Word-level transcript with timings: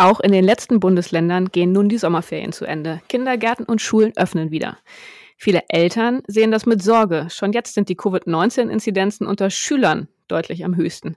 Auch 0.00 0.20
in 0.20 0.32
den 0.32 0.44
letzten 0.44 0.80
Bundesländern 0.80 1.50
gehen 1.52 1.72
nun 1.72 1.90
die 1.90 1.98
Sommerferien 1.98 2.52
zu 2.52 2.64
Ende. 2.64 3.02
Kindergärten 3.08 3.66
und 3.66 3.82
Schulen 3.82 4.12
öffnen 4.16 4.50
wieder. 4.50 4.78
Viele 5.36 5.62
Eltern 5.68 6.22
sehen 6.26 6.50
das 6.50 6.64
mit 6.64 6.82
Sorge. 6.82 7.26
Schon 7.28 7.52
jetzt 7.52 7.74
sind 7.74 7.90
die 7.90 7.96
Covid-19-Inzidenzen 7.96 9.26
unter 9.26 9.50
Schülern 9.50 10.08
deutlich 10.26 10.64
am 10.64 10.74
höchsten. 10.74 11.16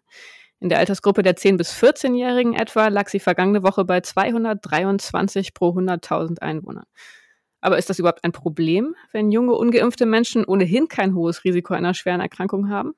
In 0.59 0.69
der 0.69 0.79
Altersgruppe 0.79 1.23
der 1.23 1.35
10- 1.35 1.57
bis 1.57 1.71
14-Jährigen 1.73 2.53
etwa 2.53 2.89
lag 2.89 3.09
sie 3.09 3.19
vergangene 3.19 3.63
Woche 3.63 3.85
bei 3.85 4.01
223 4.01 5.53
pro 5.53 5.69
100.000 5.69 6.39
Einwohner. 6.39 6.85
Aber 7.61 7.77
ist 7.77 7.89
das 7.89 7.99
überhaupt 7.99 8.23
ein 8.25 8.33
Problem, 8.33 8.95
wenn 9.13 9.31
junge, 9.31 9.53
ungeimpfte 9.53 10.05
Menschen 10.05 10.43
ohnehin 10.43 10.89
kein 10.89 11.15
hohes 11.15 11.45
Risiko 11.45 11.73
einer 11.73 11.93
schweren 11.93 12.19
Erkrankung 12.19 12.69
haben? 12.69 12.95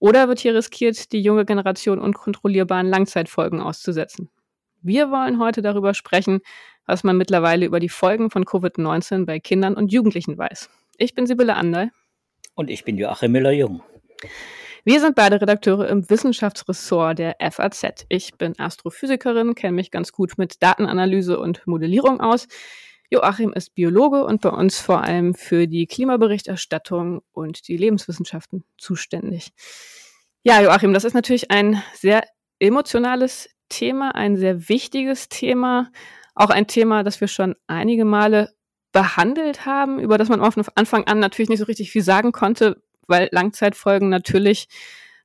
Oder 0.00 0.28
wird 0.28 0.40
hier 0.40 0.54
riskiert, 0.54 1.12
die 1.12 1.20
junge 1.20 1.44
Generation 1.44 2.00
unkontrollierbaren 2.00 2.88
Langzeitfolgen 2.88 3.60
auszusetzen? 3.60 4.30
Wir 4.80 5.10
wollen 5.10 5.38
heute 5.38 5.60
darüber 5.60 5.92
sprechen, 5.92 6.40
was 6.86 7.04
man 7.04 7.18
mittlerweile 7.18 7.66
über 7.66 7.80
die 7.80 7.90
Folgen 7.90 8.30
von 8.30 8.46
Covid-19 8.46 9.26
bei 9.26 9.38
Kindern 9.38 9.74
und 9.74 9.92
Jugendlichen 9.92 10.38
weiß. 10.38 10.70
Ich 10.96 11.14
bin 11.14 11.26
Sibylle 11.26 11.54
Anderl. 11.54 11.90
Und 12.54 12.70
ich 12.70 12.82
bin 12.84 12.96
Joachim 12.96 13.32
Müller-Jung. 13.32 13.82
Wir 14.84 15.00
sind 15.00 15.16
beide 15.16 15.38
Redakteure 15.38 15.86
im 15.88 16.08
Wissenschaftsressort 16.08 17.18
der 17.18 17.36
FAZ. 17.38 18.06
Ich 18.08 18.32
bin 18.38 18.58
Astrophysikerin, 18.58 19.54
kenne 19.54 19.74
mich 19.74 19.90
ganz 19.90 20.12
gut 20.12 20.38
mit 20.38 20.62
Datenanalyse 20.62 21.38
und 21.38 21.66
Modellierung 21.66 22.20
aus. 22.20 22.48
Joachim 23.10 23.52
ist 23.52 23.74
Biologe 23.74 24.24
und 24.24 24.40
bei 24.40 24.50
uns 24.50 24.78
vor 24.78 25.02
allem 25.02 25.34
für 25.34 25.66
die 25.66 25.86
Klimaberichterstattung 25.86 27.22
und 27.32 27.66
die 27.66 27.76
Lebenswissenschaften 27.76 28.64
zuständig. 28.78 29.52
Ja, 30.42 30.62
Joachim, 30.62 30.94
das 30.94 31.04
ist 31.04 31.14
natürlich 31.14 31.50
ein 31.50 31.82
sehr 31.92 32.22
emotionales 32.60 33.50
Thema, 33.68 34.14
ein 34.14 34.36
sehr 34.36 34.68
wichtiges 34.68 35.28
Thema, 35.28 35.90
auch 36.34 36.50
ein 36.50 36.68
Thema, 36.68 37.02
das 37.02 37.20
wir 37.20 37.28
schon 37.28 37.56
einige 37.66 38.04
Male 38.04 38.54
behandelt 38.92 39.66
haben, 39.66 39.98
über 39.98 40.16
das 40.16 40.28
man 40.28 40.40
von 40.40 40.64
Anfang 40.74 41.04
an 41.04 41.18
natürlich 41.18 41.48
nicht 41.48 41.58
so 41.58 41.64
richtig 41.66 41.90
viel 41.90 42.02
sagen 42.02 42.32
konnte, 42.32 42.82
weil 43.06 43.28
Langzeitfolgen 43.32 44.08
natürlich 44.08 44.68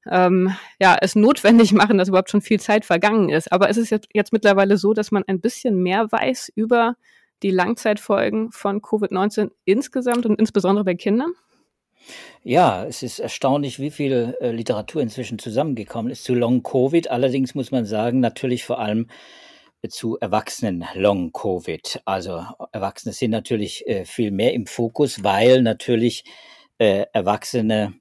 ähm, 0.10 0.56
ja, 0.80 0.98
es 1.00 1.16
notwendig 1.16 1.72
machen, 1.74 1.98
dass 1.98 2.10
überhaupt 2.10 2.30
schon 2.30 2.42
viel 2.42 2.60
Zeit 2.60 2.86
vergangen 2.86 3.30
ist. 3.30 3.52
Aber 3.52 3.70
es 3.70 3.78
ist 3.78 3.90
jetzt, 3.90 4.08
jetzt 4.14 4.34
mittlerweile 4.34 4.78
so, 4.78 4.94
dass 4.94 5.12
man 5.12 5.24
ein 5.28 5.42
bisschen 5.42 5.82
mehr 5.82 6.12
weiß 6.12 6.52
über 6.56 6.96
die 7.46 7.52
Langzeitfolgen 7.52 8.52
von 8.52 8.82
Covid-19 8.82 9.52
insgesamt 9.66 10.26
und 10.26 10.40
insbesondere 10.40 10.84
bei 10.84 10.96
Kindern? 10.96 11.32
Ja, 12.42 12.84
es 12.86 13.04
ist 13.04 13.20
erstaunlich, 13.20 13.80
wie 13.80 13.92
viel 13.92 14.36
äh, 14.42 14.50
Literatur 14.50 15.04
inzwischen 15.04 15.38
zusammengekommen 15.38 16.12
ist 16.12 16.24
zu 16.24 16.34
Long 16.34 16.64
Covid. 16.64 17.12
Allerdings 17.12 17.54
muss 17.54 17.70
man 17.70 17.86
sagen, 17.86 18.20
natürlich 18.20 18.66
vor 18.66 18.80
allem 18.80 19.10
äh, 19.84 19.90
zu 19.90 20.18
Erwachsenen 20.18 20.86
Long 20.96 21.34
Covid. 21.34 22.02
Also 22.06 22.44
Erwachsene 22.72 23.14
sind 23.14 23.30
natürlich 23.30 23.86
äh, 23.86 24.06
viel 24.06 24.32
mehr 24.32 24.54
im 24.54 24.66
Fokus, 24.66 25.24
weil 25.24 25.62
natürlich 25.62 26.24
äh, 26.80 27.06
Erwachsene 27.14 27.94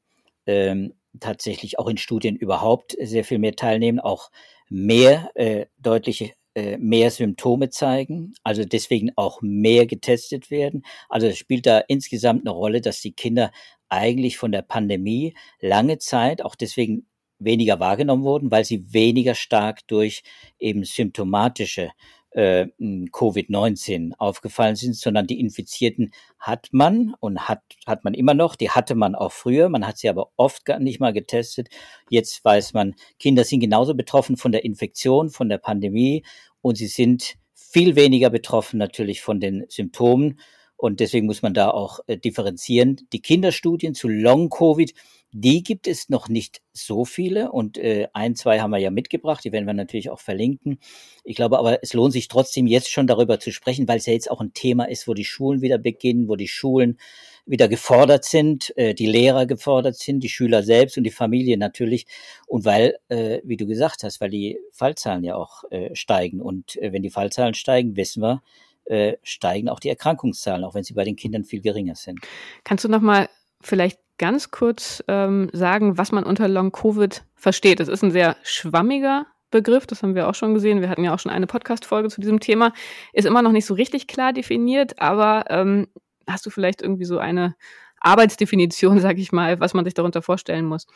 ähm, 0.47 0.95
tatsächlich 1.21 1.79
auch 1.79 1.89
in 1.89 1.99
Studien 1.99 2.37
überhaupt 2.37 2.97
sehr 2.99 3.25
viel 3.25 3.39
mehr 3.39 3.57
teilnehmen, 3.57 4.01
auch 4.01 4.31
mehr 4.71 5.31
äh, 5.35 5.67
deutliche 5.79 6.33
äh, 6.55 6.77
mehr 6.79 7.11
Symptome 7.11 7.71
zeigen, 7.71 8.35
also 8.45 8.65
deswegen 8.65 9.11
auch 9.17 9.43
mehr 9.43 9.87
getestet 9.87 10.51
werden. 10.51 10.85
Also 11.09 11.27
es 11.27 11.39
spielt 11.39 11.67
da 11.67 11.79
insgesamt 11.89 12.43
eine 12.43 12.51
Rolle, 12.51 12.81
dass 12.81 13.01
die 13.01 13.13
Kinder 13.13 13.51
eigentlich 13.89 14.39
von 14.39 14.53
der 14.53 14.63
Pandemie 14.63 15.35
lange 15.61 15.99
Zeit 15.99 16.43
auch 16.43 16.55
deswegen 16.55 17.07
weniger 17.39 17.81
wahrgenommen 17.81 18.25
wurden, 18.25 18.51
weil 18.51 18.65
sie 18.65 18.93
weniger 18.93 19.35
stark 19.35 19.87
durch 19.89 20.23
eben 20.59 20.85
symptomatische 20.85 21.91
äh, 22.35 22.67
Covid-19 22.81 24.13
aufgefallen 24.19 24.77
sind, 24.77 24.97
sondern 24.97 25.27
die 25.27 25.41
Infizierten 25.41 26.13
hat 26.39 26.69
man 26.73 27.15
und 27.21 27.49
hat, 27.49 27.63
hat 27.87 28.05
man 28.05 28.15
immer 28.15 28.35
noch, 28.35 28.57
die 28.57 28.71
hatte 28.71 28.95
man 28.95 29.15
auch 29.15 29.33
früher, 29.33 29.69
man 29.69 29.87
hat 29.87 29.99
sie 29.99 30.09
aber 30.09 30.31
oft 30.37 30.65
gar 30.65 30.79
nicht 30.79 31.01
mal 31.01 31.13
getestet. 31.13 31.69
Jetzt 32.11 32.45
weiß 32.45 32.75
man, 32.75 32.95
Kinder 33.19 33.45
sind 33.45 33.61
genauso 33.61 33.95
betroffen 33.95 34.37
von 34.37 34.53
der 34.53 34.65
Infektion, 34.65 35.31
von 35.31 35.49
der 35.49 35.59
Pandemie 35.59 36.25
und 36.61 36.77
sie 36.77 36.89
sind 36.89 37.37
viel 37.55 37.97
weniger 37.97 38.31
betroffen 38.31 38.79
natürlich 38.79 39.21
von 39.21 39.41
den 39.41 39.65
Symptomen 39.69 40.39
und 40.77 41.01
deswegen 41.01 41.27
muss 41.27 41.43
man 41.43 41.55
da 41.55 41.71
auch 41.71 42.01
äh, 42.07 42.19
differenzieren. 42.19 43.01
Die 43.13 43.23
Kinderstudien 43.23 43.95
zu 43.95 44.09
Long-Covid, 44.09 44.93
die 45.37 45.65
gibt 45.65 45.89
es 45.89 46.09
noch 46.09 46.29
nicht 46.29 46.63
so 46.73 47.05
viele 47.05 47.51
und 47.51 47.77
äh, 47.77 48.07
ein, 48.13 48.37
zwei 48.37 48.61
haben 48.61 48.71
wir 48.71 48.79
ja 48.79 48.93
mitgebracht, 48.93 49.45
die 49.45 49.51
werden 49.51 49.67
wir 49.67 49.75
natürlich 49.75 50.09
auch 50.09 50.21
verlinken. 50.21 50.79
Ich 51.25 51.35
glaube 51.35 51.59
aber, 51.59 51.83
es 51.83 51.93
lohnt 51.93 52.13
sich 52.13 52.29
trotzdem 52.29 52.69
jetzt 52.69 52.89
schon 52.89 53.09
darüber 53.09 53.41
zu 53.41 53.51
sprechen, 53.51 53.89
weil 53.89 53.97
es 53.97 54.07
ja 54.07 54.13
jetzt 54.13 54.31
auch 54.31 54.41
ein 54.41 54.55
Thema 54.55 54.85
ist, 54.85 55.09
wo 55.09 55.15
die 55.15 55.25
Schulen 55.25 55.61
wieder 55.61 55.79
beginnen, 55.79 56.29
wo 56.29 56.37
die 56.37 56.47
Schulen 56.47 56.99
wieder 57.47 57.67
gefordert 57.67 58.25
sind, 58.25 58.73
äh, 58.79 58.95
die 58.95 59.07
Lehrer 59.07 59.47
gefordert 59.47 59.97
sind, 59.97 60.21
die 60.21 60.29
Schüler 60.29 60.63
selbst 60.63 60.97
und 60.97 61.03
die 61.03 61.11
Familie 61.11 61.59
natürlich. 61.59 62.07
Und 62.47 62.65
weil, 62.65 62.97
äh, 63.09 63.41
wie 63.43 63.57
du 63.57 63.67
gesagt 63.67 64.05
hast, 64.05 64.21
weil 64.21 64.31
die 64.31 64.61
Fallzahlen 64.71 65.25
ja 65.25 65.35
auch 65.35 65.65
äh, 65.73 65.93
steigen. 65.97 66.41
Und 66.41 66.77
äh, 66.77 66.93
wenn 66.93 67.03
die 67.03 67.11
Fallzahlen 67.11 67.55
steigen, 67.55 67.97
wissen 67.97 68.23
wir, 68.23 68.41
äh, 68.85 69.17
steigen 69.25 69.69
auch 69.69 69.81
die 69.81 69.89
Erkrankungszahlen, 69.89 70.63
auch 70.63 70.77
wenn 70.77 70.85
sie 70.85 70.95
bei 70.95 71.05
den 71.05 71.17
Kindern 71.17 71.45
viel 71.45 71.61
geringer 71.61 71.97
sind. 71.97 72.21
Kannst 72.63 72.85
du 72.85 72.89
noch 72.89 73.01
mal 73.01 73.29
vielleicht 73.61 73.99
ganz 74.19 74.51
kurz 74.51 75.03
ähm, 75.09 75.51
sagen, 75.53 75.99
was 75.99 76.13
man 76.13 76.25
unter 76.25 76.49
Long-Covid 76.49 77.25
versteht? 77.35 77.81
Das 77.81 77.89
ist 77.89 78.03
ein 78.03 78.11
sehr 78.11 78.37
schwammiger 78.43 79.27
Begriff, 79.51 79.87
das 79.87 80.03
haben 80.03 80.17
wir 80.17 80.29
auch 80.29 80.35
schon 80.35 80.55
gesehen. 80.55 80.81
Wir 80.81 80.89
hatten 80.89 81.05
ja 81.05 81.15
auch 81.15 81.19
schon 81.21 81.31
eine 81.31 81.47
Podcast-Folge 81.47 82.09
zu 82.09 82.21
diesem 82.21 82.41
Thema. 82.41 82.73
Ist 83.13 83.25
immer 83.25 83.41
noch 83.41 83.53
nicht 83.53 83.67
so 83.67 83.75
richtig 83.75 84.09
klar 84.09 84.33
definiert, 84.33 85.01
aber 85.01 85.45
ähm, 85.49 85.87
hast 86.27 86.45
du 86.45 86.51
vielleicht 86.51 86.83
irgendwie 86.83 87.05
so 87.05 87.19
eine 87.19 87.55
Arbeitsdefinition, 88.01 88.99
sag 89.01 89.19
ich 89.19 89.31
mal, 89.31 89.61
was 89.61 89.75
man 89.75 89.85
sich 89.85 89.95
darunter 89.95 90.23
vorstellen 90.23 90.67
muss? 90.67 90.87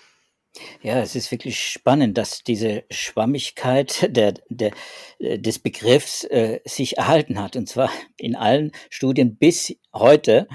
Ja, 0.82 1.00
es 1.00 1.14
ist 1.14 1.30
wirklich 1.30 1.60
spannend, 1.60 2.18
dass 2.18 2.42
diese 2.42 2.84
Schwammigkeit 2.90 4.16
der, 4.16 4.34
der, 4.48 4.72
äh, 5.18 5.38
des 5.38 5.58
Begriffs 5.58 6.24
äh, 6.24 6.60
sich 6.64 6.98
erhalten 6.98 7.40
hat. 7.40 7.54
Und 7.54 7.68
zwar 7.68 7.90
in 8.16 8.34
allen 8.34 8.72
Studien 8.90 9.36
bis 9.36 9.76
heute 9.92 10.48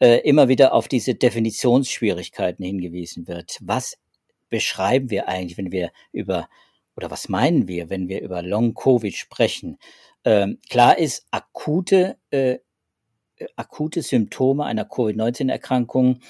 äh, 0.00 0.16
immer 0.18 0.48
wieder 0.48 0.72
auf 0.74 0.88
diese 0.88 1.14
Definitionsschwierigkeiten 1.14 2.64
hingewiesen 2.64 3.28
wird. 3.28 3.58
Was 3.60 3.98
beschreiben 4.48 5.10
wir 5.10 5.28
eigentlich, 5.28 5.58
wenn 5.58 5.72
wir 5.72 5.92
über, 6.12 6.48
oder 6.96 7.10
was 7.10 7.28
meinen 7.28 7.68
wir, 7.68 7.88
wenn 7.90 8.08
wir 8.08 8.20
über 8.20 8.42
Long-Covid 8.42 9.14
sprechen? 9.14 9.78
Ähm, 10.24 10.58
klar 10.68 10.98
ist, 10.98 11.26
akute, 11.30 12.16
äh, 12.30 12.58
akute 13.56 14.02
Symptome 14.02 14.64
einer 14.64 14.84
Covid-19-Erkrankung 14.84 16.20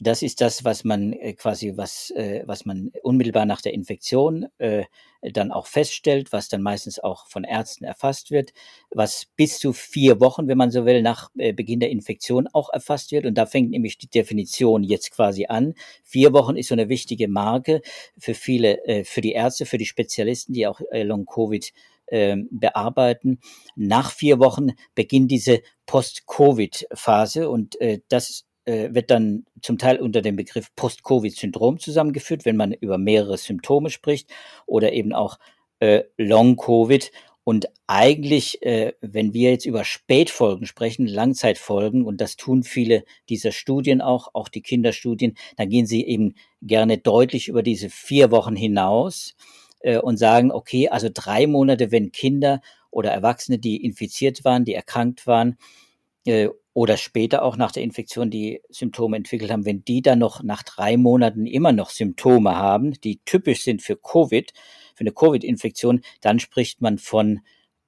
das 0.00 0.22
ist 0.22 0.40
das, 0.40 0.64
was 0.64 0.84
man 0.84 1.12
äh, 1.12 1.32
quasi, 1.32 1.76
was, 1.76 2.10
äh, 2.10 2.42
was 2.46 2.64
man 2.64 2.92
unmittelbar 3.02 3.46
nach 3.46 3.60
der 3.60 3.74
Infektion 3.74 4.46
äh, 4.58 4.84
dann 5.20 5.50
auch 5.50 5.66
feststellt, 5.66 6.32
was 6.32 6.48
dann 6.48 6.62
meistens 6.62 7.00
auch 7.00 7.26
von 7.26 7.42
Ärzten 7.42 7.84
erfasst 7.84 8.30
wird, 8.30 8.52
was 8.90 9.26
bis 9.36 9.58
zu 9.58 9.72
vier 9.72 10.20
Wochen, 10.20 10.46
wenn 10.46 10.58
man 10.58 10.70
so 10.70 10.86
will, 10.86 11.02
nach 11.02 11.30
Beginn 11.34 11.80
der 11.80 11.90
Infektion 11.90 12.46
auch 12.52 12.72
erfasst 12.72 13.10
wird. 13.10 13.26
Und 13.26 13.34
da 13.34 13.44
fängt 13.44 13.70
nämlich 13.70 13.98
die 13.98 14.08
Definition 14.08 14.84
jetzt 14.84 15.10
quasi 15.10 15.46
an. 15.46 15.74
Vier 16.04 16.32
Wochen 16.32 16.56
ist 16.56 16.68
so 16.68 16.76
eine 16.76 16.88
wichtige 16.88 17.26
Marke 17.26 17.82
für 18.16 18.34
viele, 18.34 19.02
für 19.04 19.20
die 19.20 19.32
Ärzte, 19.32 19.66
für 19.66 19.76
die 19.78 19.86
Spezialisten, 19.86 20.52
die 20.52 20.68
auch 20.68 20.80
Long-Covid 20.92 21.72
ähm, 22.10 22.48
bearbeiten. 22.50 23.38
Nach 23.76 24.10
vier 24.10 24.38
Wochen 24.38 24.70
beginnt 24.94 25.30
diese 25.30 25.60
Post-Covid-Phase 25.86 27.50
und 27.50 27.78
äh, 27.80 28.00
das 28.08 28.46
äh, 28.68 28.94
wird 28.94 29.10
dann 29.10 29.46
zum 29.62 29.78
Teil 29.78 29.98
unter 29.98 30.20
dem 30.20 30.36
Begriff 30.36 30.74
Post-Covid-Syndrom 30.76 31.78
zusammengeführt, 31.78 32.44
wenn 32.44 32.56
man 32.56 32.72
über 32.72 32.98
mehrere 32.98 33.38
Symptome 33.38 33.88
spricht 33.88 34.30
oder 34.66 34.92
eben 34.92 35.14
auch 35.14 35.38
äh, 35.80 36.04
Long-Covid. 36.18 37.10
Und 37.44 37.68
eigentlich, 37.86 38.62
äh, 38.62 38.92
wenn 39.00 39.32
wir 39.32 39.52
jetzt 39.52 39.64
über 39.64 39.84
Spätfolgen 39.84 40.66
sprechen, 40.66 41.06
Langzeitfolgen, 41.06 42.04
und 42.04 42.20
das 42.20 42.36
tun 42.36 42.62
viele 42.62 43.04
dieser 43.30 43.52
Studien 43.52 44.02
auch, 44.02 44.28
auch 44.34 44.50
die 44.50 44.60
Kinderstudien, 44.60 45.38
dann 45.56 45.70
gehen 45.70 45.86
sie 45.86 46.04
eben 46.06 46.34
gerne 46.60 46.98
deutlich 46.98 47.48
über 47.48 47.62
diese 47.62 47.88
vier 47.88 48.30
Wochen 48.30 48.54
hinaus 48.54 49.34
äh, 49.80 49.96
und 49.96 50.18
sagen, 50.18 50.52
okay, 50.52 50.90
also 50.90 51.08
drei 51.12 51.46
Monate, 51.46 51.90
wenn 51.90 52.12
Kinder 52.12 52.60
oder 52.90 53.12
Erwachsene, 53.12 53.58
die 53.58 53.82
infiziert 53.82 54.44
waren, 54.44 54.66
die 54.66 54.74
erkrankt 54.74 55.26
waren, 55.26 55.56
äh, 56.26 56.50
oder 56.78 56.96
später 56.96 57.42
auch 57.42 57.56
nach 57.56 57.72
der 57.72 57.82
Infektion 57.82 58.30
die 58.30 58.62
Symptome 58.68 59.16
entwickelt 59.16 59.50
haben, 59.50 59.64
wenn 59.64 59.84
die 59.84 60.00
dann 60.00 60.20
noch 60.20 60.44
nach 60.44 60.62
drei 60.62 60.96
Monaten 60.96 61.44
immer 61.44 61.72
noch 61.72 61.90
Symptome 61.90 62.54
haben, 62.54 62.92
die 63.00 63.18
typisch 63.24 63.64
sind 63.64 63.82
für 63.82 63.96
Covid, 63.96 64.52
für 64.94 65.00
eine 65.00 65.10
Covid-Infektion, 65.10 66.02
dann 66.20 66.38
spricht 66.38 66.80
man 66.80 66.98
von 66.98 67.40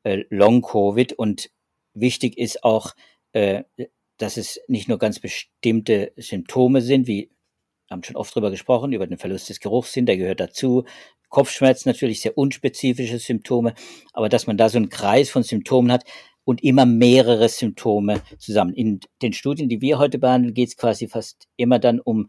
äh, 0.02 0.24
Long-Covid. 0.30 1.12
Und 1.12 1.52
wichtig 1.94 2.36
ist 2.36 2.64
auch, 2.64 2.96
äh, 3.30 3.62
dass 4.16 4.36
es 4.36 4.60
nicht 4.66 4.88
nur 4.88 4.98
ganz 4.98 5.20
bestimmte 5.20 6.12
Symptome 6.16 6.80
sind, 6.80 7.06
wie 7.06 7.30
haben 7.88 8.02
schon 8.02 8.16
oft 8.16 8.34
drüber 8.34 8.50
gesprochen, 8.50 8.92
über 8.92 9.06
den 9.06 9.18
Verlust 9.18 9.50
des 9.50 9.60
Geruchssinns, 9.60 10.06
der 10.06 10.16
gehört 10.16 10.40
dazu. 10.40 10.84
Kopfschmerzen 11.28 11.90
natürlich 11.90 12.22
sehr 12.22 12.36
unspezifische 12.36 13.20
Symptome, 13.20 13.74
aber 14.12 14.28
dass 14.28 14.48
man 14.48 14.56
da 14.56 14.68
so 14.68 14.78
einen 14.78 14.88
Kreis 14.88 15.30
von 15.30 15.44
Symptomen 15.44 15.92
hat 15.92 16.04
und 16.50 16.64
immer 16.64 16.84
mehrere 16.84 17.48
Symptome 17.48 18.22
zusammen. 18.38 18.74
In 18.74 18.98
den 19.22 19.32
Studien, 19.32 19.68
die 19.68 19.80
wir 19.80 20.00
heute 20.00 20.18
behandeln, 20.18 20.52
geht 20.52 20.70
es 20.70 20.76
quasi 20.76 21.06
fast 21.06 21.46
immer 21.56 21.78
dann 21.78 22.00
um 22.00 22.28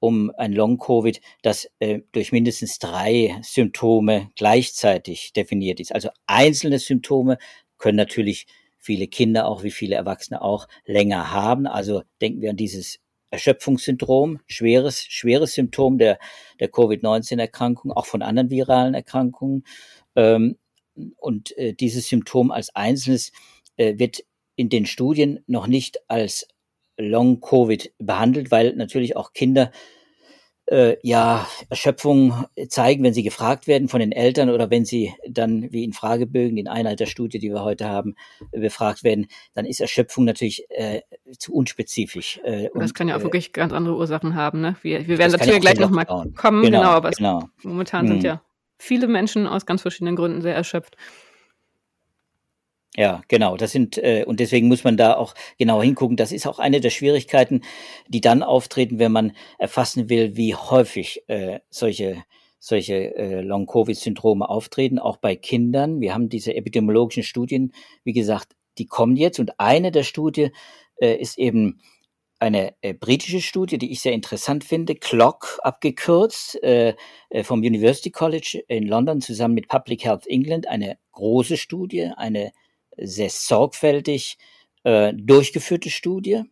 um 0.00 0.30
ein 0.38 0.52
Long-Covid, 0.52 1.20
das 1.42 1.68
äh, 1.80 2.00
durch 2.12 2.32
mindestens 2.32 2.78
drei 2.78 3.36
Symptome 3.42 4.30
gleichzeitig 4.36 5.34
definiert 5.34 5.80
ist. 5.80 5.92
Also 5.92 6.08
einzelne 6.26 6.78
Symptome 6.78 7.36
können 7.76 7.96
natürlich 7.96 8.46
viele 8.78 9.06
Kinder 9.06 9.46
auch 9.46 9.64
wie 9.64 9.70
viele 9.70 9.96
Erwachsene 9.96 10.40
auch 10.40 10.66
länger 10.86 11.32
haben. 11.32 11.66
Also 11.66 12.04
denken 12.22 12.40
wir 12.40 12.50
an 12.50 12.56
dieses 12.56 13.00
Erschöpfungssyndrom, 13.30 14.38
schweres, 14.46 15.02
schweres 15.02 15.52
Symptom 15.52 15.98
der, 15.98 16.18
der 16.58 16.68
Covid-19-Erkrankung, 16.68 17.92
auch 17.92 18.06
von 18.06 18.22
anderen 18.22 18.50
viralen 18.50 18.94
Erkrankungen. 18.94 19.64
Ähm, 20.16 20.56
und 21.16 21.56
äh, 21.56 21.74
dieses 21.74 22.08
Symptom 22.08 22.50
als 22.50 22.74
einzelnes 22.74 23.32
wird 23.78 24.24
in 24.56 24.68
den 24.68 24.86
Studien 24.86 25.40
noch 25.46 25.66
nicht 25.66 26.00
als 26.08 26.48
Long-Covid 26.98 27.94
behandelt, 27.98 28.50
weil 28.50 28.74
natürlich 28.74 29.16
auch 29.16 29.32
Kinder 29.32 29.70
äh, 30.70 30.96
ja 31.02 31.46
Erschöpfung 31.70 32.44
zeigen, 32.68 33.02
wenn 33.02 33.14
sie 33.14 33.22
gefragt 33.22 33.66
werden 33.66 33.88
von 33.88 34.00
den 34.00 34.12
Eltern 34.12 34.50
oder 34.50 34.70
wenn 34.70 34.84
sie 34.84 35.14
dann 35.28 35.72
wie 35.72 35.84
in 35.84 35.92
Fragebögen 35.92 36.58
in 36.58 36.68
einer 36.68 36.96
der 36.96 37.06
Studie, 37.06 37.38
die 37.38 37.50
wir 37.50 37.62
heute 37.62 37.86
haben, 37.88 38.16
befragt 38.50 39.04
werden, 39.04 39.28
dann 39.54 39.64
ist 39.64 39.80
Erschöpfung 39.80 40.24
natürlich 40.24 40.66
äh, 40.70 41.00
zu 41.38 41.54
unspezifisch. 41.54 42.40
Äh, 42.44 42.64
das 42.74 42.90
und, 42.90 42.94
kann 42.94 43.08
ja 43.08 43.16
auch 43.16 43.20
äh, 43.20 43.24
wirklich 43.24 43.52
ganz 43.52 43.72
andere 43.72 43.96
Ursachen 43.96 44.34
haben. 44.34 44.60
Ne? 44.60 44.76
Wir, 44.82 45.06
wir 45.06 45.18
werden 45.18 45.32
dazu 45.32 45.50
ja 45.50 45.58
gleich 45.58 45.78
nochmal 45.78 46.06
kommen, 46.06 46.62
genau, 46.62 46.62
genau 46.62 46.90
aber 46.90 47.10
genau. 47.10 47.48
momentan 47.62 48.02
hm. 48.02 48.08
sind 48.08 48.24
ja 48.24 48.42
viele 48.78 49.08
Menschen 49.08 49.46
aus 49.46 49.66
ganz 49.66 49.82
verschiedenen 49.82 50.16
Gründen 50.16 50.42
sehr 50.42 50.54
erschöpft. 50.54 50.96
Ja, 52.98 53.22
genau. 53.28 53.56
Das 53.56 53.70
sind 53.70 53.96
äh, 53.98 54.24
und 54.26 54.40
deswegen 54.40 54.66
muss 54.66 54.82
man 54.82 54.96
da 54.96 55.14
auch 55.14 55.34
genau 55.56 55.80
hingucken. 55.80 56.16
Das 56.16 56.32
ist 56.32 56.48
auch 56.48 56.58
eine 56.58 56.80
der 56.80 56.90
Schwierigkeiten, 56.90 57.62
die 58.08 58.20
dann 58.20 58.42
auftreten, 58.42 58.98
wenn 58.98 59.12
man 59.12 59.36
erfassen 59.56 60.08
will, 60.08 60.36
wie 60.36 60.56
häufig 60.56 61.22
äh, 61.28 61.60
solche 61.70 62.24
solche 62.58 63.14
äh, 63.14 63.40
Long-Covid-Syndrome 63.40 64.48
auftreten, 64.48 64.98
auch 64.98 65.16
bei 65.18 65.36
Kindern. 65.36 66.00
Wir 66.00 66.12
haben 66.12 66.28
diese 66.28 66.56
epidemiologischen 66.56 67.22
Studien, 67.22 67.72
wie 68.02 68.14
gesagt, 68.14 68.56
die 68.78 68.86
kommen 68.86 69.14
jetzt 69.14 69.38
und 69.38 69.60
eine 69.60 69.92
der 69.92 70.02
Studien 70.02 70.50
äh, 71.00 71.14
ist 71.14 71.38
eben 71.38 71.80
eine 72.40 72.74
äh, 72.80 72.94
britische 72.94 73.40
Studie, 73.40 73.78
die 73.78 73.92
ich 73.92 74.00
sehr 74.00 74.12
interessant 74.12 74.64
finde, 74.64 74.96
CLOCK 74.96 75.60
abgekürzt, 75.62 76.60
äh, 76.64 76.96
äh, 77.30 77.44
vom 77.44 77.60
University 77.60 78.10
College 78.10 78.60
in 78.66 78.88
London 78.88 79.20
zusammen 79.20 79.54
mit 79.54 79.68
Public 79.68 80.04
Health 80.04 80.26
England, 80.26 80.66
eine 80.66 80.98
große 81.12 81.56
Studie, 81.56 82.10
eine 82.16 82.50
sehr 83.00 83.30
sorgfältig 83.30 84.38
äh, 84.84 85.12
durchgeführte 85.14 85.90
Studie. 85.90 86.44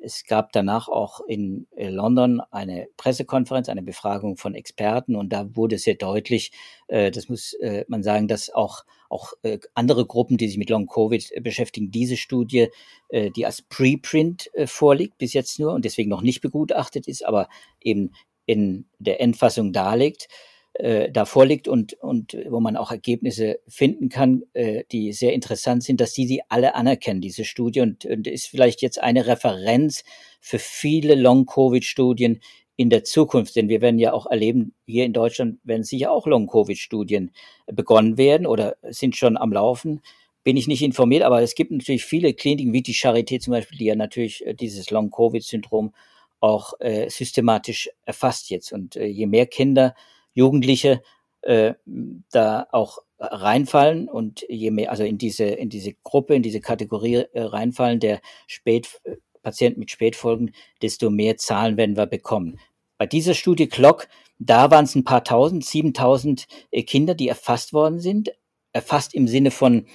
Es 0.00 0.24
gab 0.24 0.52
danach 0.52 0.88
auch 0.88 1.20
in 1.26 1.66
äh, 1.76 1.88
London 1.88 2.40
eine 2.52 2.86
Pressekonferenz, 2.96 3.68
eine 3.68 3.82
Befragung 3.82 4.36
von 4.36 4.54
Experten 4.54 5.16
und 5.16 5.32
da 5.32 5.56
wurde 5.56 5.76
sehr 5.78 5.96
deutlich, 5.96 6.52
äh, 6.86 7.10
das 7.10 7.28
muss 7.28 7.54
äh, 7.54 7.84
man 7.88 8.04
sagen, 8.04 8.28
dass 8.28 8.50
auch, 8.50 8.84
auch 9.08 9.32
äh, 9.42 9.58
andere 9.74 10.06
Gruppen, 10.06 10.36
die 10.36 10.46
sich 10.46 10.56
mit 10.56 10.70
Long 10.70 10.86
Covid 10.86 11.32
äh, 11.32 11.40
beschäftigen, 11.40 11.90
diese 11.90 12.16
Studie, 12.16 12.68
äh, 13.08 13.30
die 13.30 13.44
als 13.44 13.62
Preprint 13.62 14.50
äh, 14.54 14.68
vorliegt, 14.68 15.18
bis 15.18 15.32
jetzt 15.32 15.58
nur 15.58 15.72
und 15.72 15.84
deswegen 15.84 16.10
noch 16.10 16.22
nicht 16.22 16.42
begutachtet 16.42 17.08
ist, 17.08 17.26
aber 17.26 17.48
eben 17.80 18.12
in 18.46 18.86
der 18.98 19.20
Endfassung 19.20 19.72
darlegt, 19.72 20.28
äh, 20.74 21.10
da 21.10 21.24
vorliegt 21.24 21.66
und, 21.66 21.94
und 21.94 22.36
wo 22.48 22.60
man 22.60 22.76
auch 22.76 22.90
Ergebnisse 22.90 23.58
finden 23.66 24.08
kann, 24.08 24.44
äh, 24.52 24.84
die 24.92 25.12
sehr 25.12 25.32
interessant 25.32 25.82
sind, 25.82 26.00
dass 26.00 26.12
die 26.12 26.26
sie 26.26 26.42
alle 26.48 26.74
anerkennen, 26.74 27.20
diese 27.20 27.44
Studie. 27.44 27.80
Und, 27.80 28.04
und 28.04 28.26
ist 28.26 28.46
vielleicht 28.46 28.80
jetzt 28.82 29.00
eine 29.02 29.26
Referenz 29.26 30.04
für 30.40 30.58
viele 30.58 31.14
Long-Covid-Studien 31.14 32.40
in 32.76 32.90
der 32.90 33.04
Zukunft. 33.04 33.56
Denn 33.56 33.68
wir 33.68 33.80
werden 33.80 33.98
ja 33.98 34.12
auch 34.12 34.26
erleben, 34.26 34.72
hier 34.86 35.04
in 35.04 35.12
Deutschland 35.12 35.58
werden 35.64 35.82
sicher 35.82 36.12
auch 36.12 36.26
Long-Covid-Studien 36.26 37.32
begonnen 37.66 38.16
werden 38.16 38.46
oder 38.46 38.76
sind 38.88 39.16
schon 39.16 39.36
am 39.36 39.52
Laufen. 39.52 40.00
Bin 40.44 40.56
ich 40.56 40.68
nicht 40.68 40.82
informiert, 40.82 41.24
aber 41.24 41.42
es 41.42 41.56
gibt 41.56 41.72
natürlich 41.72 42.04
viele 42.04 42.32
Kliniken, 42.34 42.72
wie 42.72 42.82
die 42.82 42.94
Charité 42.94 43.40
zum 43.40 43.50
Beispiel, 43.50 43.78
die 43.78 43.86
ja 43.86 43.96
natürlich 43.96 44.46
äh, 44.46 44.54
dieses 44.54 44.90
Long-Covid-Syndrom 44.90 45.92
auch 46.40 46.74
äh, 46.78 47.10
systematisch 47.10 47.90
erfasst 48.04 48.48
jetzt. 48.50 48.72
Und 48.72 48.94
äh, 48.94 49.06
je 49.06 49.26
mehr 49.26 49.46
Kinder 49.46 49.96
Jugendliche 50.38 51.02
äh, 51.42 51.74
da 52.30 52.66
auch 52.72 52.98
reinfallen 53.18 54.08
und 54.08 54.46
je 54.48 54.70
mehr, 54.70 54.90
also 54.90 55.02
in 55.02 55.18
diese, 55.18 55.44
in 55.44 55.68
diese 55.68 55.94
Gruppe, 56.04 56.34
in 56.34 56.42
diese 56.42 56.60
Kategorie 56.60 57.24
äh, 57.32 57.42
reinfallen, 57.42 57.98
der 58.00 58.20
Spät, 58.46 59.00
äh, 59.04 59.16
Patient 59.42 59.76
mit 59.76 59.90
Spätfolgen, 59.90 60.52
desto 60.82 61.10
mehr 61.10 61.36
Zahlen 61.36 61.76
werden 61.76 61.96
wir 61.96 62.06
bekommen. 62.06 62.58
Bei 62.96 63.06
dieser 63.06 63.34
Studie 63.34 63.66
Clock, 63.66 64.08
da 64.38 64.70
waren 64.70 64.84
es 64.84 64.94
ein 64.94 65.04
paar 65.04 65.24
tausend, 65.24 65.64
7000 65.64 66.46
äh, 66.70 66.82
Kinder, 66.82 67.14
die 67.14 67.28
erfasst 67.28 67.72
worden 67.72 67.98
sind, 67.98 68.30
erfasst 68.72 69.14
im 69.14 69.26
Sinne 69.26 69.50
von 69.50 69.86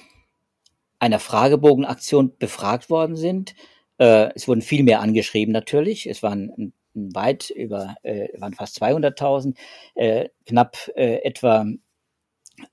einer 0.98 1.18
Fragebogenaktion 1.18 2.36
befragt 2.38 2.90
worden 2.90 3.16
sind. 3.16 3.54
Äh, 3.98 4.30
es 4.34 4.48
wurden 4.48 4.62
viel 4.62 4.82
mehr 4.82 5.00
angeschrieben 5.00 5.52
natürlich. 5.52 6.06
Es 6.06 6.22
waren 6.22 6.74
weit 6.94 7.50
über, 7.50 7.96
äh, 8.02 8.28
waren 8.40 8.54
fast 8.54 8.76
200.000, 8.76 9.56
äh, 9.94 10.28
knapp 10.46 10.90
äh, 10.96 11.16
etwa 11.24 11.66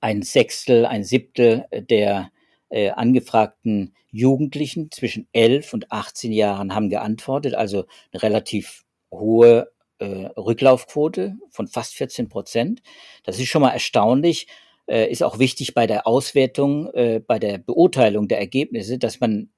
ein 0.00 0.22
Sechstel, 0.22 0.86
ein 0.86 1.04
Siebtel 1.04 1.66
der 1.72 2.30
äh, 2.70 2.90
angefragten 2.90 3.94
Jugendlichen 4.10 4.90
zwischen 4.90 5.28
11 5.32 5.74
und 5.74 5.92
18 5.92 6.32
Jahren 6.32 6.74
haben 6.74 6.90
geantwortet, 6.90 7.54
also 7.54 7.84
eine 8.12 8.22
relativ 8.22 8.84
hohe 9.10 9.70
äh, 9.98 10.26
Rücklaufquote 10.36 11.36
von 11.50 11.66
fast 11.66 11.94
14 11.94 12.28
Prozent. 12.28 12.82
Das 13.24 13.38
ist 13.38 13.48
schon 13.48 13.62
mal 13.62 13.70
erstaunlich 13.70 14.46
äh, 14.88 15.10
ist 15.10 15.22
auch 15.22 15.38
wichtig 15.38 15.74
bei 15.74 15.86
der 15.86 16.06
Auswertung, 16.06 16.92
äh, 16.94 17.20
bei 17.24 17.38
der 17.38 17.58
Beurteilung 17.58 18.28
der 18.28 18.38
Ergebnisse, 18.38 18.98
dass 18.98 19.20
man, 19.20 19.50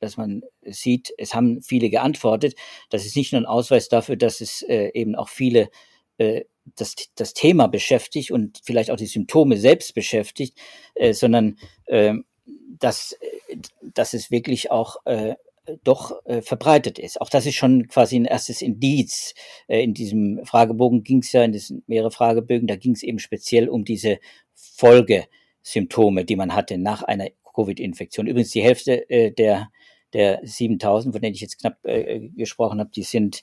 dass 0.00 0.16
man 0.16 0.42
sieht, 0.62 1.12
es 1.18 1.34
haben 1.34 1.62
viele 1.62 1.90
geantwortet. 1.90 2.54
Das 2.90 3.04
ist 3.04 3.16
nicht 3.16 3.32
nur 3.32 3.42
ein 3.42 3.46
Ausweis 3.46 3.88
dafür, 3.88 4.16
dass 4.16 4.40
es 4.40 4.62
äh, 4.62 4.90
eben 4.94 5.14
auch 5.14 5.28
viele 5.28 5.70
äh, 6.18 6.44
das, 6.76 6.94
das 7.14 7.34
Thema 7.34 7.66
beschäftigt 7.66 8.30
und 8.30 8.60
vielleicht 8.64 8.90
auch 8.90 8.96
die 8.96 9.06
Symptome 9.06 9.56
selbst 9.56 9.94
beschäftigt, 9.94 10.58
äh, 10.94 11.12
sondern 11.12 11.58
äh, 11.86 12.14
dass, 12.78 13.16
dass 13.82 14.14
es 14.14 14.30
wirklich 14.30 14.70
auch 14.70 14.96
äh, 15.06 15.34
doch 15.84 16.24
äh, 16.26 16.42
verbreitet 16.42 16.98
ist. 16.98 17.20
Auch 17.20 17.28
das 17.28 17.46
ist 17.46 17.54
schon 17.54 17.88
quasi 17.88 18.16
ein 18.16 18.24
erstes 18.24 18.62
Indiz. 18.62 19.34
Äh, 19.68 19.82
in 19.82 19.94
diesem 19.94 20.44
Fragebogen 20.44 21.02
ging 21.04 21.18
es 21.18 21.32
ja, 21.32 21.42
in 21.42 21.52
diesen 21.52 21.82
mehrere 21.86 22.10
Fragebögen, 22.10 22.66
da 22.66 22.76
ging 22.76 22.92
es 22.92 23.02
eben 23.02 23.18
speziell 23.18 23.68
um 23.68 23.84
diese 23.84 24.18
Folgesymptome, 24.54 26.24
die 26.24 26.36
man 26.36 26.54
hatte 26.54 26.78
nach 26.78 27.02
einer 27.02 27.28
Covid-Infektion. 27.54 28.26
Übrigens 28.26 28.50
die 28.50 28.62
Hälfte 28.62 29.08
äh, 29.10 29.30
der, 29.30 29.70
der 30.12 30.40
7000, 30.42 31.14
von 31.14 31.22
denen 31.22 31.34
ich 31.34 31.40
jetzt 31.40 31.58
knapp 31.58 31.78
äh, 31.84 32.28
gesprochen 32.30 32.80
habe, 32.80 32.90
die 32.90 33.02
sind 33.02 33.42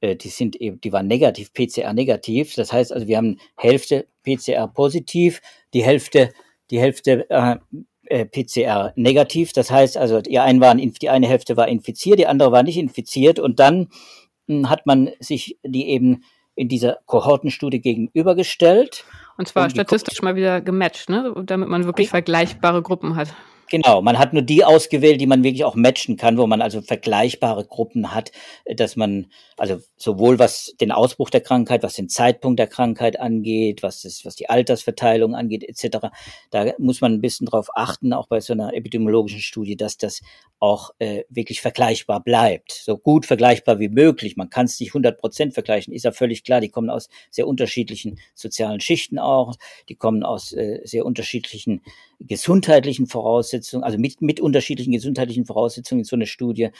äh, 0.00 0.16
die 0.16 0.28
sind 0.28 0.56
eben, 0.56 0.80
die 0.80 0.92
waren 0.92 1.06
negativ, 1.06 1.52
PCR 1.52 1.92
negativ. 1.92 2.54
Das 2.54 2.72
heißt 2.72 2.92
also, 2.92 3.06
wir 3.06 3.16
haben 3.16 3.38
Hälfte 3.56 4.06
PCR 4.22 4.68
positiv, 4.68 5.40
die 5.74 5.82
Hälfte, 5.82 6.32
die 6.70 6.80
Hälfte 6.80 7.28
äh, 7.30 7.56
äh 8.04 8.24
PCR 8.24 8.92
negativ. 8.96 9.52
Das 9.52 9.70
heißt 9.70 9.96
also, 9.96 10.20
die, 10.20 10.38
einen 10.38 10.60
waren, 10.60 10.78
die 10.78 11.10
eine 11.10 11.28
Hälfte 11.28 11.56
war 11.56 11.68
infiziert, 11.68 12.18
die 12.18 12.26
andere 12.26 12.52
war 12.52 12.62
nicht 12.62 12.78
infiziert 12.78 13.38
und 13.38 13.58
dann 13.58 13.88
hm, 14.46 14.70
hat 14.70 14.86
man 14.86 15.10
sich 15.20 15.58
die 15.64 15.88
eben 15.88 16.24
in 16.54 16.68
dieser 16.68 16.98
Kohortenstudie 17.06 17.80
gegenübergestellt 17.80 19.04
und 19.38 19.48
zwar 19.48 19.64
und 19.64 19.70
statistisch 19.70 20.20
mal 20.20 20.36
wieder 20.36 20.60
gematcht, 20.60 21.08
ne? 21.08 21.32
damit 21.44 21.68
man 21.68 21.84
wirklich 21.84 22.10
vergleichbare 22.10 22.82
Gruppen 22.82 23.16
hat. 23.16 23.32
Genau, 23.70 24.00
man 24.00 24.18
hat 24.18 24.32
nur 24.32 24.42
die 24.42 24.64
ausgewählt, 24.64 25.20
die 25.20 25.26
man 25.26 25.42
wirklich 25.44 25.64
auch 25.64 25.74
matchen 25.74 26.16
kann, 26.16 26.38
wo 26.38 26.46
man 26.46 26.62
also 26.62 26.80
vergleichbare 26.80 27.66
Gruppen 27.66 28.14
hat, 28.14 28.32
dass 28.64 28.96
man 28.96 29.26
also 29.58 29.78
sowohl 29.96 30.38
was 30.38 30.74
den 30.80 30.90
Ausbruch 30.90 31.28
der 31.28 31.42
Krankheit, 31.42 31.82
was 31.82 31.94
den 31.94 32.08
Zeitpunkt 32.08 32.58
der 32.58 32.66
Krankheit 32.66 33.20
angeht, 33.20 33.82
was 33.82 34.02
das, 34.02 34.24
was 34.24 34.36
die 34.36 34.48
Altersverteilung 34.48 35.34
angeht, 35.34 35.64
etc. 35.64 36.08
Da 36.50 36.72
muss 36.78 37.00
man 37.00 37.12
ein 37.12 37.20
bisschen 37.20 37.46
drauf 37.46 37.68
achten, 37.74 38.12
auch 38.12 38.26
bei 38.26 38.40
so 38.40 38.54
einer 38.54 38.72
epidemiologischen 38.72 39.40
Studie, 39.40 39.76
dass 39.76 39.98
das 39.98 40.22
auch 40.60 40.90
äh, 40.98 41.24
wirklich 41.28 41.60
vergleichbar 41.60 42.22
bleibt, 42.22 42.72
so 42.72 42.96
gut 42.96 43.26
vergleichbar 43.26 43.78
wie 43.80 43.88
möglich. 43.88 44.36
Man 44.36 44.48
kann 44.48 44.66
es 44.66 44.80
nicht 44.80 44.90
100 44.90 45.18
Prozent 45.18 45.54
vergleichen, 45.54 45.92
ist 45.92 46.04
ja 46.04 46.12
völlig 46.12 46.42
klar. 46.42 46.60
Die 46.60 46.70
kommen 46.70 46.88
aus 46.88 47.08
sehr 47.30 47.46
unterschiedlichen 47.46 48.18
sozialen 48.34 48.80
Schichten 48.80 49.18
auch, 49.18 49.54
die 49.88 49.94
kommen 49.94 50.22
aus 50.22 50.52
äh, 50.52 50.80
sehr 50.84 51.04
unterschiedlichen 51.04 51.82
gesundheitlichen 52.20 53.06
Voraussetzungen, 53.06 53.84
also 53.84 53.98
mit, 53.98 54.20
mit 54.20 54.40
unterschiedlichen 54.40 54.92
gesundheitlichen 54.92 55.46
Voraussetzungen 55.46 56.00
in 56.00 56.04
so 56.04 56.16
eine 56.16 56.26
Studie. 56.26 56.70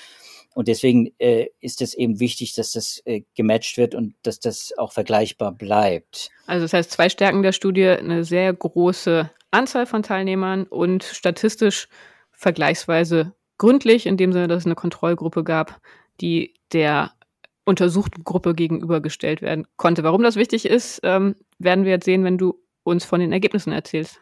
Und 0.55 0.69
deswegen 0.69 1.13
äh, 1.19 1.47
ist 1.61 1.83
es 1.83 1.95
eben 1.95 2.21
wichtig, 2.21 2.55
dass 2.55 2.73
das 2.73 3.01
äh, 3.05 3.23
gematcht 3.35 3.77
wird 3.77 3.95
und 3.95 4.15
dass 4.23 4.41
das 4.41 4.73
auch 4.77 4.93
vergleichbar 4.93 5.53
bleibt. 5.53 6.31
Also 6.47 6.65
das 6.65 6.73
heißt, 6.73 6.91
zwei 6.91 7.09
Stärken 7.09 7.43
der 7.43 7.53
Studie, 7.53 7.87
eine 7.87 8.25
sehr 8.25 8.53
große 8.53 9.31
Anzahl 9.51 9.87
von 9.87 10.03
Teilnehmern 10.03 10.65
und 10.65 11.05
statistisch 11.05 11.89
vergleichsweise 12.33 13.35
gründlich, 13.59 14.07
in 14.07 14.17
dem 14.17 14.33
Sinne, 14.33 14.49
dass 14.49 14.63
es 14.63 14.67
eine 14.67 14.75
Kontrollgruppe 14.75 15.45
gab, 15.45 15.81
die 16.21 16.55
der 16.73 17.13
untersuchten 17.65 18.25
Gruppe 18.25 18.55
gegenübergestellt 18.55 19.43
werden 19.43 19.67
konnte. 19.77 20.03
Warum 20.03 20.23
das 20.23 20.37
wichtig 20.37 20.65
ist, 20.65 21.01
ähm, 21.03 21.35
werden 21.59 21.85
wir 21.85 21.93
jetzt 21.93 22.07
sehen, 22.07 22.25
wenn 22.25 22.39
du 22.39 22.59
uns 22.83 23.05
von 23.05 23.21
den 23.21 23.33
Ergebnissen 23.33 23.73
erzählst. 23.73 24.21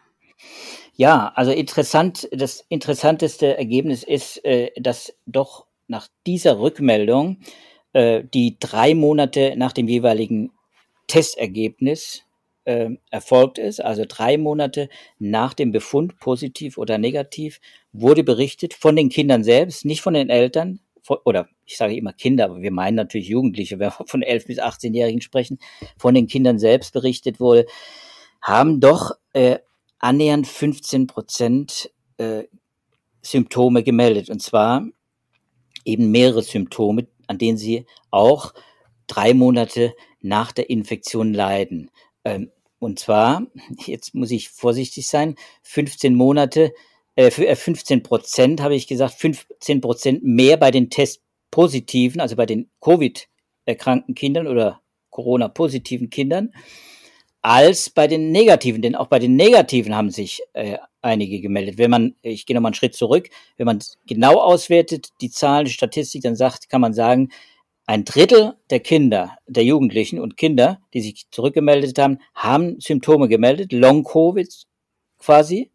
Ja, 0.99 1.31
also 1.35 1.51
interessant, 1.51 2.27
das 2.31 2.65
interessanteste 2.69 3.55
Ergebnis 3.55 4.01
ist, 4.01 4.43
äh, 4.43 4.71
dass 4.77 5.13
doch 5.27 5.67
nach 5.87 6.07
dieser 6.25 6.59
Rückmeldung, 6.59 7.37
äh, 7.93 8.23
die 8.33 8.57
drei 8.59 8.95
Monate 8.95 9.53
nach 9.57 9.73
dem 9.73 9.87
jeweiligen 9.87 10.51
Testergebnis 11.05 12.23
äh, 12.65 12.89
erfolgt 13.11 13.59
ist, 13.59 13.79
also 13.79 14.05
drei 14.07 14.39
Monate 14.39 14.89
nach 15.19 15.53
dem 15.53 15.71
Befund, 15.71 16.17
positiv 16.19 16.79
oder 16.79 16.97
negativ, 16.97 17.61
wurde 17.93 18.23
berichtet 18.23 18.73
von 18.73 18.95
den 18.95 19.09
Kindern 19.09 19.43
selbst, 19.43 19.85
nicht 19.85 20.01
von 20.01 20.15
den 20.15 20.31
Eltern, 20.31 20.79
oder 21.25 21.47
ich 21.63 21.77
sage 21.77 21.95
immer 21.95 22.11
Kinder, 22.11 22.45
aber 22.45 22.61
wir 22.63 22.71
meinen 22.71 22.95
natürlich 22.95 23.27
Jugendliche, 23.27 23.77
wenn 23.77 23.91
wir 23.91 24.05
von 24.07 24.23
11 24.23 24.47
bis 24.47 24.59
18-Jährigen 24.59 25.21
sprechen, 25.21 25.59
von 25.95 26.15
den 26.15 26.25
Kindern 26.25 26.57
selbst 26.57 26.91
berichtet 26.91 27.39
wurde, 27.39 27.67
haben 28.41 28.79
doch 28.79 29.11
annähernd 29.99 30.47
15 30.47 31.07
Prozent 31.07 31.91
äh, 32.17 32.43
Symptome 33.21 33.83
gemeldet. 33.83 34.29
Und 34.29 34.41
zwar 34.41 34.85
eben 35.85 36.11
mehrere 36.11 36.43
Symptome, 36.43 37.07
an 37.27 37.37
denen 37.37 37.57
sie 37.57 37.85
auch 38.11 38.53
drei 39.07 39.33
Monate 39.33 39.93
nach 40.21 40.51
der 40.51 40.69
Infektion 40.69 41.33
leiden. 41.33 41.89
Ähm, 42.23 42.51
und 42.79 42.99
zwar, 42.99 43.47
jetzt 43.85 44.13
muss 44.13 44.31
ich 44.31 44.49
vorsichtig 44.49 45.07
sein, 45.07 45.35
15 45.63 46.15
Monate, 46.15 46.73
äh, 47.15 47.31
15 47.31 47.99
äh, 47.99 48.01
Prozent 48.01 48.61
habe 48.61 48.75
ich 48.75 48.87
gesagt, 48.87 49.15
15 49.15 49.81
Prozent 49.81 50.23
mehr 50.23 50.57
bei 50.57 50.71
den 50.71 50.89
Testpositiven, 50.89 52.21
also 52.21 52.35
bei 52.35 52.45
den 52.45 52.69
Covid-erkrankten 52.81 54.13
Kindern 54.13 54.47
oder 54.47 54.81
Corona-positiven 55.09 56.09
Kindern, 56.09 56.53
als 57.47 57.89
bei 57.89 58.07
den 58.07 58.33
Negativen. 58.33 58.81
Denn 58.81 58.95
auch 58.95 59.07
bei 59.07 59.19
den 59.19 59.37
Negativen 59.37 59.95
haben 59.95 60.09
sich 60.09 60.41
äh, 60.51 60.79
einige 61.01 61.39
gemeldet. 61.39 61.77
Wenn 61.77 61.89
man, 61.89 62.15
ich 62.21 62.45
gehe 62.45 62.53
nochmal 62.53 62.71
einen 62.71 62.75
Schritt 62.75 62.93
zurück, 62.93 63.29
wenn 63.55 63.65
man 63.65 63.79
genau 64.05 64.41
auswertet, 64.41 65.11
die 65.21 65.29
Zahlen, 65.29 65.63
die 65.63 65.71
Statistik, 65.71 66.23
dann 66.23 66.35
sagt, 66.35 66.67
kann 66.67 66.81
man 66.81 66.93
sagen, 66.93 67.29
ein 67.85 68.03
Drittel 68.03 68.55
der 68.69 68.81
Kinder, 68.81 69.37
der 69.47 69.63
Jugendlichen 69.63 70.19
und 70.19 70.35
Kinder, 70.35 70.81
die 70.93 70.99
sich 70.99 71.27
zurückgemeldet 71.31 71.97
haben, 71.97 72.19
haben 72.35 72.81
Symptome 72.81 73.29
gemeldet, 73.29 73.71
Long-Covid 73.71 74.53
quasi. 75.17 75.71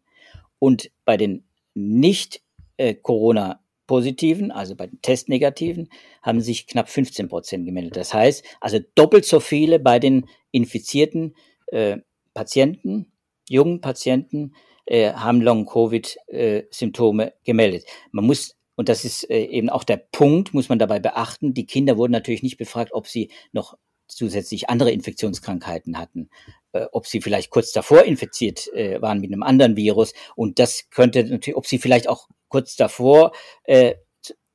Und 0.59 0.91
bei 1.05 1.17
den 1.17 1.43
nicht 1.73 2.43
äh, 2.77 2.93
Corona-Positiven, 2.93 4.51
also 4.51 4.75
bei 4.75 4.85
den 4.85 5.01
Testnegativen, 5.01 5.89
haben 6.21 6.39
sich 6.39 6.67
knapp 6.67 6.87
15 6.87 7.29
Prozent 7.29 7.65
gemeldet. 7.65 7.97
Das 7.97 8.13
heißt, 8.13 8.45
also 8.61 8.77
doppelt 8.93 9.25
so 9.25 9.39
viele 9.39 9.79
bei 9.79 9.97
den 9.97 10.27
infizierten 10.51 11.33
äh, 11.73 11.97
Patienten, 12.33 13.11
jungen 13.49 13.81
Patienten, 13.81 14.53
äh, 14.85 15.13
haben 15.13 15.41
Long-Covid-Symptome 15.41 17.27
äh, 17.27 17.33
gemeldet. 17.43 17.85
Man 18.11 18.25
muss 18.25 18.55
und 18.75 18.89
das 18.89 19.05
ist 19.05 19.29
äh, 19.29 19.45
eben 19.45 19.69
auch 19.69 19.83
der 19.83 19.97
Punkt, 19.97 20.53
muss 20.53 20.69
man 20.69 20.79
dabei 20.79 20.99
beachten. 20.99 21.53
Die 21.53 21.65
Kinder 21.65 21.97
wurden 21.97 22.11
natürlich 22.11 22.43
nicht 22.43 22.57
befragt, 22.57 22.91
ob 22.93 23.07
sie 23.07 23.29
noch 23.51 23.77
zusätzlich 24.07 24.69
andere 24.69 24.91
Infektionskrankheiten 24.91 25.97
hatten, 25.97 26.29
äh, 26.71 26.85
ob 26.91 27.07
sie 27.07 27.21
vielleicht 27.21 27.49
kurz 27.49 27.71
davor 27.71 28.03
infiziert 28.03 28.67
äh, 28.73 29.01
waren 29.01 29.19
mit 29.19 29.31
einem 29.31 29.43
anderen 29.43 29.75
Virus. 29.75 30.13
Und 30.35 30.59
das 30.59 30.89
könnte 30.89 31.23
natürlich, 31.23 31.57
ob 31.57 31.67
sie 31.67 31.77
vielleicht 31.77 32.07
auch 32.07 32.27
kurz 32.47 32.75
davor 32.75 33.31
äh, 33.63 33.95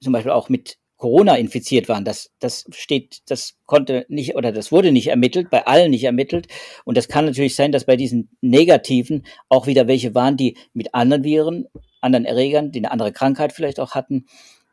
zum 0.01 0.13
Beispiel 0.13 0.33
auch 0.33 0.49
mit 0.49 0.79
Corona 0.99 1.37
infiziert 1.37 1.89
waren. 1.89 2.05
Das, 2.05 2.31
das 2.41 2.67
steht, 2.71 3.23
das 3.29 3.57
konnte 3.65 4.05
nicht 4.09 4.37
oder 4.37 4.53
das 4.53 4.71
wurde 4.71 4.93
nicht 4.93 5.09
ermittelt, 5.09 5.49
bei 5.49 5.67
allen 5.67 5.91
nicht 5.91 6.05
ermittelt. 6.05 6.49
Und 6.85 6.97
das 6.97 7.09
kann 7.09 7.25
natürlich 7.25 7.57
sein, 7.57 7.73
dass 7.73 7.87
bei 7.87 7.97
diesen 7.97 8.29
Negativen 8.43 9.25
auch 9.49 9.67
wieder 9.67 9.87
welche 9.87 10.15
waren, 10.15 10.37
die 10.37 10.57
mit 10.75 10.95
anderen 10.95 11.25
Viren 11.25 11.67
anderen 12.01 12.25
Erregern, 12.25 12.73
die 12.73 12.79
eine 12.81 12.91
andere 12.91 13.13
Krankheit 13.13 13.53
vielleicht 13.53 13.81
auch 13.81 13.93
hatten 13.93 14.27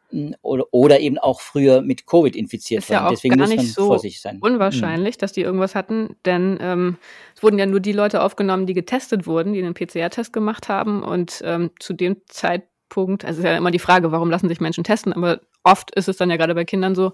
hm, 0.10 0.36
oder, 0.42 0.66
oder 0.72 1.00
eben 1.00 1.18
auch 1.18 1.42
früher 1.42 1.82
mit 1.82 2.06
Covid 2.06 2.36
infiziert 2.36 2.84
ist 2.84 2.90
waren. 2.90 2.96
Ja 2.98 3.08
auch 3.08 3.12
Deswegen 3.12 3.38
gar 3.38 3.48
muss 3.48 3.56
man 3.56 3.66
so 3.66 3.88
vorsichtig 3.88 4.22
sein. 4.22 4.40
Unwahrscheinlich, 4.42 5.16
mhm. 5.16 5.20
dass 5.20 5.34
die 5.34 5.42
irgendwas 5.42 5.76
hatten, 5.76 6.16
denn 6.26 6.58
ähm, 6.62 6.98
es 7.36 7.44
wurden 7.44 7.58
ja 7.58 7.66
nur 7.66 7.80
die 7.80 7.94
Leute 7.94 8.22
aufgenommen, 8.22 8.66
die 8.66 8.74
getestet 8.74 9.28
wurden, 9.28 9.54
die 9.54 9.64
einen 9.64 9.74
PCR-Test 9.74 10.34
gemacht 10.34 10.70
haben 10.70 11.04
und 11.04 11.42
ähm, 11.44 11.72
zu 11.80 11.94
dem 11.94 12.18
Zeitpunkt, 12.28 12.75
also 12.98 13.40
ist 13.40 13.46
ja 13.46 13.58
immer 13.58 13.72
die 13.72 13.80
Frage, 13.80 14.12
warum 14.12 14.30
lassen 14.30 14.48
sich 14.48 14.60
Menschen 14.60 14.84
testen, 14.84 15.14
aber 15.14 15.42
oft 15.64 15.94
ist 15.96 16.08
es 16.08 16.18
dann 16.18 16.30
ja 16.30 16.38
gerade 16.38 16.56
bei 16.56 16.66
Kindern 16.66 16.96
so, 16.96 17.14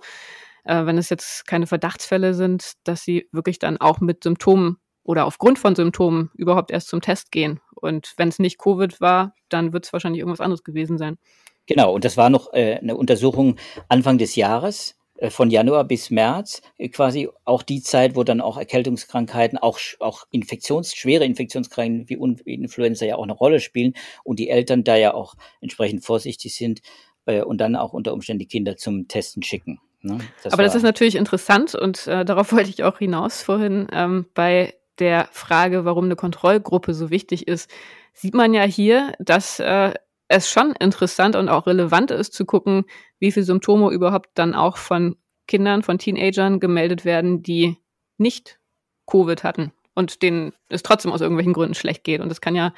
äh, 0.64 0.86
wenn 0.86 0.98
es 0.98 1.10
jetzt 1.10 1.48
keine 1.48 1.68
Verdachtsfälle 1.68 2.34
sind, 2.34 2.74
dass 2.84 3.04
sie 3.04 3.28
wirklich 3.32 3.60
dann 3.60 3.78
auch 3.78 4.00
mit 4.00 4.24
Symptomen 4.24 4.78
oder 5.04 5.26
aufgrund 5.26 5.60
von 5.60 5.76
Symptomen 5.76 6.30
überhaupt 6.36 6.72
erst 6.72 6.90
zum 6.90 7.02
Test 7.02 7.32
gehen. 7.32 7.60
Und 7.76 8.14
wenn 8.18 8.30
es 8.30 8.40
nicht 8.40 8.60
Covid 8.60 9.02
war, 9.02 9.34
dann 9.50 9.74
wird 9.74 9.86
es 9.86 9.94
wahrscheinlich 9.94 10.20
irgendwas 10.20 10.42
anderes 10.42 10.64
gewesen 10.64 10.98
sein. 10.98 11.18
Genau, 11.66 11.94
und 11.94 12.06
das 12.06 12.18
war 12.18 12.30
noch 12.30 12.54
äh, 12.54 12.78
eine 12.78 12.96
Untersuchung 12.96 13.58
Anfang 13.88 14.18
des 14.18 14.36
Jahres, 14.36 14.98
von 15.30 15.52
Januar 15.52 15.84
bis 15.84 16.10
März, 16.10 16.62
äh, 16.78 16.90
quasi 16.90 17.30
auch 17.46 17.64
die 17.64 17.82
Zeit, 17.82 18.16
wo 18.16 18.24
dann 18.24 18.42
auch 18.42 18.58
Erkältungskrankheiten, 18.58 19.58
auch, 19.58 19.80
auch 20.00 20.26
Infektions, 20.32 20.96
schwere 20.96 21.26
Infektionskrankheiten 21.26 22.10
wie, 22.10 22.18
wie 22.46 22.54
Influenza 22.56 23.06
ja 23.06 23.16
auch 23.16 23.24
eine 23.24 23.34
Rolle 23.34 23.60
spielen 23.60 23.94
und 24.24 24.40
die 24.40 24.50
Eltern 24.50 24.84
da 24.84 24.96
ja 24.96 25.14
auch 25.14 25.36
entsprechend 25.62 26.04
vorsichtig 26.04 26.56
sind 26.56 26.82
äh, 27.26 27.42
und 27.42 27.60
dann 27.60 27.76
auch 27.76 27.94
unter 27.94 28.14
Umständen 28.14 28.40
die 28.40 28.48
Kinder 28.48 28.78
zum 28.78 29.08
Testen 29.08 29.44
schicken. 29.44 29.80
Ne? 30.02 30.20
Das 30.44 30.54
Aber 30.54 30.64
das 30.64 30.76
ist 30.76 30.84
natürlich 30.84 31.16
interessant 31.16 31.76
und 31.76 32.08
äh, 32.08 32.26
darauf 32.26 32.52
wollte 32.52 32.70
ich 32.70 32.84
auch 32.84 32.98
hinaus 32.98 33.42
vorhin. 33.44 33.88
Ähm, 33.92 34.26
bei 34.34 34.74
der 35.00 35.30
Frage, 35.32 35.86
warum 35.86 36.06
eine 36.06 36.16
Kontrollgruppe 36.16 36.94
so 36.94 37.10
wichtig 37.10 37.48
ist, 37.48 37.70
sieht 38.14 38.34
man 38.34 38.54
ja 38.54 38.64
hier, 38.64 39.14
dass 39.20 39.60
äh, 39.60 39.94
es 40.32 40.50
schon 40.50 40.74
interessant 40.80 41.36
und 41.36 41.50
auch 41.50 41.68
relevant 41.68 42.12
ist 42.12 42.34
zu 42.34 42.46
gucken, 42.46 42.86
wie 43.20 43.32
viele 43.32 43.46
Symptome 43.46 43.92
überhaupt 43.92 44.30
dann 44.36 44.56
auch 44.56 44.78
von 44.78 45.18
Kindern, 45.48 45.84
von 45.84 45.98
Teenagern 45.98 46.60
gemeldet 46.60 47.04
werden, 47.04 47.44
die 47.44 47.78
nicht 48.18 48.60
Covid 49.08 49.44
hatten 49.44 49.74
und 49.94 50.22
denen 50.22 50.54
es 50.70 50.84
trotzdem 50.84 51.12
aus 51.12 51.22
irgendwelchen 51.22 51.54
Gründen 51.54 51.76
schlecht 51.76 52.04
geht. 52.04 52.22
Und 52.22 52.30
das 52.30 52.42
kann 52.42 52.56
ja 52.56 52.74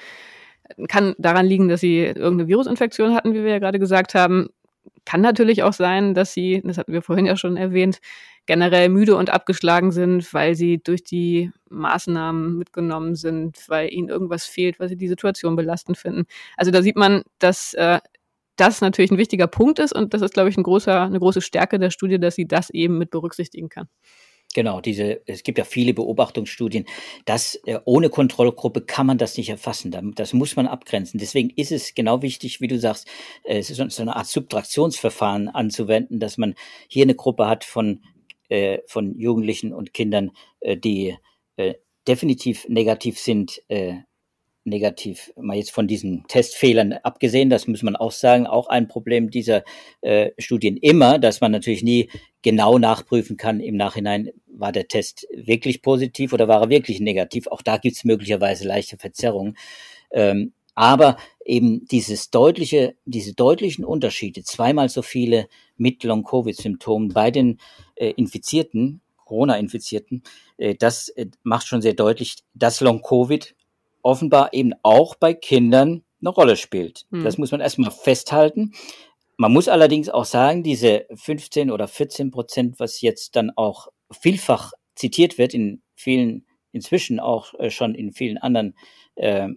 kann 0.88 1.14
daran 1.18 1.46
liegen, 1.46 1.68
dass 1.68 1.82
sie 1.82 2.00
irgendeine 2.00 2.48
Virusinfektion 2.48 3.14
hatten, 3.14 3.34
wie 3.34 3.44
wir 3.44 3.52
ja 3.52 3.60
gerade 3.60 3.80
gesagt 3.80 4.16
haben. 4.16 4.50
Kann 5.06 5.22
natürlich 5.22 5.64
auch 5.64 5.74
sein, 5.74 6.14
dass 6.14 6.34
sie, 6.34 6.62
das 6.64 6.78
hatten 6.78 6.94
wir 6.94 7.02
vorhin 7.02 7.26
ja 7.26 7.36
schon 7.36 7.58
erwähnt, 7.58 8.00
generell 8.46 8.90
müde 8.90 9.16
und 9.16 9.30
abgeschlagen 9.30 9.92
sind, 9.92 10.34
weil 10.34 10.56
sie 10.56 10.82
durch 10.82 11.04
die 11.04 11.52
Maßnahmen 11.70 12.58
mitgenommen 12.58 13.16
sind, 13.16 13.58
weil 13.68 13.92
ihnen 13.94 14.10
irgendwas 14.10 14.46
fehlt, 14.46 14.80
weil 14.80 14.90
sie 14.90 14.98
die 14.98 15.08
Situation 15.08 15.56
belastend 15.56 15.98
finden. 15.98 16.26
Also 16.58 16.72
da 16.72 16.82
sieht 16.82 16.96
man, 16.96 17.24
dass 17.40 17.74
äh, 17.74 18.00
das 18.56 18.82
natürlich 18.82 19.12
ein 19.12 19.18
wichtiger 19.18 19.48
Punkt 19.48 19.80
ist 19.80 19.94
und 19.94 20.14
das 20.14 20.22
ist, 20.22 20.34
glaube 20.34 20.50
ich, 20.50 20.58
ein 20.58 20.64
großer, 20.64 21.02
eine 21.02 21.20
große 21.20 21.42
Stärke 21.42 21.80
der 21.80 21.90
Studie, 21.90 22.20
dass 22.20 22.36
sie 22.36 22.48
das 22.48 22.70
eben 22.70 22.98
mit 22.98 23.10
berücksichtigen 23.10 23.70
kann. 23.70 23.88
Genau, 24.54 24.82
diese, 24.82 25.22
es 25.26 25.44
gibt 25.44 25.58
ja 25.58 25.64
viele 25.64 25.94
Beobachtungsstudien, 25.94 26.86
dass 27.26 27.56
äh, 27.66 27.80
ohne 27.86 28.10
Kontrollgruppe 28.10 28.82
kann 28.82 29.08
man 29.08 29.18
das 29.18 29.38
nicht 29.38 29.50
erfassen. 29.50 30.14
Das 30.16 30.34
muss 30.34 30.56
man 30.56 30.68
abgrenzen. 30.68 31.20
Deswegen 31.20 31.50
ist 31.50 31.72
es 31.72 31.96
genau 31.96 32.22
wichtig, 32.22 32.62
wie 32.62 32.68
du 32.68 32.80
sagst, 32.80 33.08
äh, 33.44 33.58
es 33.58 33.70
ist 33.70 33.78
so 33.92 34.02
eine 34.02 34.16
Art 34.16 34.28
Subtraktionsverfahren 34.28 35.50
anzuwenden, 35.50 36.20
dass 36.20 36.38
man 36.38 36.56
hier 36.88 37.04
eine 37.04 37.16
Gruppe 37.16 37.48
hat 37.48 37.64
von 37.64 38.02
äh, 38.50 38.80
von 38.88 39.18
Jugendlichen 39.18 39.74
und 39.74 39.94
Kindern, 39.94 40.32
äh, 40.60 40.78
die 40.78 41.18
äh, 41.58 41.76
definitiv 42.08 42.68
negativ 42.68 43.20
sind, 43.20 43.62
äh, 43.68 43.96
negativ, 44.66 45.32
mal 45.40 45.58
jetzt 45.58 45.72
von 45.72 45.88
diesen 45.88 46.26
Testfehlern 46.28 46.94
abgesehen, 46.94 47.50
das 47.50 47.68
muss 47.68 47.84
man 47.84 47.96
auch 47.96 48.12
sagen, 48.12 48.48
auch 48.48 48.68
ein 48.68 48.88
Problem 48.88 49.30
dieser 49.30 49.64
äh, 50.02 50.32
Studien 50.38 50.78
immer, 50.78 51.20
dass 51.20 51.42
man 51.42 51.52
natürlich 51.52 51.84
nie 51.84 52.10
genau 52.42 52.78
nachprüfen 52.78 53.38
kann 53.38 53.60
im 53.60 53.76
Nachhinein, 53.76 54.30
war 54.48 54.72
der 54.72 54.88
Test 54.88 55.28
wirklich 55.34 55.82
positiv 55.82 56.34
oder 56.34 56.48
war 56.48 56.62
er 56.62 56.70
wirklich 56.70 57.00
negativ. 57.00 57.48
Auch 57.48 57.62
da 57.62 57.78
gibt 57.78 57.96
es 57.96 58.04
möglicherweise 58.04 58.68
leichte 58.68 58.98
Verzerrungen. 58.98 59.58
Ähm, 60.12 60.54
aber 60.76 61.18
eben 61.46 61.86
dieses 61.86 62.30
deutliche, 62.32 62.96
diese 63.06 63.34
deutlichen 63.34 63.86
Unterschiede, 63.86 64.44
zweimal 64.44 64.90
so 64.90 65.02
viele 65.02 65.48
mit 65.78 66.04
Long-Covid-Symptomen 66.04 67.10
bei 67.10 67.32
den 67.32 67.60
äh, 67.96 68.12
Infizierten, 68.12 69.02
Corona-Infizierten, 69.26 70.24
äh, 70.58 70.76
das 70.76 71.10
äh, 71.10 71.28
macht 71.44 71.68
schon 71.68 71.82
sehr 71.82 71.94
deutlich, 71.94 72.38
dass 72.54 72.82
Long-Covid 72.82 73.56
offenbar 74.04 74.54
eben 74.54 74.74
auch 74.84 75.16
bei 75.16 75.34
Kindern 75.34 76.04
eine 76.22 76.30
Rolle 76.30 76.56
spielt. 76.56 77.06
Hm. 77.12 77.24
Das 77.24 77.38
muss 77.38 77.52
man 77.52 77.62
erstmal 77.62 77.92
festhalten. 77.92 78.74
man 79.38 79.52
muss 79.52 79.68
allerdings 79.68 80.10
auch 80.10 80.26
sagen, 80.26 80.62
diese 80.64 81.06
15 81.16 81.72
oder 81.72 81.88
14 81.88 82.30
Prozent, 82.30 82.80
was 82.80 83.02
jetzt 83.02 83.36
dann 83.36 83.52
auch 83.56 83.88
vielfach 84.12 84.74
zitiert 84.96 85.40
wird 85.40 85.56
in 85.56 85.82
vielen, 85.96 86.46
inzwischen 86.72 87.20
auch 87.20 87.54
äh, 87.56 87.72
schon 87.72 87.96
in 87.96 88.14
vielen 88.14 88.38
anderen 88.38 88.76
äh, 89.16 89.50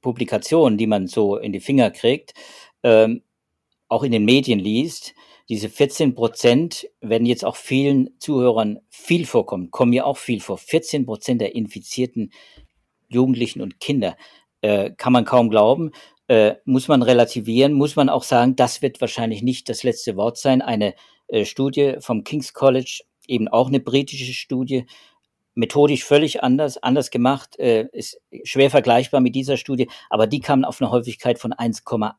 Publikationen, 0.00 0.78
die 0.78 0.86
man 0.86 1.06
so 1.06 1.36
in 1.36 1.52
die 1.52 1.60
Finger 1.60 1.90
kriegt, 1.90 2.32
ähm, 2.82 3.22
auch 3.88 4.02
in 4.02 4.12
den 4.12 4.24
Medien 4.24 4.58
liest, 4.58 5.14
diese 5.48 5.68
14 5.68 6.14
Prozent 6.14 6.88
werden 7.02 7.26
jetzt 7.26 7.44
auch 7.44 7.56
vielen 7.56 8.18
Zuhörern 8.18 8.80
viel 8.88 9.26
vorkommen, 9.26 9.70
kommen 9.70 9.90
mir 9.90 10.06
auch 10.06 10.16
viel 10.16 10.40
vor. 10.40 10.56
14 10.56 11.04
Prozent 11.04 11.42
der 11.42 11.54
infizierten 11.54 12.32
Jugendlichen 13.14 13.62
und 13.62 13.80
Kinder 13.80 14.16
äh, 14.60 14.90
kann 14.90 15.12
man 15.12 15.24
kaum 15.24 15.48
glauben. 15.48 15.92
Äh, 16.26 16.54
muss 16.64 16.88
man 16.88 17.02
relativieren, 17.02 17.72
muss 17.74 17.96
man 17.96 18.08
auch 18.08 18.22
sagen, 18.22 18.56
das 18.56 18.82
wird 18.82 19.00
wahrscheinlich 19.00 19.42
nicht 19.42 19.68
das 19.68 19.82
letzte 19.82 20.16
Wort 20.16 20.38
sein. 20.38 20.62
Eine 20.62 20.94
äh, 21.28 21.44
Studie 21.44 21.96
vom 22.00 22.24
King's 22.24 22.52
College, 22.52 23.02
eben 23.26 23.48
auch 23.48 23.68
eine 23.68 23.80
britische 23.80 24.32
Studie, 24.32 24.86
methodisch 25.54 26.04
völlig 26.04 26.42
anders, 26.42 26.78
anders 26.82 27.10
gemacht, 27.10 27.58
äh, 27.58 27.86
ist 27.92 28.20
schwer 28.42 28.70
vergleichbar 28.70 29.20
mit 29.20 29.34
dieser 29.34 29.56
Studie, 29.56 29.88
aber 30.10 30.26
die 30.26 30.40
kamen 30.40 30.64
auf 30.64 30.80
eine 30.80 30.90
Häufigkeit 30.90 31.38
von 31.38 31.52
1,8 31.52 32.14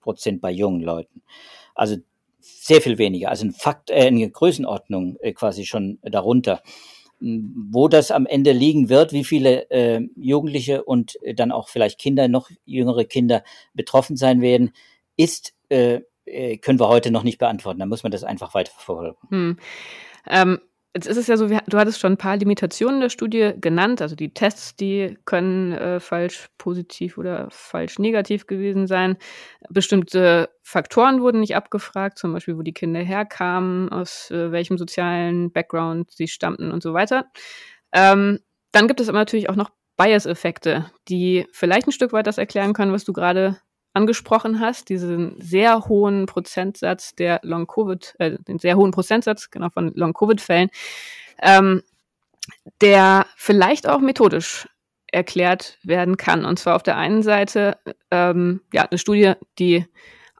Prozent 0.00 0.40
bei 0.40 0.50
jungen 0.50 0.82
Leuten. 0.82 1.22
Also 1.74 1.96
sehr 2.40 2.80
viel 2.80 2.98
weniger, 2.98 3.30
also 3.30 3.46
ein 3.46 3.52
Fakt, 3.52 3.90
äh, 3.90 4.06
eine 4.06 4.30
Größenordnung 4.30 5.16
äh, 5.20 5.32
quasi 5.32 5.66
schon 5.66 5.98
darunter. 6.02 6.62
Wo 7.20 7.88
das 7.88 8.10
am 8.10 8.26
Ende 8.26 8.52
liegen 8.52 8.88
wird, 8.88 9.12
wie 9.12 9.24
viele 9.24 9.70
äh, 9.70 10.00
Jugendliche 10.16 10.84
und 10.84 11.20
äh, 11.22 11.34
dann 11.34 11.52
auch 11.52 11.68
vielleicht 11.68 11.98
Kinder, 11.98 12.28
noch 12.28 12.50
jüngere 12.64 13.04
Kinder 13.04 13.42
betroffen 13.74 14.16
sein 14.16 14.40
werden, 14.40 14.72
ist, 15.16 15.54
äh, 15.70 16.00
äh 16.26 16.58
können 16.58 16.78
wir 16.78 16.88
heute 16.88 17.10
noch 17.10 17.22
nicht 17.22 17.38
beantworten. 17.38 17.80
Da 17.80 17.86
muss 17.86 18.02
man 18.02 18.12
das 18.12 18.24
einfach 18.24 18.54
weiter 18.54 18.72
verfolgen. 18.72 19.16
Hm. 19.30 19.58
Ähm, 20.28 20.58
Jetzt 20.96 21.08
ist 21.08 21.18
es 21.18 21.26
ja 21.26 21.36
so, 21.36 21.46
du 21.46 21.78
hattest 21.78 22.00
schon 22.00 22.14
ein 22.14 22.16
paar 22.16 22.38
Limitationen 22.38 23.02
der 23.02 23.10
Studie 23.10 23.52
genannt. 23.60 24.00
Also 24.00 24.16
die 24.16 24.32
Tests, 24.32 24.76
die 24.76 25.18
können 25.26 25.72
äh, 25.72 26.00
falsch 26.00 26.48
positiv 26.56 27.18
oder 27.18 27.48
falsch 27.50 27.98
negativ 27.98 28.46
gewesen 28.46 28.86
sein. 28.86 29.18
Bestimmte 29.68 30.48
Faktoren 30.62 31.20
wurden 31.20 31.40
nicht 31.40 31.54
abgefragt, 31.54 32.16
zum 32.16 32.32
Beispiel, 32.32 32.56
wo 32.56 32.62
die 32.62 32.72
Kinder 32.72 33.00
herkamen, 33.00 33.90
aus 33.90 34.30
äh, 34.30 34.50
welchem 34.52 34.78
sozialen 34.78 35.52
Background 35.52 36.12
sie 36.12 36.28
stammten 36.28 36.70
und 36.70 36.82
so 36.82 36.94
weiter. 36.94 37.26
Ähm, 37.92 38.38
dann 38.72 38.88
gibt 38.88 39.00
es 39.00 39.10
aber 39.10 39.18
natürlich 39.18 39.50
auch 39.50 39.56
noch 39.56 39.72
Bias-Effekte, 39.98 40.90
die 41.08 41.46
vielleicht 41.52 41.88
ein 41.88 41.92
Stück 41.92 42.14
weit 42.14 42.26
das 42.26 42.38
erklären 42.38 42.72
können, 42.72 42.92
was 42.92 43.04
du 43.04 43.12
gerade 43.12 43.58
angesprochen 43.96 44.60
hast, 44.60 44.90
diesen 44.90 45.40
sehr 45.40 45.86
hohen 45.86 46.26
Prozentsatz 46.26 47.14
der 47.14 47.40
Long-Covid, 47.42 48.14
äh, 48.18 48.38
den 48.46 48.58
sehr 48.58 48.76
hohen 48.76 48.90
Prozentsatz 48.90 49.50
genau 49.50 49.70
von 49.70 49.92
Long-Covid-Fällen, 49.94 50.68
ähm, 51.42 51.82
der 52.80 53.26
vielleicht 53.36 53.88
auch 53.88 54.00
methodisch 54.00 54.68
erklärt 55.10 55.78
werden 55.82 56.16
kann. 56.16 56.44
Und 56.44 56.58
zwar 56.58 56.76
auf 56.76 56.82
der 56.82 56.96
einen 56.98 57.22
Seite 57.22 57.78
ähm, 58.10 58.60
ja 58.72 58.82
eine 58.82 58.98
Studie, 58.98 59.32
die 59.58 59.86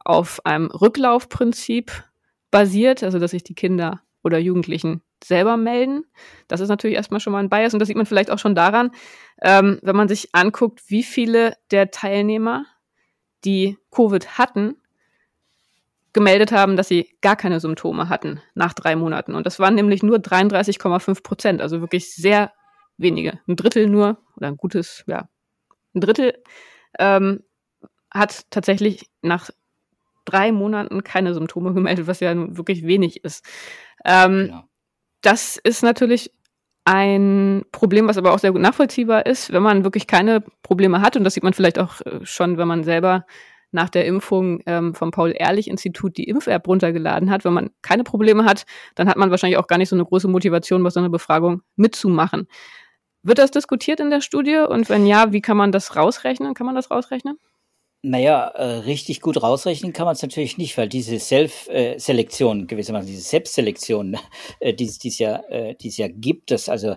auf 0.04 0.44
einem 0.44 0.66
Rücklaufprinzip 0.66 2.04
basiert, 2.50 3.02
also 3.02 3.18
dass 3.18 3.30
sich 3.30 3.42
die 3.42 3.54
Kinder 3.54 4.02
oder 4.22 4.38
Jugendlichen 4.38 5.02
selber 5.24 5.56
melden. 5.56 6.04
Das 6.46 6.60
ist 6.60 6.68
natürlich 6.68 6.96
erstmal 6.96 7.20
schon 7.20 7.32
mal 7.32 7.38
ein 7.40 7.48
Bias 7.48 7.72
und 7.72 7.80
das 7.80 7.88
sieht 7.88 7.96
man 7.96 8.06
vielleicht 8.06 8.30
auch 8.30 8.38
schon 8.38 8.54
daran, 8.54 8.90
ähm, 9.42 9.78
wenn 9.82 9.96
man 9.96 10.08
sich 10.08 10.34
anguckt, 10.34 10.82
wie 10.88 11.02
viele 11.02 11.54
der 11.70 11.90
Teilnehmer 11.90 12.66
die 13.44 13.78
Covid 13.90 14.38
hatten, 14.38 14.76
gemeldet 16.12 16.50
haben, 16.50 16.76
dass 16.76 16.88
sie 16.88 17.14
gar 17.20 17.36
keine 17.36 17.60
Symptome 17.60 18.08
hatten 18.08 18.40
nach 18.54 18.72
drei 18.72 18.96
Monaten. 18.96 19.34
Und 19.34 19.44
das 19.44 19.58
waren 19.58 19.74
nämlich 19.74 20.02
nur 20.02 20.16
33,5 20.16 21.22
Prozent, 21.22 21.60
also 21.60 21.82
wirklich 21.82 22.14
sehr 22.14 22.52
wenige. 22.96 23.38
Ein 23.46 23.56
Drittel 23.56 23.86
nur, 23.86 24.18
oder 24.34 24.48
ein 24.48 24.56
gutes, 24.56 25.04
ja, 25.06 25.28
ein 25.94 26.00
Drittel 26.00 26.42
ähm, 26.98 27.42
hat 28.10 28.50
tatsächlich 28.50 29.10
nach 29.20 29.50
drei 30.24 30.52
Monaten 30.52 31.04
keine 31.04 31.34
Symptome 31.34 31.74
gemeldet, 31.74 32.06
was 32.06 32.20
ja 32.20 32.34
wirklich 32.56 32.86
wenig 32.86 33.22
ist. 33.22 33.44
Ähm, 34.04 34.48
ja. 34.50 34.64
Das 35.20 35.56
ist 35.56 35.82
natürlich 35.82 36.32
ein 36.86 37.64
Problem, 37.72 38.06
was 38.06 38.16
aber 38.16 38.32
auch 38.32 38.38
sehr 38.38 38.52
gut 38.52 38.62
nachvollziehbar 38.62 39.26
ist, 39.26 39.52
wenn 39.52 39.62
man 39.62 39.82
wirklich 39.82 40.06
keine 40.06 40.42
Probleme 40.62 41.02
hat. 41.02 41.16
Und 41.16 41.24
das 41.24 41.34
sieht 41.34 41.42
man 41.42 41.52
vielleicht 41.52 41.78
auch 41.78 42.00
äh, 42.02 42.20
schon, 42.22 42.58
wenn 42.58 42.68
man 42.68 42.84
selber 42.84 43.26
nach 43.72 43.90
der 43.90 44.06
Impfung 44.06 44.60
ähm, 44.66 44.94
vom 44.94 45.10
Paul-Ehrlich-Institut 45.10 46.16
die 46.16 46.28
Impf-App 46.28 46.66
runtergeladen 46.68 47.28
hat. 47.28 47.44
Wenn 47.44 47.52
man 47.52 47.70
keine 47.82 48.04
Probleme 48.04 48.44
hat, 48.44 48.64
dann 48.94 49.08
hat 49.08 49.16
man 49.16 49.30
wahrscheinlich 49.30 49.58
auch 49.58 49.66
gar 49.66 49.78
nicht 49.78 49.88
so 49.88 49.96
eine 49.96 50.04
große 50.04 50.28
Motivation, 50.28 50.84
bei 50.84 50.90
so 50.90 51.00
einer 51.00 51.10
Befragung 51.10 51.62
mitzumachen. 51.74 52.46
Wird 53.24 53.38
das 53.38 53.50
diskutiert 53.50 53.98
in 53.98 54.10
der 54.10 54.20
Studie? 54.20 54.58
Und 54.58 54.88
wenn 54.88 55.06
ja, 55.06 55.32
wie 55.32 55.40
kann 55.40 55.56
man 55.56 55.72
das 55.72 55.96
rausrechnen? 55.96 56.54
Kann 56.54 56.66
man 56.66 56.76
das 56.76 56.92
rausrechnen? 56.92 57.36
Naja, 58.02 58.48
äh, 58.48 58.64
richtig 58.80 59.20
gut 59.20 59.42
rausrechnen 59.42 59.92
kann 59.92 60.04
man 60.04 60.14
es 60.14 60.22
natürlich 60.22 60.58
nicht, 60.58 60.76
weil 60.78 60.88
diese 60.88 61.18
Self-Selektion, 61.18 62.66
gewissermaßen 62.68 63.08
diese 63.08 63.22
Selbstselektion, 63.22 64.16
äh, 64.60 64.74
die 64.74 64.84
es 64.86 65.18
ja, 65.18 65.36
äh, 65.48 65.76
ja 65.80 66.08
gibt, 66.08 66.50
dass 66.50 66.68
also 66.68 66.96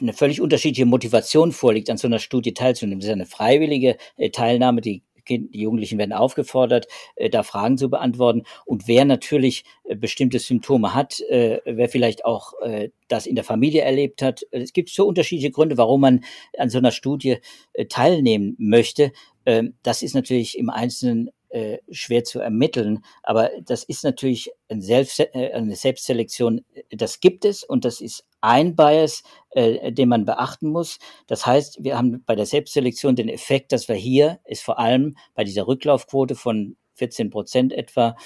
eine 0.00 0.12
völlig 0.12 0.40
unterschiedliche 0.40 0.86
Motivation 0.86 1.52
vorliegt, 1.52 1.88
an 1.88 1.96
so 1.96 2.08
einer 2.08 2.18
Studie 2.18 2.54
teilzunehmen. 2.54 3.00
Das 3.00 3.06
ist 3.06 3.12
eine 3.12 3.26
freiwillige 3.26 3.96
äh, 4.16 4.30
Teilnahme, 4.30 4.80
die 4.80 5.02
die 5.28 5.48
Jugendlichen 5.52 5.98
werden 5.98 6.12
aufgefordert, 6.12 6.86
äh, 7.16 7.30
da 7.30 7.42
Fragen 7.42 7.78
zu 7.78 7.88
beantworten. 7.88 8.42
Und 8.64 8.88
wer 8.88 9.04
natürlich 9.04 9.64
äh, 9.84 9.96
bestimmte 9.96 10.38
Symptome 10.38 10.94
hat, 10.94 11.20
äh, 11.30 11.60
wer 11.64 11.88
vielleicht 11.88 12.24
auch 12.24 12.52
äh, 12.60 12.90
das 13.08 13.26
in 13.26 13.34
der 13.34 13.44
Familie 13.44 13.82
erlebt 13.82 14.22
hat. 14.22 14.42
Es 14.50 14.72
gibt 14.72 14.90
so 14.90 15.06
unterschiedliche 15.06 15.50
Gründe, 15.50 15.78
warum 15.78 16.00
man 16.00 16.24
an 16.58 16.70
so 16.70 16.78
einer 16.78 16.90
Studie 16.90 17.38
äh, 17.72 17.86
teilnehmen 17.86 18.54
möchte. 18.58 19.12
Ähm, 19.46 19.74
das 19.82 20.02
ist 20.02 20.14
natürlich 20.14 20.58
im 20.58 20.70
Einzelnen 20.70 21.30
äh, 21.50 21.78
schwer 21.90 22.24
zu 22.24 22.40
ermitteln, 22.40 23.04
aber 23.22 23.50
das 23.64 23.84
ist 23.84 24.02
natürlich 24.02 24.50
ein 24.68 24.80
Selbst, 24.80 25.20
äh, 25.20 25.52
eine 25.52 25.76
Selbstselektion, 25.76 26.64
das 26.90 27.20
gibt 27.20 27.44
es 27.44 27.62
und 27.62 27.84
das 27.84 28.00
ist 28.00 28.24
ein 28.40 28.74
Bias, 28.74 29.22
äh, 29.50 29.92
den 29.92 30.08
man 30.08 30.24
beachten 30.24 30.68
muss. 30.68 30.98
Das 31.26 31.46
heißt, 31.46 31.84
wir 31.84 31.96
haben 31.96 32.24
bei 32.26 32.34
der 32.34 32.46
Selbstselektion 32.46 33.16
den 33.16 33.28
Effekt, 33.28 33.72
dass 33.72 33.88
wir 33.88 33.94
hier 33.96 34.40
ist 34.44 34.62
vor 34.62 34.78
allem 34.78 35.16
bei 35.34 35.44
dieser 35.44 35.66
Rücklaufquote 35.68 36.34
von 36.34 36.76
14 36.94 37.30
Prozent 37.30 37.72
etwa 37.72 38.16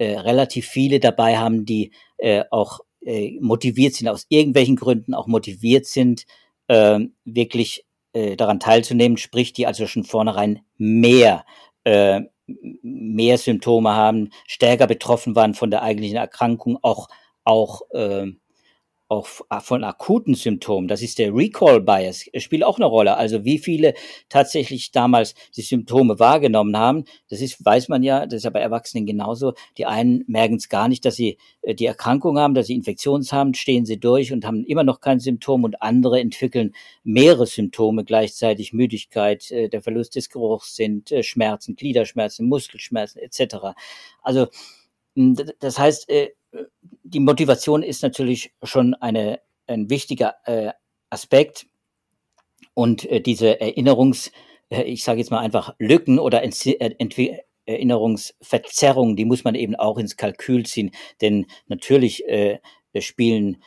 relativ 0.00 0.66
viele 0.66 0.98
dabei 0.98 1.38
haben, 1.38 1.64
die 1.64 1.92
auch 2.50 2.80
motiviert 3.38 3.94
sind, 3.94 4.08
aus 4.08 4.26
irgendwelchen 4.30 4.74
Gründen 4.74 5.14
auch 5.14 5.28
motiviert 5.28 5.86
sind, 5.86 6.24
äh, 6.66 6.98
wirklich 7.24 7.84
äh, 8.12 8.36
daran 8.36 8.60
teilzunehmen, 8.60 9.16
sprich, 9.16 9.52
die 9.52 9.66
also 9.66 9.86
schon 9.86 10.04
vornherein 10.04 10.60
mehr 10.78 11.44
äh, 11.84 12.22
mehr 12.82 13.38
Symptome 13.38 13.94
haben, 13.94 14.30
stärker 14.46 14.86
betroffen 14.86 15.36
waren 15.36 15.54
von 15.54 15.70
der 15.70 15.82
eigentlichen 15.82 16.16
Erkrankung, 16.16 16.78
auch 16.82 17.08
auch 17.44 17.82
äh, 17.92 18.26
auch 19.12 19.26
von 19.60 19.84
akuten 19.84 20.34
Symptomen, 20.34 20.88
das 20.88 21.02
ist 21.02 21.18
der 21.18 21.34
Recall 21.34 21.80
Bias, 21.80 22.24
spielt 22.38 22.64
auch 22.64 22.78
eine 22.78 22.86
Rolle. 22.86 23.16
Also 23.16 23.44
wie 23.44 23.58
viele 23.58 23.92
tatsächlich 24.30 24.90
damals 24.90 25.34
die 25.54 25.60
Symptome 25.60 26.18
wahrgenommen 26.18 26.76
haben, 26.78 27.04
das 27.28 27.42
ist, 27.42 27.62
weiß 27.62 27.88
man 27.88 28.02
ja, 28.02 28.24
das 28.24 28.38
ist 28.38 28.44
ja 28.44 28.50
bei 28.50 28.60
Erwachsenen 28.60 29.04
genauso. 29.04 29.52
Die 29.76 29.84
einen 29.84 30.24
merken 30.26 30.56
es 30.56 30.70
gar 30.70 30.88
nicht, 30.88 31.04
dass 31.04 31.16
sie 31.16 31.36
äh, 31.60 31.74
die 31.74 31.84
Erkrankung 31.84 32.38
haben, 32.38 32.54
dass 32.54 32.68
sie 32.68 32.74
Infektions 32.74 33.32
haben, 33.32 33.52
stehen 33.52 33.84
sie 33.84 34.00
durch 34.00 34.32
und 34.32 34.46
haben 34.46 34.64
immer 34.64 34.82
noch 34.82 35.00
kein 35.00 35.20
Symptom 35.20 35.64
und 35.64 35.82
andere 35.82 36.18
entwickeln 36.18 36.72
mehrere 37.04 37.46
Symptome 37.46 38.04
gleichzeitig, 38.04 38.72
Müdigkeit, 38.72 39.50
äh, 39.50 39.68
der 39.68 39.82
Verlust 39.82 40.16
des 40.16 40.30
Geruchs 40.30 40.74
sind 40.74 41.12
äh, 41.12 41.22
Schmerzen, 41.22 41.76
Gliederschmerzen, 41.76 42.48
Muskelschmerzen 42.48 43.20
etc. 43.20 43.76
Also 44.22 44.46
das 45.14 45.78
heißt, 45.78 46.08
die 47.02 47.20
Motivation 47.20 47.82
ist 47.82 48.02
natürlich 48.02 48.54
schon 48.62 48.94
eine, 48.94 49.40
ein 49.66 49.90
wichtiger 49.90 50.36
äh, 50.44 50.72
Aspekt. 51.10 51.66
Und 52.74 53.04
äh, 53.06 53.20
diese 53.20 53.60
Erinnerungs, 53.60 54.32
äh, 54.70 54.82
ich 54.82 55.04
sage 55.04 55.18
jetzt 55.18 55.30
mal 55.30 55.40
einfach 55.40 55.74
Lücken 55.78 56.18
oder 56.18 56.42
Ent 56.42 56.66
äh, 56.66 57.38
Erinnerungsverzerrungen, 57.64 59.14
die 59.14 59.24
muss 59.24 59.44
man 59.44 59.54
eben 59.54 59.76
auch 59.76 59.98
ins 59.98 60.16
Kalkül 60.16 60.66
ziehen. 60.66 60.90
Denn 61.20 61.46
natürlich 61.68 62.26
äh, 62.26 62.60
spielen 62.98 63.62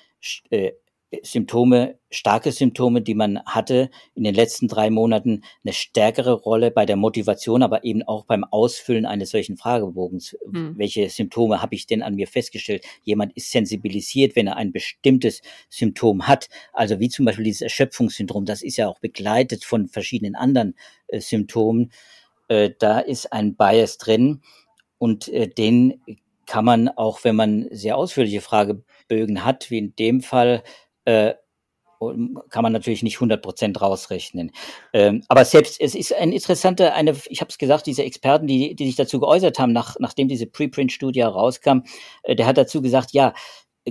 äh, 0.50 0.74
Symptome, 1.24 1.98
starke 2.10 2.52
Symptome, 2.52 3.02
die 3.02 3.16
man 3.16 3.44
hatte 3.46 3.90
in 4.14 4.24
den 4.24 4.36
letzten 4.36 4.68
drei 4.68 4.90
Monaten, 4.90 5.44
eine 5.64 5.74
stärkere 5.74 6.34
Rolle 6.34 6.72
bei 6.72 6.86
der 6.86 6.96
Motivation, 6.96 7.64
aber 7.64 7.84
eben 7.84 8.04
auch 8.04 8.26
beim 8.26 8.44
Ausfüllen 8.44 9.06
eines 9.06 9.32
solchen 9.32 9.58
Fragebogens. 9.58 10.38
Hm. 10.52 10.78
Welche 10.78 11.10
Symptome 11.10 11.62
habe 11.62 11.76
ich 11.76 11.88
denn 11.88 12.02
an 12.02 12.16
mir 12.16 12.28
festgestellt? 12.28 12.86
Jemand 13.04 13.36
ist 13.36 13.52
sensibilisiert, 13.52 14.36
wenn 14.36 14.48
er 14.48 14.58
ein 14.58 14.72
bestimmtes 14.72 15.42
Symptom 15.70 16.28
hat. 16.28 16.50
Also 16.74 17.00
wie 17.00 17.10
zum 17.10 17.26
Beispiel 17.26 17.46
dieses 17.46 17.62
Erschöpfungssyndrom, 17.62 18.46
das 18.46 18.62
ist 18.64 18.78
ja 18.78 18.88
auch 18.88 19.00
begleitet 19.00 19.64
von 19.64 19.88
verschiedenen 19.88 20.36
anderen 20.36 20.76
äh, 21.08 21.20
Symptomen. 21.20 21.92
Äh, 22.48 22.72
da 22.78 23.00
ist 23.00 23.34
ein 23.34 23.56
Bias 23.56 23.98
drin. 23.98 24.42
und 24.98 25.28
äh, 25.28 25.48
den 25.48 26.02
kann 26.46 26.66
man 26.66 26.90
auch, 26.90 27.24
wenn 27.24 27.36
man 27.36 27.68
sehr 27.72 27.98
ausführliche 27.98 28.42
Fragebögen 28.42 29.44
hat, 29.44 29.72
wie 29.72 29.80
in 29.80 29.96
dem 29.96 30.22
Fall, 30.22 30.64
äh, 31.06 31.34
kann 32.50 32.64
man 32.64 32.74
natürlich 32.74 33.04
nicht 33.04 33.16
100 33.16 33.42
Prozent 33.42 33.82
rausrechnen. 33.82 34.52
Ähm, 34.94 35.24
aber 35.28 35.46
selbst, 35.46 35.80
es 35.80 35.96
ist 35.96 36.14
ein 36.14 36.32
interessanter, 36.32 36.94
eine, 36.94 37.16
ich 37.30 37.42
habe 37.42 37.50
es 37.50 37.58
gesagt, 37.58 37.88
diese 37.88 38.04
Experten, 38.04 38.48
die, 38.48 38.76
die 38.76 38.86
sich 38.86 38.96
dazu 38.96 39.20
geäußert 39.20 39.60
haben, 39.60 39.74
nach, 39.74 39.96
nachdem 40.00 40.28
diese 40.28 40.46
Preprint-Studie 40.46 41.22
herauskam, 41.22 41.80
äh, 42.24 42.36
der 42.36 42.46
hat 42.46 42.58
dazu 42.58 42.82
gesagt, 42.82 43.14
ja, 43.14 43.34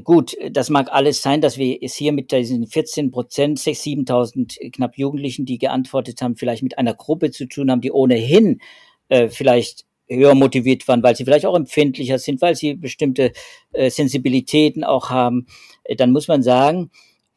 gut, 0.02 0.36
das 0.50 0.70
mag 0.70 0.90
alles 0.92 1.22
sein, 1.22 1.40
dass 1.40 1.56
wir 1.56 1.78
es 1.80 1.94
hier 1.94 2.12
mit 2.12 2.32
diesen 2.32 2.66
14 2.66 3.10
Prozent, 3.10 3.58
6.000, 3.58 4.06
7.000 4.08 4.72
knapp 4.72 4.98
Jugendlichen, 4.98 5.46
die 5.46 5.58
geantwortet 5.58 6.20
haben, 6.20 6.36
vielleicht 6.36 6.62
mit 6.62 6.78
einer 6.78 6.94
Gruppe 6.94 7.30
zu 7.30 7.46
tun 7.46 7.70
haben, 7.70 7.80
die 7.80 7.92
ohnehin 7.92 8.60
äh, 9.08 9.28
vielleicht 9.28 9.84
höher 10.08 10.34
motiviert 10.34 10.86
waren, 10.88 11.02
weil 11.02 11.16
sie 11.16 11.24
vielleicht 11.24 11.46
auch 11.46 11.56
empfindlicher 11.56 12.18
sind, 12.18 12.42
weil 12.42 12.54
sie 12.54 12.74
bestimmte 12.74 13.32
äh, 13.72 13.90
Sensibilitäten 13.90 14.84
auch 14.84 15.10
haben, 15.10 15.46
äh, 15.84 15.96
dann 15.96 16.12
muss 16.12 16.28
man 16.28 16.42
sagen, 16.42 16.90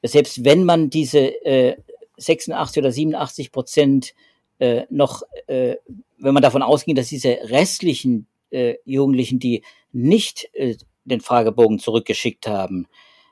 selbst 0.03 0.43
wenn 0.43 0.63
man 0.63 0.89
diese 0.89 1.19
äh, 1.45 1.77
86 2.17 2.81
oder 2.81 2.91
87 2.91 3.51
Prozent 3.51 4.13
äh, 4.59 4.83
noch, 4.89 5.23
äh, 5.47 5.75
wenn 6.17 6.33
man 6.33 6.43
davon 6.43 6.63
ausging, 6.63 6.95
dass 6.95 7.09
diese 7.09 7.37
restlichen 7.43 8.27
äh, 8.49 8.75
Jugendlichen, 8.85 9.39
die 9.39 9.63
nicht 9.91 10.49
äh, 10.53 10.75
den 11.05 11.21
Fragebogen 11.21 11.79
zurückgeschickt 11.79 12.47
haben, 12.47 12.87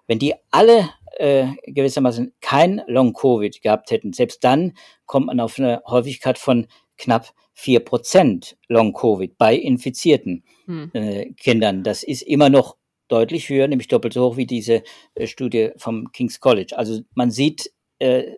wenn 0.08 0.19
die 0.19 0.34
alle 0.52 0.89
äh, 1.17 1.48
gewissermaßen 1.65 2.34
kein 2.41 2.82
Long-Covid 2.88 3.62
gehabt 3.62 3.91
hätten, 3.91 4.13
selbst 4.13 4.43
dann 4.43 4.74
kommt 5.06 5.28
man 5.28 5.39
auf 5.39 5.58
eine 5.58 5.82
Häufigkeit 5.88 6.38
von 6.38 6.67
knapp 6.97 7.34
vier 7.53 7.79
Prozent 7.79 8.58
Long-Covid 8.67 9.38
bei 9.38 9.55
infizierten 9.55 10.43
hm. 10.65 10.91
äh, 10.93 11.31
Kindern. 11.34 11.84
Das 11.84 12.03
ist 12.03 12.21
immer 12.21 12.49
noch 12.49 12.77
deutlich 13.08 13.49
höher, 13.49 13.67
nämlich 13.67 13.88
doppelt 13.88 14.13
so 14.13 14.25
hoch 14.25 14.38
wie 14.38 14.45
diese 14.45 14.84
äh, 15.15 15.27
Studie 15.27 15.71
vom 15.77 16.12
King's 16.12 16.39
College. 16.39 16.77
Also 16.77 17.01
man 17.13 17.31
sieht, 17.31 17.71
äh, 17.99 18.34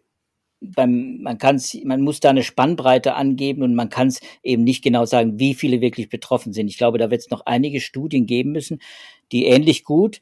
beim, 0.59 1.21
man 1.21 1.37
kann 1.37 1.61
man 1.83 2.01
muss 2.01 2.19
da 2.19 2.29
eine 2.29 2.43
Spannbreite 2.43 3.13
angeben 3.13 3.61
und 3.63 3.75
man 3.75 3.89
kann 3.89 4.07
es 4.07 4.19
eben 4.43 4.63
nicht 4.63 4.83
genau 4.83 5.05
sagen, 5.05 5.39
wie 5.39 5.53
viele 5.53 5.81
wirklich 5.81 6.09
betroffen 6.09 6.53
sind. 6.53 6.67
Ich 6.67 6.77
glaube, 6.77 6.97
da 6.97 7.11
wird 7.11 7.21
es 7.21 7.29
noch 7.29 7.45
einige 7.45 7.79
Studien 7.79 8.25
geben 8.25 8.51
müssen, 8.51 8.79
die 9.31 9.45
ähnlich 9.45 9.83
gut, 9.83 10.19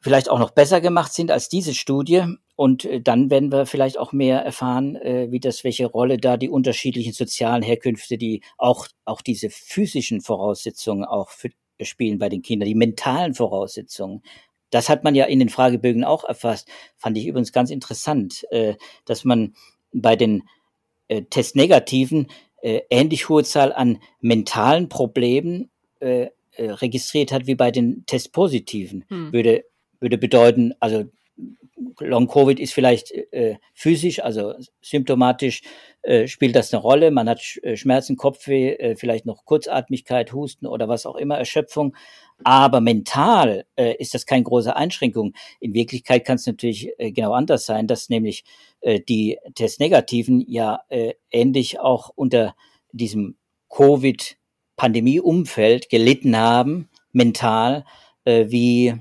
vielleicht 0.00 0.30
auch 0.30 0.38
noch 0.38 0.50
besser 0.50 0.80
gemacht 0.80 1.12
sind 1.12 1.30
als 1.30 1.48
diese 1.48 1.74
Studie. 1.74 2.24
Und 2.58 2.84
äh, 2.86 3.00
dann 3.00 3.30
werden 3.30 3.52
wir 3.52 3.66
vielleicht 3.66 3.98
auch 3.98 4.12
mehr 4.12 4.40
erfahren, 4.40 4.96
äh, 4.96 5.30
wie 5.30 5.38
das, 5.38 5.62
welche 5.62 5.86
Rolle 5.86 6.18
da 6.18 6.36
die 6.36 6.48
unterschiedlichen 6.48 7.12
sozialen 7.12 7.62
Herkünfte, 7.62 8.18
die 8.18 8.42
auch, 8.56 8.88
auch 9.04 9.22
diese 9.22 9.48
physischen 9.48 10.20
Voraussetzungen 10.20 11.04
auch 11.04 11.30
für, 11.30 11.50
spielen 11.80 12.18
bei 12.18 12.28
den 12.28 12.42
Kindern, 12.42 12.66
die 12.66 12.74
mentalen 12.74 13.34
Voraussetzungen. 13.34 14.24
Das 14.70 14.88
hat 14.88 15.04
man 15.04 15.14
ja 15.14 15.26
in 15.26 15.38
den 15.38 15.50
Fragebögen 15.50 16.02
auch 16.02 16.24
erfasst. 16.24 16.68
Fand 16.96 17.16
ich 17.16 17.28
übrigens 17.28 17.52
ganz 17.52 17.70
interessant, 17.70 18.44
äh, 18.50 18.74
dass 19.04 19.24
man 19.24 19.54
bei 19.92 20.16
den 20.16 20.42
Testnegativen 21.30 22.26
äh, 22.60 22.80
ähnlich 22.90 23.28
hohe 23.28 23.44
Zahl 23.44 23.72
an 23.72 23.98
mentalen 24.20 24.88
Problemen 24.88 25.70
registriert 26.58 27.32
hat 27.32 27.46
wie 27.46 27.54
bei 27.54 27.70
den 27.70 28.04
Testpositiven. 28.06 29.04
Hm. 29.08 29.32
Würde, 29.32 29.64
würde 30.00 30.18
bedeuten, 30.18 30.74
also 30.80 31.04
Long-Covid 32.00 32.60
ist 32.60 32.74
vielleicht 32.74 33.12
äh, 33.12 33.56
physisch, 33.74 34.20
also 34.20 34.54
symptomatisch 34.80 35.62
äh, 36.02 36.26
spielt 36.26 36.56
das 36.56 36.72
eine 36.72 36.82
Rolle. 36.82 37.10
Man 37.10 37.28
hat 37.28 37.40
Sch 37.40 37.58
äh, 37.62 37.76
Schmerzen, 37.76 38.16
Kopfweh, 38.16 38.74
äh, 38.74 38.96
vielleicht 38.96 39.26
noch 39.26 39.44
Kurzatmigkeit, 39.44 40.32
Husten 40.32 40.66
oder 40.66 40.88
was 40.88 41.06
auch 41.06 41.16
immer, 41.16 41.38
Erschöpfung. 41.38 41.94
Aber 42.44 42.80
mental 42.80 43.64
äh, 43.76 43.96
ist 43.96 44.14
das 44.14 44.24
keine 44.26 44.44
große 44.44 44.76
Einschränkung. 44.76 45.34
In 45.60 45.74
Wirklichkeit 45.74 46.24
kann 46.24 46.36
es 46.36 46.46
natürlich 46.46 46.90
äh, 46.98 47.10
genau 47.10 47.32
anders 47.32 47.66
sein, 47.66 47.88
dass 47.88 48.08
nämlich 48.08 48.44
äh, 48.80 49.00
die 49.00 49.38
Testnegativen 49.54 50.44
ja 50.48 50.82
äh, 50.88 51.14
ähnlich 51.30 51.80
auch 51.80 52.10
unter 52.14 52.54
diesem 52.92 53.36
Covid-Pandemie-Umfeld 53.70 55.90
gelitten 55.90 56.36
haben, 56.36 56.88
mental, 57.12 57.84
äh, 58.24 58.46
wie 58.48 58.94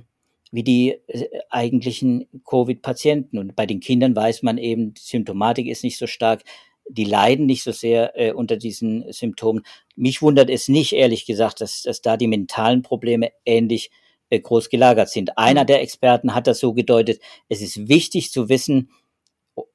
wie 0.52 0.64
die 0.64 0.90
äh, 1.08 1.28
eigentlichen 1.50 2.28
Covid-Patienten. 2.46 3.38
Und 3.38 3.56
bei 3.56 3.66
den 3.66 3.80
Kindern 3.80 4.16
weiß 4.16 4.44
man 4.44 4.58
eben, 4.58 4.94
die 4.94 5.02
Symptomatik 5.02 5.68
ist 5.68 5.84
nicht 5.84 5.98
so 5.98 6.08
stark, 6.08 6.44
die 6.90 7.06
leiden 7.06 7.46
nicht 7.46 7.64
so 7.64 7.72
sehr 7.72 8.18
äh, 8.20 8.32
unter 8.32 8.58
diesen 8.58 9.12
Symptomen. 9.12 9.64
Mich 9.96 10.22
wundert 10.22 10.50
es 10.50 10.70
nicht, 10.70 10.94
ehrlich 10.94 11.26
gesagt, 11.26 11.62
dass, 11.62 11.84
dass 11.84 12.02
da 12.02 12.18
die 12.18 12.28
mentalen 12.28 12.82
Probleme 12.82 13.32
ähnlich 13.46 13.92
äh, 14.30 14.40
groß 14.40 14.70
gelagert 14.70 15.10
sind. 15.10 15.38
Einer 15.38 15.66
der 15.66 15.82
Experten 15.82 16.34
hat 16.34 16.48
das 16.48 16.60
so 16.60 16.74
gedeutet, 16.74 17.22
es 17.50 17.62
ist 17.62 17.88
wichtig 17.88 18.32
zu 18.32 18.50
wissen, 18.50 18.90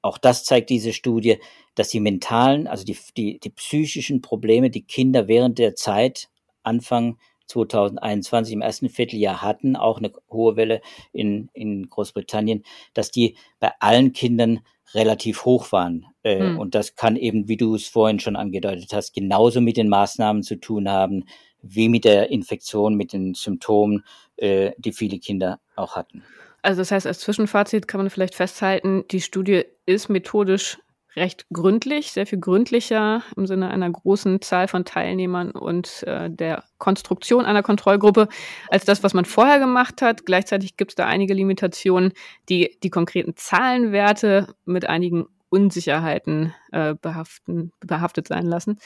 auch 0.01 0.19
das 0.19 0.45
zeigt 0.45 0.71
diese 0.71 0.93
Studie, 0.93 1.39
dass 1.75 1.89
die 1.89 2.01
mentalen, 2.01 2.67
also 2.67 2.85
die, 2.85 2.97
die, 3.17 3.41
die 3.41 3.51
psychischen 3.51 4.21
Probleme, 4.21 4.71
die 4.71 4.85
Kinder 4.85 5.27
während 5.27 5.59
der 5.59 5.75
Zeit, 5.75 6.29
Anfang 6.63 7.19
2021 7.53 8.55
im 8.55 8.63
ersten 8.63 8.89
Vierteljahr 8.89 9.43
hatten, 9.43 9.77
auch 9.77 9.99
eine 9.99 10.13
hohe 10.31 10.57
Welle 10.57 10.81
in, 11.13 11.51
in 11.53 11.89
Großbritannien, 11.89 12.65
dass 12.95 13.11
die 13.11 13.37
bei 13.61 13.73
allen 13.81 14.13
Kindern 14.13 14.61
relativ 14.95 15.45
hoch 15.45 15.73
waren. 15.73 16.07
Äh, 16.23 16.41
hm. 16.41 16.59
Und 16.59 16.75
das 16.75 16.97
kann 16.97 17.17
eben, 17.17 17.49
wie 17.49 17.57
du 17.57 17.75
es 17.75 17.89
vorhin 17.89 18.21
schon 18.21 18.37
angedeutet 18.37 18.93
hast, 18.93 19.15
genauso 19.15 19.61
mit 19.61 19.77
den 19.77 19.89
Maßnahmen 19.89 20.43
zu 20.43 20.57
tun 20.57 20.89
haben, 20.89 21.25
wie 21.63 21.89
mit 21.89 22.05
der 22.05 22.31
Infektion, 22.31 22.95
mit 22.95 23.13
den 23.13 23.35
Symptomen, 23.35 24.05
äh, 24.37 24.73
die 24.79 24.93
viele 24.93 25.19
Kinder 25.19 25.61
auch 25.77 25.97
hatten. 25.97 26.23
Also 26.63 26.81
das 26.81 26.91
heißt, 26.91 27.07
als 27.07 27.21
Zwischenfazit 27.21 27.89
kann 27.89 27.99
man 28.01 28.11
vielleicht 28.11 28.35
festhalten, 28.35 29.05
die 29.11 29.21
Studie 29.21 29.65
ist 29.85 30.09
methodisch 30.09 30.79
recht 31.17 31.47
gründlich, 31.53 32.13
sehr 32.13 32.27
viel 32.27 32.41
gründlicher 32.41 33.23
im 33.37 33.47
Sinne 33.47 33.71
einer 33.71 33.91
großen 33.91 34.41
Zahl 34.41 34.69
von 34.69 34.85
Teilnehmern 34.85 35.51
und 35.51 36.03
äh, 36.05 36.31
der 36.31 36.65
Konstruktion 36.79 37.45
einer 37.45 37.63
Kontrollgruppe 37.63 38.29
als 38.69 38.85
das, 38.85 39.03
was 39.03 39.15
man 39.15 39.25
vorher 39.25 39.59
gemacht 39.59 40.03
hat. 40.03 40.25
Gleichzeitig 40.25 40.77
gibt 40.77 40.93
es 40.93 40.95
da 40.95 41.07
einige 41.07 41.35
Limitationen, 41.35 42.13
die 42.49 42.79
die 42.83 42.91
konkreten 42.91 43.37
Zahlenwerte 43.37 44.55
mit 44.65 44.89
einigen 44.89 45.27
Unsicherheiten 45.51 46.55
äh, 46.73 46.95
behaften, 46.95 47.73
behaftet 47.81 48.29
sein 48.29 48.47
lassen. 48.47 48.79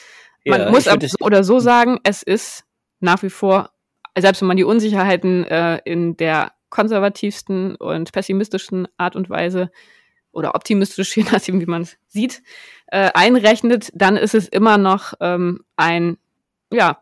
Man 0.45 0.63
ja, 0.63 0.71
muss 0.71 0.89
aber 0.89 1.07
so 1.07 1.17
oder 1.21 1.45
so 1.45 1.61
sagen, 1.61 2.01
es 2.03 2.25
ist 2.25 2.65
nach 2.99 3.23
wie 3.23 3.31
vor, 3.31 3.71
selbst 4.19 4.41
wenn 4.41 4.49
man 4.49 4.57
die 4.57 4.65
Unsicherheiten 4.65 5.45
äh, 5.45 5.81
in 5.85 6.17
der 6.17 6.53
konservativsten 6.71 7.77
und 7.77 8.11
pessimistischen 8.13 8.89
Art 8.97 9.15
und 9.15 9.31
Weise 9.31 9.71
oder 10.37 10.55
optimistisch, 10.55 11.17
je 11.17 11.25
nachdem, 11.25 11.61
wie 11.61 11.67
man 11.67 11.83
es 11.83 11.97
sieht, 12.09 12.43
äh, 12.89 13.11
einrechnet, 13.15 13.91
dann 13.95 14.17
ist 14.17 14.35
es 14.35 14.47
immer 14.47 14.79
noch 14.79 15.15
ähm, 15.21 15.65
ein 15.77 16.19
ja, 16.73 17.01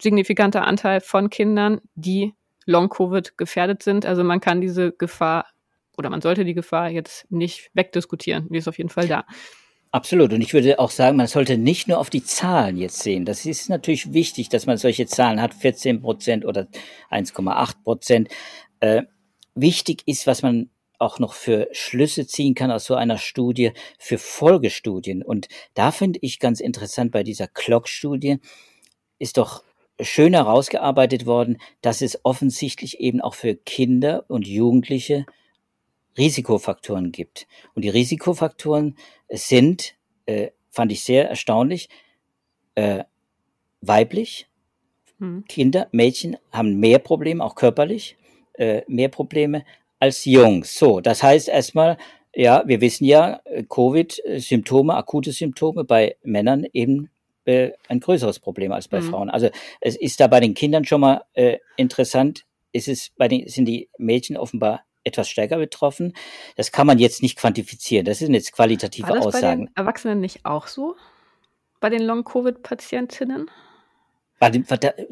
signifikanter 0.00 0.66
Anteil 0.66 1.00
von 1.00 1.30
Kindern, 1.30 1.80
die 1.94 2.34
Long-Covid 2.66 3.38
gefährdet 3.38 3.82
sind. 3.82 4.04
Also 4.04 4.24
man 4.24 4.40
kann 4.40 4.60
diese 4.60 4.92
Gefahr 4.92 5.46
oder 5.96 6.10
man 6.10 6.20
sollte 6.20 6.44
die 6.44 6.54
Gefahr 6.54 6.90
jetzt 6.90 7.30
nicht 7.30 7.70
wegdiskutieren. 7.74 8.48
Die 8.50 8.58
ist 8.58 8.68
auf 8.68 8.78
jeden 8.78 8.90
Fall 8.90 9.08
da. 9.08 9.24
Absolut. 9.90 10.32
Und 10.32 10.40
ich 10.40 10.54
würde 10.54 10.78
auch 10.78 10.90
sagen, 10.90 11.18
man 11.18 11.26
sollte 11.26 11.58
nicht 11.58 11.86
nur 11.86 11.98
auf 11.98 12.08
die 12.08 12.24
Zahlen 12.24 12.78
jetzt 12.78 13.00
sehen. 13.00 13.26
Das 13.26 13.44
ist 13.44 13.68
natürlich 13.68 14.12
wichtig, 14.12 14.48
dass 14.48 14.64
man 14.64 14.78
solche 14.78 15.06
Zahlen 15.06 15.40
hat, 15.40 15.52
14 15.52 16.00
Prozent 16.00 16.44
oder 16.46 16.66
1,8 17.10 17.82
Prozent. 17.84 18.28
Äh, 18.80 19.02
wichtig 19.54 20.02
ist, 20.06 20.26
was 20.26 20.42
man 20.42 20.70
auch 21.02 21.18
noch 21.18 21.34
für 21.34 21.68
Schlüsse 21.72 22.26
ziehen 22.26 22.54
kann 22.54 22.70
aus 22.70 22.84
so 22.84 22.94
einer 22.94 23.18
Studie, 23.18 23.72
für 23.98 24.18
Folgestudien. 24.18 25.22
Und 25.22 25.48
da 25.74 25.90
finde 25.90 26.18
ich 26.22 26.38
ganz 26.38 26.60
interessant 26.60 27.12
bei 27.12 27.22
dieser 27.22 27.48
Clock-Studie, 27.48 28.38
ist 29.18 29.36
doch 29.36 29.62
schön 30.00 30.34
herausgearbeitet 30.34 31.26
worden, 31.26 31.58
dass 31.80 32.02
es 32.02 32.24
offensichtlich 32.24 33.00
eben 33.00 33.20
auch 33.20 33.34
für 33.34 33.54
Kinder 33.54 34.24
und 34.28 34.46
Jugendliche 34.46 35.26
Risikofaktoren 36.16 37.12
gibt. 37.12 37.46
Und 37.74 37.82
die 37.84 37.88
Risikofaktoren 37.88 38.96
sind, 39.28 39.94
äh, 40.26 40.50
fand 40.70 40.92
ich 40.92 41.04
sehr 41.04 41.28
erstaunlich, 41.28 41.88
äh, 42.74 43.04
weiblich. 43.80 44.48
Hm. 45.18 45.44
Kinder, 45.48 45.88
Mädchen 45.92 46.36
haben 46.50 46.78
mehr 46.78 46.98
Probleme, 46.98 47.44
auch 47.44 47.54
körperlich, 47.54 48.16
äh, 48.54 48.82
mehr 48.88 49.08
Probleme 49.08 49.64
als 50.02 50.24
Jungs. 50.24 50.76
So, 50.76 51.00
das 51.00 51.22
heißt 51.22 51.48
erstmal, 51.48 51.96
ja, 52.34 52.64
wir 52.66 52.80
wissen 52.80 53.04
ja, 53.04 53.40
Covid-Symptome, 53.68 54.96
akute 54.96 55.30
Symptome 55.30 55.84
bei 55.84 56.16
Männern 56.24 56.66
eben 56.72 57.08
äh, 57.44 57.70
ein 57.86 58.00
größeres 58.00 58.40
Problem 58.40 58.72
als 58.72 58.88
bei 58.88 59.00
mhm. 59.00 59.10
Frauen. 59.10 59.30
Also 59.30 59.48
es 59.80 59.94
ist 59.94 60.18
da 60.18 60.26
bei 60.26 60.40
den 60.40 60.54
Kindern 60.54 60.84
schon 60.84 61.02
mal 61.02 61.22
äh, 61.34 61.58
interessant, 61.76 62.44
ist 62.72 62.88
es 62.88 63.10
bei 63.16 63.28
den, 63.28 63.46
sind 63.46 63.66
die 63.66 63.90
Mädchen 63.96 64.36
offenbar 64.36 64.80
etwas 65.04 65.28
stärker 65.28 65.58
betroffen. 65.58 66.14
Das 66.56 66.72
kann 66.72 66.88
man 66.88 66.98
jetzt 66.98 67.22
nicht 67.22 67.38
quantifizieren. 67.38 68.04
Das 68.04 68.18
sind 68.18 68.34
jetzt 68.34 68.52
qualitative 68.52 69.06
War 69.06 69.16
das 69.16 69.26
Aussagen. 69.26 69.66
Bei 69.66 69.66
den 69.66 69.76
Erwachsenen 69.76 70.20
nicht 70.20 70.44
auch 70.44 70.66
so? 70.66 70.96
Bei 71.78 71.90
den 71.90 72.02
Long-Covid-Patientinnen? 72.02 73.48
Bei 74.42 74.50
den, 74.50 74.66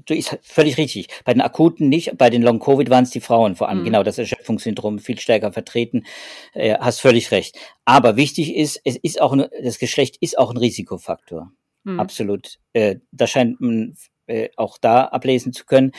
du 0.06 0.12
ist 0.12 0.36
völlig 0.42 0.76
richtig. 0.76 1.06
Bei 1.24 1.32
den 1.32 1.40
akuten 1.40 1.88
nicht, 1.88 2.18
bei 2.18 2.30
den 2.30 2.42
Long-Covid 2.42 2.90
waren 2.90 3.04
es 3.04 3.10
die 3.10 3.20
Frauen 3.20 3.54
vor 3.54 3.68
allem. 3.68 3.82
Mhm. 3.82 3.84
Genau, 3.84 4.02
das 4.02 4.18
Erschöpfungssyndrom 4.18 4.98
viel 4.98 5.20
stärker 5.20 5.52
vertreten. 5.52 6.04
Äh, 6.52 6.76
hast 6.80 7.00
völlig 7.00 7.30
recht. 7.30 7.56
Aber 7.84 8.16
wichtig 8.16 8.56
ist, 8.56 8.80
es 8.84 8.96
ist 8.96 9.20
auch, 9.20 9.36
das 9.62 9.78
Geschlecht 9.78 10.16
ist 10.20 10.36
auch 10.36 10.50
ein 10.50 10.56
Risikofaktor. 10.56 11.52
Mhm. 11.84 12.00
Absolut. 12.00 12.58
Äh, 12.72 12.96
da 13.12 13.28
scheint 13.28 13.60
man 13.60 13.96
äh, 14.26 14.48
auch 14.56 14.78
da 14.78 15.04
ablesen 15.04 15.52
zu 15.52 15.64
können. 15.64 15.92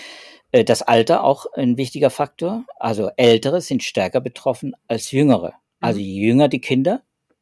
Äh, 0.52 0.66
das 0.66 0.82
Alter 0.82 1.24
auch 1.24 1.46
ein 1.54 1.78
wichtiger 1.78 2.10
Faktor. 2.10 2.66
Also 2.80 3.12
Ältere 3.16 3.62
sind 3.62 3.82
stärker 3.82 4.20
betroffen 4.20 4.74
als 4.90 5.12
Jüngere. 5.12 5.54
Also 5.80 6.02
mhm. 6.02 6.06
je 6.06 6.28
jünger 6.28 6.48
die 6.50 6.60
Kinder, 6.60 7.02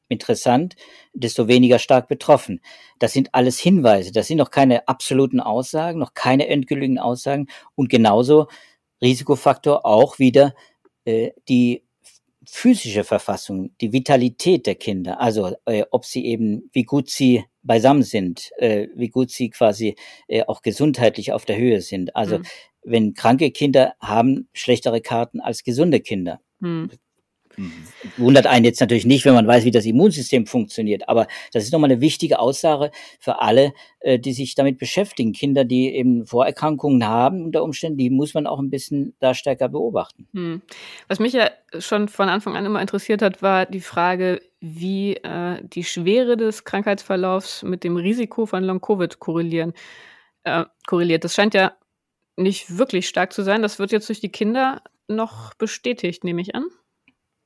interessant, 0.10 0.76
desto 1.14 1.48
weniger 1.48 1.80
stark 1.80 2.08
betroffen. 2.08 2.62
Das 2.98 3.14
sind 3.14 3.34
alles 3.34 3.60
Hinweise, 3.60 4.12
das 4.12 4.28
sind 4.28 4.38
noch 4.38 4.52
keine 4.52 4.88
absoluten 4.88 5.40
Aussagen, 5.40 6.00
noch 6.00 6.14
keine 6.14 6.48
endgültigen 6.48 7.00
Aussagen 7.00 7.48
und 7.76 7.90
genauso 7.90 8.48
Risikofaktor 9.02 9.86
auch 9.86 10.20
wieder 10.20 10.54
äh, 11.06 11.32
die 11.48 11.84
physische 12.46 13.04
Verfassung, 13.04 13.72
die 13.80 13.94
Vitalität 13.94 14.66
der 14.66 14.76
Kinder, 14.76 15.22
also 15.22 15.56
äh, 15.66 15.86
ob 15.92 16.04
sie 16.06 16.26
eben, 16.26 16.70
wie 16.74 16.84
gut 16.84 17.10
sie 17.10 17.46
beisammen 17.62 18.02
sind, 18.02 18.50
äh, 18.58 18.88
wie 18.96 19.10
gut 19.10 19.30
sie 19.30 19.52
quasi 19.52 19.96
äh, 20.28 20.44
auch 20.46 20.62
gesundheitlich 20.64 21.32
auf 21.32 21.46
der 21.46 21.58
Höhe 21.58 21.82
sind. 21.82 22.16
Also 22.16 22.40
mhm. 22.40 22.44
wenn 22.84 23.14
kranke 23.14 23.52
Kinder 23.52 23.94
haben 24.00 24.50
schlechtere 24.54 25.02
Karten 25.02 25.40
als 25.40 25.64
gesunde 25.64 26.00
Kinder. 26.00 26.42
Mhm 26.60 26.90
wundert 28.18 28.48
einen 28.48 28.66
jetzt 28.66 28.80
natürlich 28.80 29.06
nicht, 29.06 29.26
wenn 29.26 29.34
man 29.34 29.48
weiß, 29.48 29.66
wie 29.66 29.72
das 29.72 29.86
Immunsystem 29.86 30.46
funktioniert. 30.46 31.08
Aber 31.10 31.28
das 31.52 31.64
ist 31.64 31.74
nochmal 31.74 31.92
eine 31.92 32.02
wichtige 32.02 32.40
Aussage 32.40 32.92
für 33.20 33.42
alle, 33.42 33.74
äh, 34.00 34.20
die 34.20 34.34
sich 34.34 34.56
damit 34.56 34.78
beschäftigen. 34.78 35.34
Kinder, 35.34 35.66
die 35.66 35.94
eben 35.96 36.26
Vorerkrankungen 36.26 37.06
haben 37.08 37.44
unter 37.44 37.64
Umständen, 37.64 37.98
die 37.98 38.10
muss 38.10 38.34
man 38.34 38.48
auch 38.48 38.60
ein 38.60 38.70
bisschen 38.70 39.16
da 39.20 39.34
stärker 39.34 39.70
beobachten. 39.70 40.28
Hm. 40.34 40.62
Was 41.08 41.20
mich 41.20 41.34
ja 41.34 41.50
schon 41.80 42.08
von 42.08 42.30
Anfang 42.30 42.56
an 42.56 42.66
immer 42.66 42.82
interessiert 42.82 43.22
hat, 43.22 43.42
war 43.42 43.66
die 43.66 43.82
Frage, 43.82 44.42
wie 44.62 45.16
äh, 45.16 45.60
die 45.64 45.84
Schwere 45.84 46.38
des 46.38 46.64
Krankheitsverlaufs 46.64 47.64
mit 47.64 47.84
dem 47.84 47.98
Risiko 47.98 48.46
von 48.46 48.64
Long-Covid 48.64 49.20
korrelieren, 49.20 49.74
äh, 50.44 50.66
korreliert. 50.86 51.24
Das 51.24 51.36
scheint 51.36 51.54
ja 51.54 51.74
nicht 52.36 52.78
wirklich 52.78 53.08
stark 53.08 53.34
zu 53.34 53.44
sein. 53.44 53.62
Das 53.62 53.80
wird 53.80 53.92
jetzt 53.92 54.10
durch 54.10 54.20
die 54.20 54.32
Kinder 54.32 54.82
noch 55.08 55.54
bestätigt, 55.56 56.24
nehme 56.24 56.42
ich 56.42 56.56
an. 56.56 56.66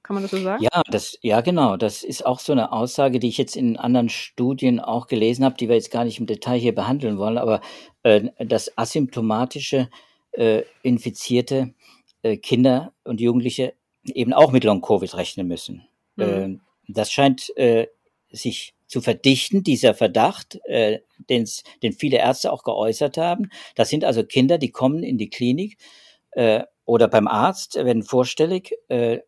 Kann 0.04 0.16
man 0.16 0.24
das 0.24 0.32
so 0.32 0.38
sagen? 0.38 0.62
Ja, 0.62 0.82
das, 0.92 1.18
ja, 1.22 1.40
genau. 1.40 1.78
Das 1.78 2.04
ist 2.04 2.26
auch 2.26 2.40
so 2.40 2.52
eine 2.52 2.74
Aussage, 2.74 3.20
die 3.20 3.30
ich 3.30 3.38
jetzt 3.38 3.56
in 3.56 3.78
anderen 3.78 4.10
Studien 4.10 4.82
auch 4.82 5.08
gelesen 5.08 5.46
habe, 5.46 5.56
die 5.56 5.70
wir 5.70 5.76
jetzt 5.76 5.92
gar 5.92 6.04
nicht 6.04 6.20
im 6.20 6.26
Detail 6.26 6.60
hier 6.60 6.76
behandeln 6.76 7.18
wollen, 7.18 7.38
aber 7.38 7.62
äh, 8.04 8.30
dass 8.38 8.78
asymptomatische 8.78 9.90
äh, 10.34 10.64
infizierte 10.82 11.74
äh, 12.22 12.36
Kinder 12.38 12.92
und 13.06 13.22
Jugendliche 13.22 13.74
eben 14.06 14.34
auch 14.34 14.52
mit 14.52 14.66
Long-Covid 14.66 15.16
rechnen 15.16 15.48
müssen. 15.48 15.88
Mhm. 16.16 16.62
das 16.88 17.12
scheint 17.12 17.58
äh, 17.58 17.88
sich 18.30 18.76
zu 18.86 19.02
verdichten, 19.02 19.64
dieser 19.64 19.96
Verdacht, 19.96 20.60
äh, 20.66 21.00
den 21.28 21.48
viele 21.94 22.18
Ärzte 22.18 22.52
auch 22.52 22.64
geäußert 22.64 23.18
haben. 23.18 23.50
Das 23.74 23.90
sind 23.90 24.04
also 24.04 24.24
Kinder, 24.24 24.60
die 24.60 24.70
kommen 24.70 25.02
in 25.02 25.18
die 25.18 25.32
Klinik 25.32 25.78
äh, 26.32 26.62
oder 26.86 27.08
beim 27.08 27.28
Arzt, 27.28 27.76
werden 27.76 28.04
vorstellig, 28.04 28.76
äh, 28.90 29.20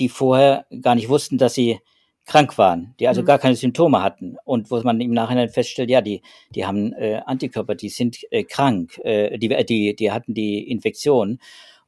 die 0.00 0.08
vorher 0.08 0.66
gar 0.82 0.94
nicht 0.94 1.08
wussten, 1.08 1.38
dass 1.38 1.54
sie 1.54 1.78
krank 2.26 2.58
waren, 2.58 2.94
die 3.00 3.08
also 3.08 3.22
mhm. 3.22 3.26
gar 3.26 3.38
keine 3.38 3.56
Symptome 3.56 4.02
hatten 4.02 4.36
und 4.44 4.70
wo 4.70 4.80
man 4.82 5.00
im 5.00 5.12
Nachhinein 5.12 5.48
feststellt, 5.48 5.90
ja, 5.90 6.00
die, 6.00 6.22
die 6.54 6.64
haben 6.64 6.92
äh, 6.92 7.20
Antikörper, 7.24 7.74
die 7.74 7.88
sind 7.88 8.18
äh, 8.30 8.44
krank, 8.44 8.98
äh, 8.98 9.38
die, 9.38 9.48
die, 9.64 9.96
die 9.96 10.12
hatten 10.12 10.34
die 10.34 10.70
Infektion 10.70 11.38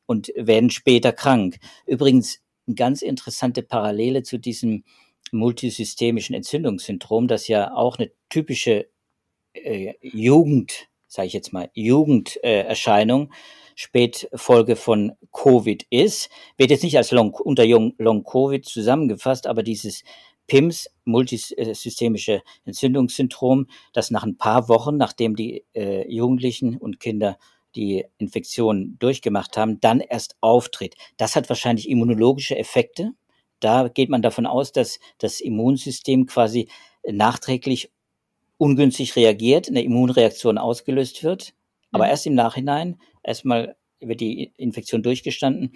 und 0.07 0.33
werden 0.37 0.71
später 0.71 1.13
krank. 1.13 1.59
Übrigens 1.87 2.41
eine 2.67 2.75
ganz 2.75 3.03
interessante 3.03 3.63
Parallele 3.63 4.23
zu 4.23 4.39
diesem 4.39 4.85
multisystemischen 5.31 6.35
Entzündungssyndrom, 6.35 7.29
das 7.29 7.49
ja 7.49 7.75
auch 7.75 7.99
eine 7.99 8.11
typische 8.29 8.89
äh, 9.55 9.95
Jugend, 10.01 10.89
sage 11.13 11.27
ich 11.27 11.35
jetzt 11.35 11.53
mal, 11.53 11.69
Jugenderscheinung 11.75 13.29
äh, 13.29 13.35
Spätfolge 13.75 14.77
von 14.77 15.13
Covid 15.31 15.85
ist. 15.91 16.31
Wird 16.57 16.71
jetzt 16.71 16.85
nicht 16.85 16.97
als 16.97 17.11
Long, 17.11 17.35
unter 17.35 17.67
Long 17.67 18.25
Covid 18.25 18.65
zusammengefasst, 18.65 19.47
aber 19.47 19.63
dieses 19.63 20.05
PIMS, 20.47 20.91
multisystemische 21.05 22.43
Entzündungssyndrom, 22.65 23.67
das 23.93 24.11
nach 24.11 24.25
ein 24.25 24.39
paar 24.39 24.71
Wochen, 24.71 24.97
nachdem 24.97 25.37
die 25.37 25.65
äh, 25.75 26.11
Jugendlichen 26.11 26.79
und 26.79 26.99
Kinder 26.99 27.39
die 27.75 28.07
Infektion 28.17 28.97
durchgemacht 28.99 29.59
haben, 29.59 29.81
dann 29.81 30.01
erst 30.01 30.37
auftritt. 30.41 30.95
Das 31.19 31.37
hat 31.37 31.51
wahrscheinlich 31.51 31.91
immunologische 31.91 32.57
Effekte. 32.57 33.13
Da 33.61 33.89
geht 33.89 34.09
man 34.09 34.23
davon 34.23 34.47
aus, 34.47 34.73
dass 34.73 34.99
das 35.19 35.41
Immunsystem 35.41 36.25
quasi 36.27 36.69
nachträglich 37.07 37.91
ungünstig 38.63 39.17
reagiert, 39.17 39.69
eine 39.69 39.83
Immunreaktion 39.83 40.57
ausgelöst 40.57 41.25
wird. 41.25 41.53
Aber 41.91 42.05
mhm. 42.05 42.11
erst 42.11 42.27
im 42.29 42.35
Nachhinein 42.35 43.01
erstmal 43.25 43.75
wird 43.99 44.21
die 44.21 44.53
Infektion 44.57 45.03
durchgestanden. 45.03 45.73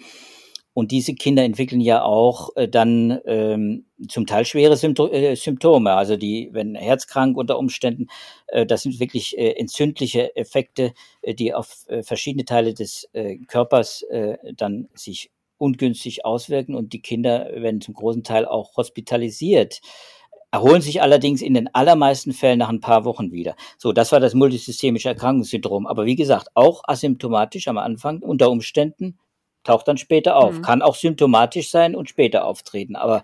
Und 0.73 0.91
diese 0.91 1.13
Kinder 1.13 1.43
entwickeln 1.43 1.81
ja 1.81 2.03
auch 2.03 2.55
äh, 2.55 2.69
dann 2.69 3.19
ähm, 3.25 3.87
zum 4.07 4.25
Teil 4.25 4.45
schwere 4.45 4.77
Sympto 4.77 5.09
äh, 5.09 5.35
Symptome. 5.35 5.91
Also 5.93 6.15
die, 6.15 6.49
wenn 6.53 6.75
herzkrank 6.75 7.35
unter 7.35 7.59
Umständen, 7.59 8.07
äh, 8.47 8.65
das 8.65 8.83
sind 8.83 9.01
wirklich 9.01 9.37
äh, 9.37 9.53
entzündliche 9.53 10.33
Effekte, 10.37 10.93
äh, 11.23 11.33
die 11.33 11.53
auf 11.53 11.83
äh, 11.89 12.03
verschiedene 12.03 12.45
Teile 12.45 12.73
des 12.73 13.09
Körpers 13.47 14.05
dann 14.55 14.87
sich 14.93 15.31
ungünstig 15.57 16.23
auswirken. 16.23 16.73
Und 16.73 16.93
die 16.93 17.01
Kinder 17.01 17.49
werden 17.53 17.81
zum 17.81 17.95
großen 17.95 18.23
Teil 18.23 18.45
auch 18.45 18.77
hospitalisiert 18.77 19.81
erholen 20.51 20.81
sich 20.81 21.01
allerdings 21.01 21.41
in 21.41 21.53
den 21.53 21.73
allermeisten 21.73 22.33
Fällen 22.33 22.59
nach 22.59 22.69
ein 22.69 22.79
paar 22.79 23.05
Wochen 23.05 23.31
wieder. 23.31 23.55
So, 23.77 23.91
das 23.91 24.11
war 24.11 24.19
das 24.19 24.33
multisystemische 24.33 25.09
Erkrankungssyndrom. 25.09 25.87
Aber 25.87 26.05
wie 26.05 26.15
gesagt, 26.15 26.49
auch 26.53 26.83
asymptomatisch 26.87 27.67
am 27.67 27.77
Anfang 27.77 28.19
unter 28.21 28.49
Umständen 28.49 29.19
taucht 29.63 29.87
dann 29.87 29.97
später 29.97 30.37
auf. 30.37 30.57
Mhm. 30.57 30.61
Kann 30.61 30.81
auch 30.81 30.95
symptomatisch 30.95 31.69
sein 31.69 31.95
und 31.95 32.09
später 32.09 32.45
auftreten. 32.45 32.95
Aber 32.95 33.23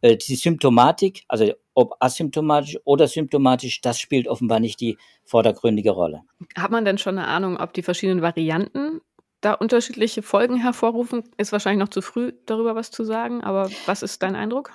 äh, 0.00 0.16
die 0.16 0.34
Symptomatik, 0.34 1.22
also 1.28 1.52
ob 1.74 1.94
asymptomatisch 2.00 2.78
oder 2.84 3.06
symptomatisch, 3.08 3.80
das 3.80 3.98
spielt 4.00 4.28
offenbar 4.28 4.60
nicht 4.60 4.80
die 4.80 4.98
vordergründige 5.24 5.90
Rolle. 5.90 6.22
Hat 6.56 6.70
man 6.70 6.84
denn 6.84 6.98
schon 6.98 7.18
eine 7.18 7.28
Ahnung, 7.28 7.56
ob 7.56 7.72
die 7.72 7.82
verschiedenen 7.82 8.22
Varianten 8.22 9.00
da 9.40 9.52
unterschiedliche 9.52 10.22
Folgen 10.22 10.56
hervorrufen? 10.56 11.22
Ist 11.36 11.52
wahrscheinlich 11.52 11.80
noch 11.80 11.90
zu 11.90 12.02
früh, 12.02 12.32
darüber 12.46 12.74
was 12.74 12.90
zu 12.90 13.04
sagen, 13.04 13.42
aber 13.42 13.70
was 13.86 14.02
ist 14.02 14.22
dein 14.22 14.36
Eindruck? 14.36 14.72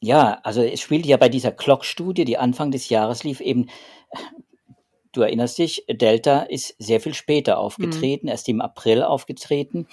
Ja, 0.00 0.38
also 0.44 0.62
es 0.62 0.80
spielt 0.80 1.06
ja 1.06 1.16
bei 1.16 1.28
dieser 1.28 1.50
Clock-Studie, 1.50 2.24
die 2.24 2.38
Anfang 2.38 2.70
des 2.70 2.88
Jahres 2.88 3.24
lief, 3.24 3.40
eben, 3.40 3.68
du 5.12 5.22
erinnerst 5.22 5.58
dich, 5.58 5.84
Delta 5.90 6.42
ist 6.42 6.76
sehr 6.78 7.00
viel 7.00 7.14
später 7.14 7.58
aufgetreten, 7.58 8.26
mhm. 8.26 8.30
erst 8.30 8.48
im 8.48 8.60
April 8.60 9.02
aufgetreten, 9.02 9.88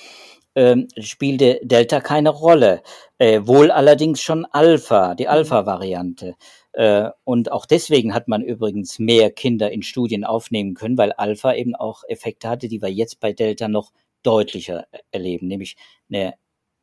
ähm, 0.54 0.88
spielte 1.00 1.60
Delta 1.64 2.02
keine 2.02 2.30
Rolle, 2.30 2.84
äh, 3.18 3.42
wohl 3.46 3.72
allerdings 3.72 4.22
schon 4.22 4.46
Alpha, 4.46 5.16
die 5.16 5.24
mhm. 5.24 5.30
Alpha-Variante. 5.30 6.36
Äh, 6.74 7.10
und 7.24 7.52
auch 7.52 7.66
deswegen 7.66 8.14
hat 8.14 8.28
man 8.28 8.44
übrigens 8.44 9.00
mehr 9.00 9.32
Kinder 9.32 9.72
in 9.72 9.82
Studien 9.82 10.24
aufnehmen 10.24 10.76
können, 10.76 10.98
weil 10.98 11.14
Alpha 11.14 11.54
eben 11.54 11.76
auch 11.76 12.04
Effekte 12.08 12.48
hatte, 12.48 12.68
die 12.68 12.82
wir 12.82 12.92
jetzt 12.92 13.20
bei 13.20 13.34
Delta 13.34 13.68
noch 13.68 13.92
deutlicher 14.24 14.86
erleben, 15.12 15.48
nämlich 15.48 15.78
eine 16.10 16.36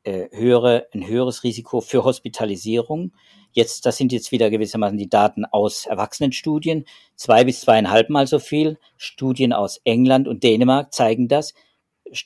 äh, 0.04 0.28
höhere, 0.32 0.88
ein 0.92 1.06
höheres 1.06 1.44
Risiko 1.44 1.80
für 1.80 2.04
Hospitalisierung. 2.04 3.12
Jetzt, 3.52 3.86
das 3.86 3.96
sind 3.96 4.12
jetzt 4.12 4.32
wieder 4.32 4.50
gewissermaßen 4.50 4.96
die 4.96 5.08
Daten 5.08 5.44
aus 5.44 5.86
Erwachsenenstudien. 5.86 6.86
Zwei 7.16 7.44
bis 7.44 7.60
zweieinhalb 7.60 8.08
Mal 8.10 8.26
so 8.26 8.38
viel. 8.38 8.78
Studien 8.96 9.52
aus 9.52 9.80
England 9.84 10.26
und 10.26 10.42
Dänemark 10.42 10.92
zeigen 10.92 11.28
das. 11.28 11.54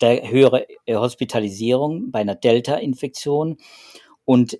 höhere 0.00 0.66
äh, 0.86 0.94
Hospitalisierung 0.94 2.10
bei 2.10 2.20
einer 2.20 2.34
Delta-Infektion. 2.34 3.58
Und 4.24 4.58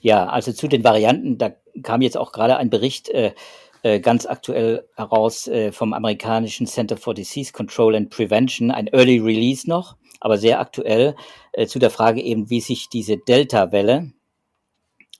ja, 0.00 0.26
also 0.26 0.52
zu 0.52 0.68
den 0.68 0.84
Varianten, 0.84 1.38
da 1.38 1.54
kam 1.82 2.02
jetzt 2.02 2.16
auch 2.16 2.32
gerade 2.32 2.56
ein 2.56 2.70
Bericht 2.70 3.08
äh, 3.10 3.32
äh, 3.82 4.00
ganz 4.00 4.26
aktuell 4.26 4.88
heraus 4.96 5.46
äh, 5.46 5.72
vom 5.72 5.92
amerikanischen 5.92 6.66
Center 6.66 6.96
for 6.96 7.14
Disease 7.14 7.52
Control 7.52 7.94
and 7.96 8.10
Prevention, 8.10 8.70
ein 8.70 8.88
Early 8.88 9.18
Release 9.18 9.68
noch 9.68 9.96
aber 10.24 10.38
sehr 10.38 10.60
aktuell 10.60 11.14
äh, 11.52 11.66
zu 11.66 11.78
der 11.78 11.90
Frage 11.90 12.22
eben, 12.22 12.50
wie 12.50 12.60
sich 12.60 12.88
diese 12.88 13.18
Delta-Welle 13.18 14.12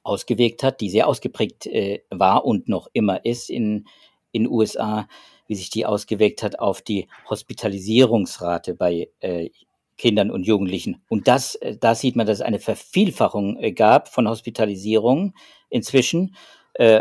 ausgewirkt 0.03 0.63
hat, 0.63 0.81
die 0.81 0.91
sehr 0.91 1.07
ausgeprägt 1.07 1.67
äh, 1.67 2.03
war 2.11 2.45
und 2.45 2.69
noch 2.69 2.89
immer 2.93 3.25
ist 3.25 3.51
in 3.51 3.87
in 4.35 4.49
USA, 4.49 5.09
wie 5.47 5.55
sich 5.55 5.71
die 5.71 5.87
ausgewirkt 5.87 6.43
hat 6.43 6.59
auf 6.59 6.83
die 6.83 7.09
Hospitalisierungsrate 7.31 8.75
bei 8.75 9.09
äh, 9.21 9.51
Kindern 9.97 10.31
und 10.31 10.47
Jugendlichen. 10.47 11.03
Und 11.09 11.29
das, 11.29 11.55
äh, 11.57 11.77
da 11.79 11.95
sieht 11.95 12.17
man, 12.17 12.27
dass 12.27 12.39
es 12.39 12.45
eine 12.45 12.59
Vervielfachung 12.59 13.57
äh, 13.59 13.73
gab 13.73 14.09
von 14.09 14.29
Hospitalisierungen 14.29 15.35
inzwischen 15.71 16.35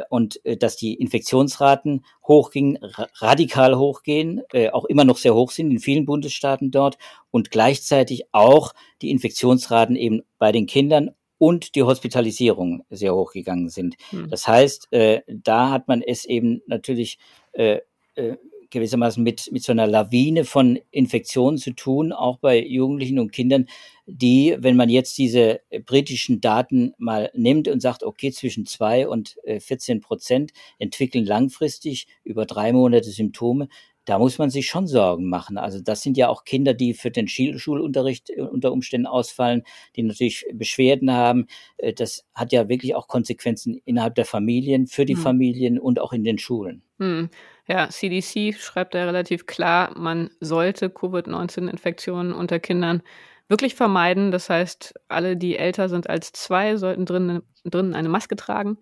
und 0.09 0.43
äh, 0.45 0.57
dass 0.57 0.75
die 0.75 0.93
Infektionsraten 0.93 2.05
hochgingen, 2.27 2.77
ra 2.81 3.07
radikal 3.15 3.77
hochgehen, 3.77 4.41
äh, 4.51 4.69
auch 4.69 4.85
immer 4.85 5.03
noch 5.03 5.17
sehr 5.17 5.33
hoch 5.33 5.51
sind 5.51 5.71
in 5.71 5.79
vielen 5.79 6.05
Bundesstaaten 6.05 6.71
dort 6.71 6.97
und 7.31 7.51
gleichzeitig 7.51 8.25
auch 8.31 8.73
die 9.01 9.09
Infektionsraten 9.09 9.95
eben 9.95 10.21
bei 10.37 10.51
den 10.51 10.67
Kindern 10.67 11.11
und 11.37 11.75
die 11.75 11.83
Hospitalisierung 11.83 12.85
sehr 12.89 13.15
hochgegangen 13.15 13.69
sind. 13.69 13.95
Hm. 14.11 14.29
Das 14.29 14.47
heißt, 14.47 14.87
äh, 14.91 15.21
da 15.27 15.71
hat 15.71 15.87
man 15.87 16.01
es 16.01 16.25
eben 16.25 16.61
natürlich 16.67 17.17
äh, 17.53 17.79
äh, 18.15 18.37
gewissermaßen 18.73 19.23
mit, 19.23 19.49
mit 19.51 19.63
so 19.63 19.71
einer 19.71 19.87
Lawine 19.87 20.43
von 20.43 20.79
Infektionen 20.91 21.57
zu 21.57 21.71
tun, 21.71 22.11
auch 22.11 22.37
bei 22.37 22.61
Jugendlichen 22.61 23.19
und 23.19 23.31
Kindern, 23.31 23.67
die, 24.05 24.55
wenn 24.59 24.75
man 24.75 24.89
jetzt 24.89 25.17
diese 25.17 25.61
britischen 25.85 26.41
Daten 26.41 26.93
mal 26.97 27.31
nimmt 27.33 27.69
und 27.69 27.79
sagt, 27.79 28.03
okay, 28.03 28.31
zwischen 28.31 28.65
zwei 28.65 29.07
und 29.07 29.37
14 29.45 29.97
äh, 29.97 30.01
Prozent 30.01 30.51
entwickeln 30.77 31.25
langfristig 31.25 32.07
über 32.23 32.45
drei 32.45 32.73
Monate 32.73 33.09
Symptome, 33.09 33.69
da 34.05 34.19
muss 34.19 34.37
man 34.37 34.49
sich 34.49 34.67
schon 34.67 34.87
Sorgen 34.87 35.29
machen. 35.29 35.57
Also 35.57 35.79
das 35.79 36.01
sind 36.01 36.17
ja 36.17 36.27
auch 36.27 36.43
Kinder, 36.43 36.73
die 36.73 36.93
für 36.93 37.11
den 37.11 37.27
Schulunterricht 37.27 38.29
äh, 38.29 38.41
unter 38.41 38.71
Umständen 38.71 39.07
ausfallen, 39.07 39.63
die 39.95 40.03
natürlich 40.03 40.45
Beschwerden 40.53 41.11
haben. 41.11 41.47
Äh, 41.77 41.93
das 41.93 42.25
hat 42.33 42.51
ja 42.51 42.67
wirklich 42.69 42.95
auch 42.95 43.07
Konsequenzen 43.07 43.79
innerhalb 43.85 44.15
der 44.15 44.25
Familien, 44.25 44.87
für 44.87 45.05
die 45.05 45.15
hm. 45.15 45.21
Familien 45.21 45.79
und 45.79 45.99
auch 45.99 46.13
in 46.13 46.23
den 46.23 46.37
Schulen. 46.37 46.83
Hm. 46.99 47.29
Ja, 47.67 47.87
CDC 47.89 48.53
schreibt 48.59 48.93
da 48.93 49.05
relativ 49.05 49.45
klar, 49.45 49.97
man 49.97 50.29
sollte 50.41 50.89
Covid-19-Infektionen 50.89 52.33
unter 52.33 52.59
Kindern 52.59 53.01
wirklich 53.47 53.75
vermeiden. 53.75 54.31
Das 54.31 54.49
heißt, 54.49 54.95
alle, 55.07 55.37
die 55.37 55.57
älter 55.57 55.87
sind 55.87 56.09
als 56.09 56.33
zwei, 56.33 56.75
sollten 56.75 57.05
drinnen, 57.05 57.41
drinnen 57.63 57.93
eine 57.95 58.09
Maske 58.09 58.35
tragen 58.35 58.79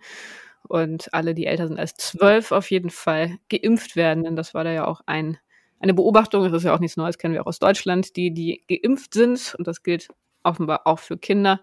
und 0.67 1.13
alle, 1.13 1.36
die 1.36 1.46
älter 1.46 1.67
sind 1.67 1.80
als 1.80 1.96
zwölf, 1.96 2.52
auf 2.52 2.72
jeden 2.72 2.89
Fall 2.89 3.38
geimpft 3.50 3.96
werden. 3.96 4.24
Denn 4.24 4.36
das 4.36 4.54
war 4.54 4.63
da 4.63 4.72
ja 4.72 4.86
auch 4.88 5.02
ein, 5.06 5.38
eine 5.80 5.94
Beobachtung, 5.94 6.44
das 6.44 6.54
ist 6.54 6.63
ja 6.63 6.74
auch 6.74 6.80
nichts 6.80 6.98
Neues, 6.98 7.17
kennen 7.20 7.34
wir 7.36 7.41
auch 7.41 7.48
aus 7.48 7.60
Deutschland, 7.60 8.15
die, 8.15 8.34
die 8.34 8.63
geimpft 8.67 9.13
sind, 9.13 9.56
und 9.58 9.67
das 9.67 9.84
gilt 9.84 10.08
offenbar 10.44 10.82
auch 10.86 11.00
für 11.00 11.17
Kinder, 11.17 11.62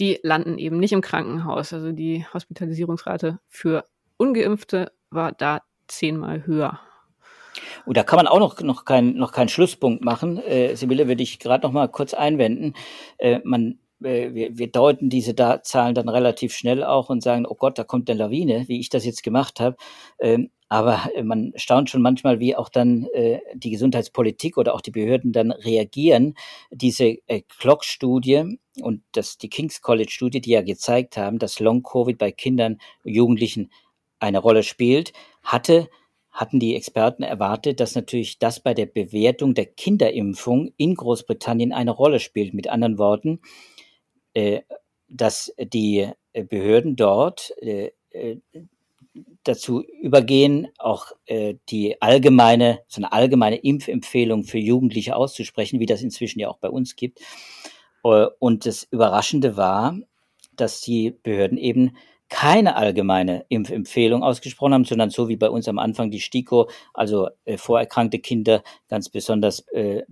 die 0.00 0.18
landen 0.22 0.58
eben 0.58 0.78
nicht 0.78 0.92
im 0.92 1.02
Krankenhaus. 1.02 1.72
Also 1.72 1.92
die 1.92 2.24
Hospitalisierungsrate 2.32 3.38
für 3.48 3.84
Ungeimpfte 4.16 4.92
war 5.10 5.32
da 5.32 5.60
zehnmal 5.88 6.46
höher. 6.46 6.80
Und 7.86 7.96
da 7.96 8.04
kann 8.04 8.18
man 8.18 8.28
auch 8.28 8.38
noch, 8.38 8.60
noch, 8.60 8.84
kein, 8.84 9.14
noch 9.14 9.32
keinen 9.32 9.48
Schlusspunkt 9.48 10.04
machen. 10.04 10.38
Äh, 10.38 10.76
Sibylle, 10.76 11.08
würde 11.08 11.22
ich 11.22 11.38
gerade 11.38 11.66
noch 11.66 11.72
mal 11.72 11.88
kurz 11.88 12.14
einwenden. 12.14 12.74
Äh, 13.18 13.40
man 13.44 13.78
äh, 14.02 14.34
wir, 14.34 14.58
wir 14.58 14.70
deuten 14.70 15.10
diese 15.10 15.34
da 15.34 15.62
Zahlen 15.62 15.94
dann 15.94 16.08
relativ 16.08 16.54
schnell 16.54 16.84
auch 16.84 17.08
und 17.10 17.22
sagen, 17.22 17.46
oh 17.46 17.54
Gott, 17.54 17.78
da 17.78 17.84
kommt 17.84 18.08
eine 18.10 18.18
Lawine, 18.18 18.64
wie 18.68 18.80
ich 18.80 18.88
das 18.88 19.04
jetzt 19.04 19.22
gemacht 19.22 19.60
habe. 19.60 19.76
Ähm, 20.20 20.50
aber 20.68 21.10
äh, 21.14 21.22
man 21.22 21.52
staunt 21.56 21.90
schon 21.90 22.02
manchmal, 22.02 22.40
wie 22.40 22.56
auch 22.56 22.68
dann 22.68 23.06
äh, 23.14 23.40
die 23.54 23.70
Gesundheitspolitik 23.70 24.56
oder 24.58 24.74
auch 24.74 24.80
die 24.80 24.90
Behörden 24.90 25.32
dann 25.32 25.50
reagieren. 25.50 26.34
Diese 26.70 27.16
äh, 27.26 27.42
Clock-Studie 27.58 28.58
und 28.82 29.02
das, 29.12 29.38
die 29.38 29.48
King's 29.48 29.80
College-Studie, 29.80 30.40
die 30.40 30.50
ja 30.50 30.62
gezeigt 30.62 31.16
haben, 31.16 31.38
dass 31.38 31.58
Long-Covid 31.58 32.18
bei 32.18 32.30
Kindern 32.32 32.78
Jugendlichen 33.02 33.70
eine 34.20 34.38
Rolle 34.38 34.62
spielt, 34.62 35.12
hatte 35.42 35.88
hatten 36.38 36.60
die 36.60 36.76
Experten 36.76 37.24
erwartet, 37.24 37.80
dass 37.80 37.96
natürlich 37.96 38.38
das 38.38 38.60
bei 38.60 38.72
der 38.72 38.86
Bewertung 38.86 39.54
der 39.54 39.66
Kinderimpfung 39.66 40.72
in 40.76 40.94
Großbritannien 40.94 41.72
eine 41.72 41.90
Rolle 41.90 42.20
spielt. 42.20 42.54
Mit 42.54 42.68
anderen 42.68 42.96
Worten, 42.96 43.40
äh, 44.34 44.60
dass 45.08 45.52
die 45.58 46.08
äh, 46.32 46.44
Behörden 46.44 46.94
dort 46.94 47.52
äh, 47.60 47.90
dazu 49.42 49.82
übergehen, 49.82 50.68
auch 50.78 51.12
die 51.70 52.00
allgemeine, 52.00 52.80
so 52.86 53.00
eine 53.00 53.12
allgemeine 53.12 53.56
Impfempfehlung 53.56 54.44
für 54.44 54.58
Jugendliche 54.58 55.16
auszusprechen, 55.16 55.80
wie 55.80 55.86
das 55.86 56.02
inzwischen 56.02 56.38
ja 56.38 56.48
auch 56.48 56.58
bei 56.58 56.68
uns 56.68 56.94
gibt. 56.94 57.20
Und 58.02 58.66
das 58.66 58.86
Überraschende 58.90 59.56
war, 59.56 59.98
dass 60.54 60.80
die 60.80 61.10
Behörden 61.10 61.58
eben 61.58 61.96
keine 62.28 62.76
allgemeine 62.76 63.46
Impfempfehlung 63.48 64.22
ausgesprochen 64.22 64.74
haben, 64.74 64.84
sondern 64.84 65.10
so 65.10 65.28
wie 65.28 65.36
bei 65.36 65.48
uns 65.48 65.66
am 65.68 65.78
Anfang 65.78 66.10
die 66.10 66.20
STIKO, 66.20 66.68
also 66.92 67.28
äh, 67.44 67.56
vorerkrankte 67.56 68.18
Kinder, 68.18 68.62
ganz 68.88 69.08
besonders 69.08 69.66
äh, 69.68 70.02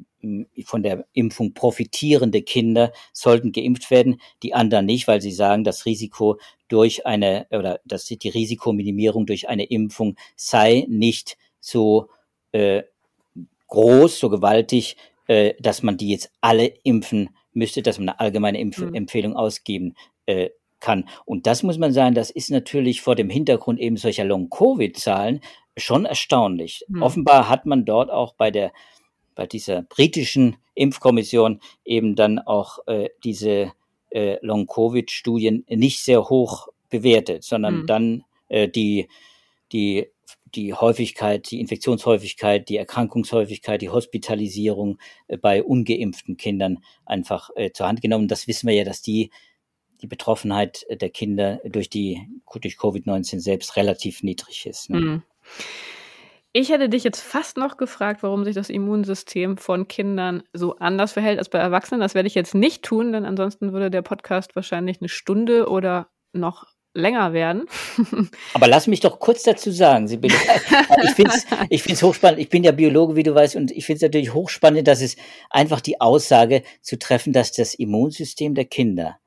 von 0.65 0.83
der 0.83 1.07
Impfung 1.13 1.53
profitierende 1.53 2.43
Kinder 2.43 2.93
sollten 3.13 3.53
geimpft 3.53 3.91
werden, 3.91 4.21
die 4.43 4.55
anderen 4.55 4.87
nicht, 4.87 5.07
weil 5.09 5.21
sie 5.21 5.33
sagen, 5.33 5.63
das 5.63 5.87
Risiko 5.87 6.39
durch 6.69 7.07
eine 7.07 7.47
oder 7.51 7.81
dass 7.85 8.07
die 8.07 8.29
Risikominimierung 8.29 9.27
durch 9.27 9.49
eine 9.49 9.65
Impfung 9.65 10.17
sei 10.35 10.87
nicht 10.89 11.37
so 11.61 12.09
äh, 12.53 12.83
groß, 13.69 14.19
so 14.19 14.31
gewaltig, 14.31 14.97
äh, 15.27 15.55
dass 15.61 15.83
man 15.83 15.97
die 15.97 16.11
jetzt 16.11 16.31
alle 16.41 16.67
impfen 16.83 17.31
müsste, 17.53 17.83
dass 17.83 17.99
man 17.99 18.09
eine 18.09 18.21
allgemeine 18.21 18.61
Impfempfehlung 18.61 19.33
mhm. 19.33 19.39
ausgeben 19.39 19.95
äh, 20.27 20.51
kann. 20.81 21.09
Und 21.25 21.47
das 21.47 21.63
muss 21.63 21.79
man 21.79 21.93
sagen, 21.93 22.15
das 22.15 22.31
ist 22.31 22.51
natürlich 22.51 23.01
vor 23.03 23.15
dem 23.15 23.31
Hintergrund 23.31 23.81
eben 23.81 23.97
solcher 23.97 24.25
Long-Covid-Zahlen 24.25 25.41
schon 25.77 26.05
erstaunlich. 26.05 26.85
Hm. 26.89 27.03
Offenbar 27.03 27.49
hat 27.49 27.67
man 27.67 27.85
dort 27.85 28.11
auch 28.11 28.35
bei 28.35 28.51
der 28.51 28.73
bei 29.37 29.47
dieser 29.47 29.83
britischen 29.83 30.57
Impfkommission 30.75 31.61
eben 31.85 32.17
dann 32.17 32.41
auch 32.41 32.79
äh, 32.87 33.11
diese 33.23 33.73
äh, 34.11 34.39
Long-Covid-Studien 34.41 35.65
nicht 35.69 36.03
sehr 36.03 36.29
hoch 36.29 36.69
bewertet, 36.89 37.45
sondern 37.45 37.81
hm. 37.81 37.87
dann 37.87 38.25
äh, 38.49 38.69
die, 38.69 39.09
die, 39.73 40.07
die 40.55 40.75
Häufigkeit, 40.75 41.51
die 41.51 41.61
Infektionshäufigkeit, 41.61 42.69
die 42.69 42.79
Erkrankungshäufigkeit, 42.79 43.83
die 43.83 43.91
Hospitalisierung 43.91 44.99
äh, 45.29 45.37
bei 45.37 45.63
ungeimpften 45.63 46.37
Kindern 46.37 46.79
einfach 47.05 47.51
äh, 47.57 47.73
zur 47.73 47.87
Hand 47.87 48.01
genommen. 48.01 48.29
Das 48.29 48.49
wissen 48.49 48.69
wir 48.69 48.75
ja, 48.75 48.85
dass 48.85 49.03
die 49.03 49.31
die 50.03 50.07
Betroffenheit 50.07 50.87
der 50.91 51.11
Kinder 51.11 51.61
durch 51.65 51.91
die 51.91 52.29
durch 52.61 52.77
Covid-19 52.77 53.41
selbst 53.41 53.77
relativ 53.77 54.23
niedrig 54.23 54.67
ist. 54.67 54.91
Ne? 54.91 55.01
Mhm. 55.01 55.23
Ich 56.59 56.71
hätte 56.71 56.89
dich 56.89 57.05
jetzt 57.05 57.21
fast 57.21 57.59
noch 57.59 57.77
gefragt, 57.77 58.23
warum 58.23 58.45
sich 58.47 58.55
das 58.55 58.71
Immunsystem 58.71 59.59
von 59.59 59.89
Kindern 59.89 60.43
so 60.55 60.77
anders 60.77 61.13
verhält 61.13 61.39
als 61.39 61.51
bei 61.51 61.59
Erwachsenen. 61.59 62.01
Das 62.01 62.15
werde 62.15 62.29
ich 62.29 62.35
jetzt 62.35 62.55
nicht 62.55 62.83
tun, 62.83 63.13
denn 63.13 63.27
ansonsten 63.27 63.75
würde 63.75 63.91
der 63.91 64.01
Podcast 64.01 64.57
wahrscheinlich 64.57 65.03
eine 65.03 65.11
Stunde 65.11 65.69
oder 65.69 66.09
noch 66.33 66.65
länger 66.95 67.35
werden. 67.35 67.67
Aber 68.55 68.69
lass 68.69 68.87
mich 68.87 69.01
doch 69.01 69.21
kurz 69.21 69.43
dazu 69.43 69.71
sagen, 69.71 70.09
Sibylle. 70.09 70.35
Ich 71.05 71.11
finde 71.11 71.33
es 71.35 71.45
ich 71.69 71.83
find's 71.83 72.03
hochspannend. 72.03 72.41
Ich 72.41 72.49
bin 72.49 72.65
ja 72.65 72.73
Biologe, 72.73 73.17
wie 73.17 73.23
du 73.23 73.35
weißt, 73.35 73.57
und 73.57 73.71
ich 73.71 73.85
finde 73.85 73.97
es 73.97 74.03
natürlich 74.03 74.33
hochspannend, 74.33 74.89
dass 74.89 75.03
es 75.03 75.17
einfach 75.51 75.83
die 75.83 76.01
Aussage 76.01 76.63
zu 76.81 76.99
treffen, 76.99 77.35
dass 77.35 77.53
das 77.53 77.75
Immunsystem 77.75 78.55
der 78.55 78.65
Kinder 78.65 79.19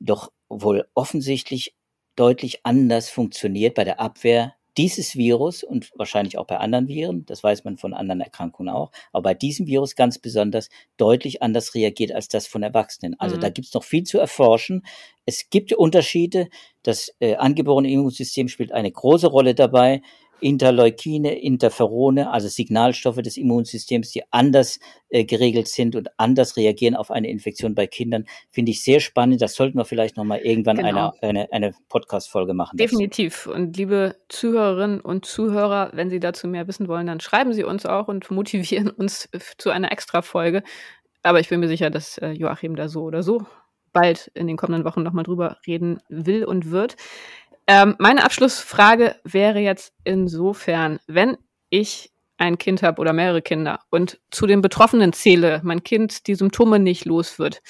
doch 0.00 0.32
wohl 0.48 0.86
offensichtlich 0.94 1.74
deutlich 2.16 2.60
anders 2.64 3.10
funktioniert 3.10 3.74
bei 3.74 3.84
der 3.84 4.00
Abwehr 4.00 4.54
dieses 4.76 5.16
Virus 5.16 5.62
und 5.62 5.90
wahrscheinlich 5.96 6.36
auch 6.36 6.46
bei 6.46 6.58
anderen 6.58 6.88
Viren, 6.88 7.24
das 7.24 7.42
weiß 7.42 7.64
man 7.64 7.78
von 7.78 7.94
anderen 7.94 8.20
Erkrankungen 8.20 8.74
auch, 8.74 8.92
aber 9.12 9.22
bei 9.22 9.34
diesem 9.34 9.66
Virus 9.66 9.96
ganz 9.96 10.18
besonders 10.18 10.68
deutlich 10.98 11.42
anders 11.42 11.74
reagiert 11.74 12.12
als 12.12 12.28
das 12.28 12.46
von 12.46 12.62
Erwachsenen. 12.62 13.18
Also 13.18 13.36
mhm. 13.36 13.40
da 13.40 13.48
gibt 13.48 13.68
es 13.68 13.74
noch 13.74 13.84
viel 13.84 14.04
zu 14.04 14.18
erforschen. 14.18 14.84
Es 15.24 15.48
gibt 15.48 15.72
Unterschiede. 15.72 16.48
Das 16.82 17.14
äh, 17.20 17.36
angeborene 17.36 17.90
Immunsystem 17.90 18.48
spielt 18.48 18.72
eine 18.72 18.92
große 18.92 19.26
Rolle 19.28 19.54
dabei. 19.54 20.02
Interleukine, 20.40 21.38
Interferone, 21.40 22.30
also 22.30 22.48
Signalstoffe 22.48 23.22
des 23.22 23.36
Immunsystems, 23.36 24.10
die 24.10 24.22
anders 24.30 24.78
äh, 25.08 25.24
geregelt 25.24 25.68
sind 25.68 25.96
und 25.96 26.08
anders 26.18 26.56
reagieren 26.56 26.94
auf 26.94 27.10
eine 27.10 27.28
Infektion 27.28 27.74
bei 27.74 27.86
Kindern, 27.86 28.24
finde 28.50 28.70
ich 28.72 28.82
sehr 28.82 29.00
spannend. 29.00 29.42
Das 29.42 29.54
sollten 29.54 29.78
wir 29.78 29.84
vielleicht 29.84 30.16
nochmal 30.16 30.40
irgendwann 30.40 30.76
genau. 30.76 31.12
eine, 31.20 31.48
eine, 31.48 31.52
eine 31.52 31.74
Podcast-Folge 31.88 32.54
machen. 32.54 32.76
Definitiv. 32.76 33.46
Und 33.46 33.76
liebe 33.76 34.16
Zuhörerinnen 34.28 35.00
und 35.00 35.24
Zuhörer, 35.24 35.90
wenn 35.94 36.10
Sie 36.10 36.20
dazu 36.20 36.48
mehr 36.48 36.68
wissen 36.68 36.88
wollen, 36.88 37.06
dann 37.06 37.20
schreiben 37.20 37.52
Sie 37.52 37.64
uns 37.64 37.86
auch 37.86 38.08
und 38.08 38.30
motivieren 38.30 38.90
uns 38.90 39.28
zu 39.58 39.70
einer 39.70 39.92
Extra-Folge. 39.92 40.62
Aber 41.22 41.40
ich 41.40 41.48
bin 41.48 41.60
mir 41.60 41.68
sicher, 41.68 41.90
dass 41.90 42.18
äh, 42.18 42.30
Joachim 42.30 42.76
da 42.76 42.88
so 42.88 43.02
oder 43.02 43.22
so 43.22 43.46
bald 43.96 44.30
in 44.34 44.46
den 44.46 44.58
kommenden 44.58 44.84
Wochen 44.84 45.02
nochmal 45.02 45.24
drüber 45.24 45.56
reden 45.66 46.00
will 46.10 46.44
und 46.44 46.70
wird. 46.70 46.96
Ähm, 47.66 47.96
meine 47.98 48.24
Abschlussfrage 48.24 49.16
wäre 49.24 49.58
jetzt 49.58 49.92
insofern, 50.04 51.00
wenn 51.06 51.36
ich 51.68 52.12
ein 52.38 52.58
Kind 52.58 52.82
habe 52.82 53.00
oder 53.00 53.12
mehrere 53.12 53.42
Kinder 53.42 53.80
und 53.90 54.20
zu 54.30 54.46
den 54.46 54.60
Betroffenen 54.60 55.12
zähle, 55.12 55.60
mein 55.64 55.82
Kind 55.82 56.26
die 56.26 56.34
Symptome 56.34 56.78
nicht 56.78 57.04
los 57.06 57.38
wird, 57.38 57.62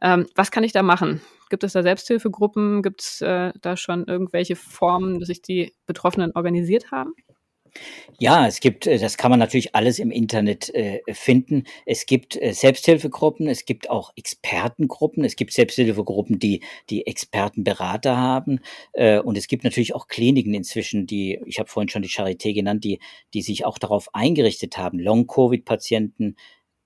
ähm, 0.00 0.26
was 0.34 0.50
kann 0.50 0.64
ich 0.64 0.72
da 0.72 0.82
machen? 0.82 1.20
Gibt 1.48 1.64
es 1.64 1.72
da 1.72 1.82
Selbsthilfegruppen? 1.82 2.82
Gibt 2.82 3.02
es 3.02 3.20
äh, 3.20 3.52
da 3.60 3.76
schon 3.76 4.04
irgendwelche 4.06 4.56
Formen, 4.56 5.20
dass 5.20 5.28
sich 5.28 5.42
die 5.42 5.74
Betroffenen 5.86 6.32
organisiert 6.34 6.90
haben? 6.90 7.14
Ja, 8.18 8.46
es 8.46 8.60
gibt, 8.60 8.86
äh, 8.86 8.98
das 8.98 9.18
kann 9.18 9.30
man 9.30 9.38
natürlich 9.38 9.74
alles 9.74 9.98
im 9.98 10.10
Internet 10.10 10.74
äh, 10.74 11.00
finden. 11.12 11.64
Es 11.84 12.06
gibt 12.06 12.40
äh, 12.40 12.52
Selbsthilfegruppen, 12.52 13.46
es 13.46 13.66
gibt 13.66 13.90
auch 13.90 14.12
Expertengruppen, 14.16 15.22
es 15.24 15.36
gibt 15.36 15.52
Selbsthilfegruppen, 15.52 16.38
die 16.38 16.62
die 16.88 17.06
Expertenberater 17.06 18.16
haben 18.16 18.60
äh, 18.94 19.18
und 19.18 19.36
es 19.36 19.48
gibt 19.48 19.64
natürlich 19.64 19.94
auch 19.94 20.08
Kliniken 20.08 20.54
inzwischen, 20.54 21.06
die, 21.06 21.40
ich 21.44 21.58
habe 21.58 21.68
vorhin 21.68 21.90
schon 21.90 22.02
die 22.02 22.08
Charité 22.08 22.54
genannt, 22.54 22.84
die, 22.84 23.00
die 23.34 23.42
sich 23.42 23.66
auch 23.66 23.78
darauf 23.78 24.14
eingerichtet 24.14 24.78
haben, 24.78 24.98
Long-Covid-Patienten 24.98 26.36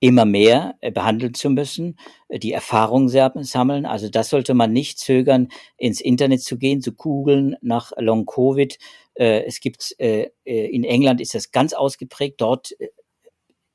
immer 0.01 0.25
mehr 0.25 0.75
äh, 0.81 0.91
behandeln 0.91 1.33
zu 1.33 1.49
müssen, 1.49 1.97
äh, 2.27 2.39
die 2.39 2.51
Erfahrung 2.51 3.07
sammeln. 3.07 3.85
Also 3.85 4.09
das 4.09 4.29
sollte 4.29 4.53
man 4.53 4.73
nicht 4.73 4.99
zögern, 4.99 5.47
ins 5.77 6.01
Internet 6.01 6.41
zu 6.41 6.57
gehen, 6.57 6.81
zu 6.81 6.91
googeln 6.93 7.55
nach 7.61 7.93
Long 7.97 8.25
Covid. 8.25 8.77
Äh, 9.13 9.43
es 9.45 9.61
gibt 9.61 9.95
in 10.43 10.83
England 10.83 11.21
ist 11.21 11.35
das 11.35 11.51
ganz 11.51 11.73
ausgeprägt. 11.73 12.41
Dort 12.41 12.73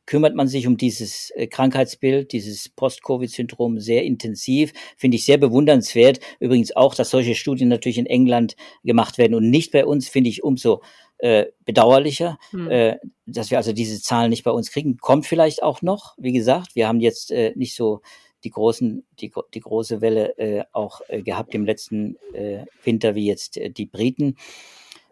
kümmert 0.06 0.34
man 0.34 0.48
sich 0.48 0.66
um 0.66 0.76
dieses 0.76 1.32
Krankheitsbild, 1.50 2.32
dieses 2.32 2.68
Post-Covid-Syndrom 2.68 3.80
sehr 3.80 4.04
intensiv. 4.04 4.72
Finde 4.96 5.16
ich 5.16 5.24
sehr 5.24 5.38
bewundernswert. 5.38 6.20
Übrigens 6.38 6.74
auch, 6.74 6.94
dass 6.94 7.10
solche 7.10 7.34
Studien 7.34 7.68
natürlich 7.68 7.98
in 7.98 8.06
England 8.06 8.56
gemacht 8.84 9.18
werden 9.18 9.34
und 9.34 9.50
nicht 9.50 9.72
bei 9.72 9.84
uns, 9.84 10.08
finde 10.08 10.30
ich 10.30 10.44
umso 10.44 10.80
äh, 11.18 11.46
bedauerlicher, 11.64 12.38
hm. 12.50 12.70
äh, 12.70 12.96
dass 13.26 13.50
wir 13.50 13.58
also 13.58 13.72
diese 13.72 14.00
Zahlen 14.00 14.30
nicht 14.30 14.44
bei 14.44 14.50
uns 14.50 14.70
kriegen. 14.70 14.98
Kommt 14.98 15.26
vielleicht 15.26 15.62
auch 15.62 15.82
noch, 15.82 16.14
wie 16.18 16.32
gesagt, 16.32 16.74
wir 16.74 16.88
haben 16.88 17.00
jetzt 17.00 17.30
äh, 17.30 17.52
nicht 17.56 17.74
so 17.74 18.00
die 18.44 18.50
großen, 18.50 19.04
die, 19.20 19.32
die 19.54 19.60
große 19.60 20.00
Welle 20.00 20.38
äh, 20.38 20.64
auch 20.72 21.00
äh, 21.08 21.22
gehabt 21.22 21.54
im 21.54 21.64
letzten 21.64 22.16
äh, 22.34 22.64
Winter 22.84 23.14
wie 23.14 23.26
jetzt 23.26 23.56
äh, 23.56 23.70
die 23.70 23.86
Briten, 23.86 24.36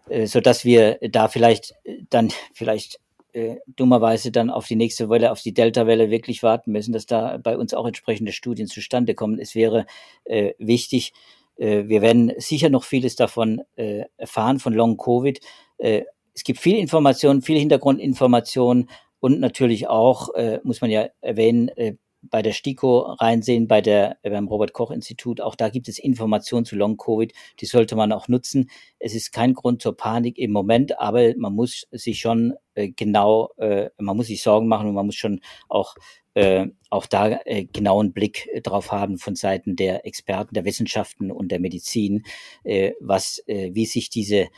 äh, 0.08 0.26
so 0.26 0.40
dass 0.40 0.64
wir 0.64 0.98
da 1.00 1.28
vielleicht 1.28 1.74
äh, 1.84 2.02
dann 2.10 2.30
vielleicht 2.52 3.00
äh, 3.34 3.56
dummerweise 3.66 4.30
dann 4.30 4.50
auf 4.50 4.66
die 4.66 4.76
nächste 4.76 5.10
Welle, 5.10 5.32
auf 5.32 5.42
die 5.42 5.52
Delta-Welle 5.52 6.10
wirklich 6.10 6.42
warten 6.42 6.72
müssen, 6.72 6.92
dass 6.92 7.06
da 7.06 7.38
bei 7.38 7.58
uns 7.58 7.74
auch 7.74 7.86
entsprechende 7.86 8.32
Studien 8.32 8.66
zustande 8.66 9.14
kommen. 9.14 9.38
Es 9.38 9.54
wäre 9.54 9.86
äh, 10.24 10.52
wichtig, 10.58 11.12
äh, 11.56 11.84
wir 11.86 12.00
werden 12.00 12.32
sicher 12.38 12.70
noch 12.70 12.84
vieles 12.84 13.16
davon 13.16 13.62
äh, 13.76 14.04
erfahren, 14.16 14.58
von 14.60 14.72
Long 14.72 14.96
Covid. 14.96 15.40
Äh, 15.78 16.02
es 16.32 16.44
gibt 16.44 16.60
viel 16.60 16.76
Information, 16.78 17.42
viel 17.42 17.58
Hintergrundinformation 17.58 18.88
und 19.20 19.40
natürlich 19.40 19.88
auch, 19.88 20.34
äh, 20.34 20.60
muss 20.64 20.80
man 20.80 20.90
ja 20.90 21.08
erwähnen, 21.20 21.68
äh, 21.68 21.94
bei 22.30 22.42
der 22.42 22.52
STIKO 22.52 23.00
reinsehen, 23.00 23.68
bei 23.68 23.80
der, 23.80 24.18
beim 24.22 24.48
Robert-Koch-Institut. 24.48 25.40
Auch 25.40 25.54
da 25.54 25.68
gibt 25.68 25.88
es 25.88 25.98
Informationen 25.98 26.64
zu 26.64 26.76
Long-Covid, 26.76 27.32
die 27.60 27.66
sollte 27.66 27.96
man 27.96 28.12
auch 28.12 28.28
nutzen. 28.28 28.70
Es 28.98 29.14
ist 29.14 29.32
kein 29.32 29.54
Grund 29.54 29.82
zur 29.82 29.96
Panik 29.96 30.38
im 30.38 30.52
Moment, 30.52 30.98
aber 30.98 31.34
man 31.36 31.54
muss 31.54 31.86
sich 31.90 32.18
schon 32.18 32.54
äh, 32.74 32.90
genau, 32.90 33.50
äh, 33.56 33.90
man 33.98 34.16
muss 34.16 34.26
sich 34.26 34.42
Sorgen 34.42 34.68
machen 34.68 34.88
und 34.88 34.94
man 34.94 35.06
muss 35.06 35.16
schon 35.16 35.40
auch 35.68 35.94
äh, 36.34 36.66
auch 36.90 37.06
da 37.06 37.40
äh, 37.44 37.64
genauen 37.64 38.12
Blick 38.12 38.48
drauf 38.62 38.90
haben 38.92 39.18
von 39.18 39.36
Seiten 39.36 39.76
der 39.76 40.04
Experten, 40.04 40.54
der 40.54 40.64
Wissenschaften 40.64 41.30
und 41.30 41.50
der 41.50 41.60
Medizin, 41.60 42.24
äh, 42.64 42.92
was, 43.00 43.42
äh, 43.46 43.70
wie 43.72 43.86
sich 43.86 44.10
diese 44.10 44.48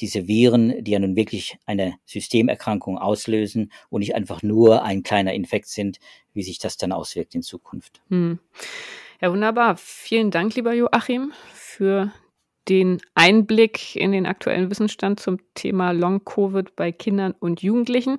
diese 0.00 0.28
Viren, 0.28 0.84
die 0.84 0.92
ja 0.92 0.98
nun 0.98 1.16
wirklich 1.16 1.58
eine 1.66 1.98
Systemerkrankung 2.04 2.98
auslösen 2.98 3.72
und 3.90 4.00
nicht 4.00 4.14
einfach 4.14 4.42
nur 4.42 4.82
ein 4.82 5.02
kleiner 5.02 5.34
Infekt 5.34 5.68
sind, 5.68 5.98
wie 6.32 6.42
sich 6.42 6.58
das 6.58 6.76
dann 6.76 6.92
auswirkt 6.92 7.34
in 7.34 7.42
Zukunft. 7.42 8.00
Hm. 8.08 8.38
Ja, 9.20 9.32
wunderbar. 9.32 9.76
Vielen 9.76 10.30
Dank, 10.30 10.54
lieber 10.54 10.72
Joachim, 10.72 11.32
für 11.52 12.12
den 12.68 13.00
Einblick 13.14 13.96
in 13.96 14.12
den 14.12 14.26
aktuellen 14.26 14.70
Wissensstand 14.70 15.20
zum 15.20 15.38
Thema 15.54 15.92
Long-Covid 15.92 16.76
bei 16.76 16.92
Kindern 16.92 17.34
und 17.38 17.62
Jugendlichen. 17.62 18.18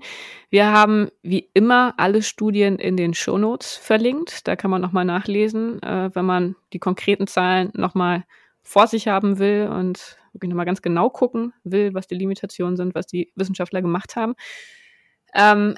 Wir 0.50 0.72
haben 0.72 1.10
wie 1.22 1.50
immer 1.54 1.94
alle 1.98 2.24
Studien 2.24 2.78
in 2.78 2.98
den 2.98 3.14
Shownotes 3.14 3.76
verlinkt. 3.76 4.48
Da 4.48 4.56
kann 4.56 4.72
man 4.72 4.82
nochmal 4.82 5.06
nachlesen, 5.06 5.82
äh, 5.84 6.10
wenn 6.14 6.26
man 6.26 6.56
die 6.74 6.80
konkreten 6.80 7.28
Zahlen 7.28 7.72
nochmal 7.74 8.26
vor 8.64 8.88
sich 8.88 9.08
haben 9.08 9.40
will 9.40 9.70
und 9.72 10.19
wirklich 10.34 10.50
nochmal 10.50 10.66
ganz 10.66 10.82
genau 10.82 11.10
gucken 11.10 11.54
will, 11.64 11.94
was 11.94 12.08
die 12.08 12.16
Limitationen 12.16 12.78
sind, 12.78 12.96
was 12.96 13.08
die 13.08 13.32
Wissenschaftler 13.36 13.82
gemacht 13.82 14.16
haben. 14.16 14.36
Ähm, 15.34 15.76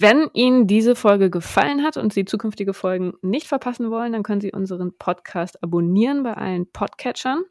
wenn 0.00 0.30
Ihnen 0.32 0.68
diese 0.68 0.94
Folge 0.94 1.28
gefallen 1.28 1.82
hat 1.82 1.96
und 1.96 2.12
Sie 2.12 2.24
zukünftige 2.24 2.72
Folgen 2.72 3.14
nicht 3.20 3.48
verpassen 3.48 3.90
wollen, 3.90 4.12
dann 4.12 4.22
können 4.22 4.40
Sie 4.40 4.52
unseren 4.52 4.96
Podcast 4.96 5.60
abonnieren 5.62 6.22
bei 6.22 6.34
allen 6.34 6.70
Podcatchern. 6.70 7.42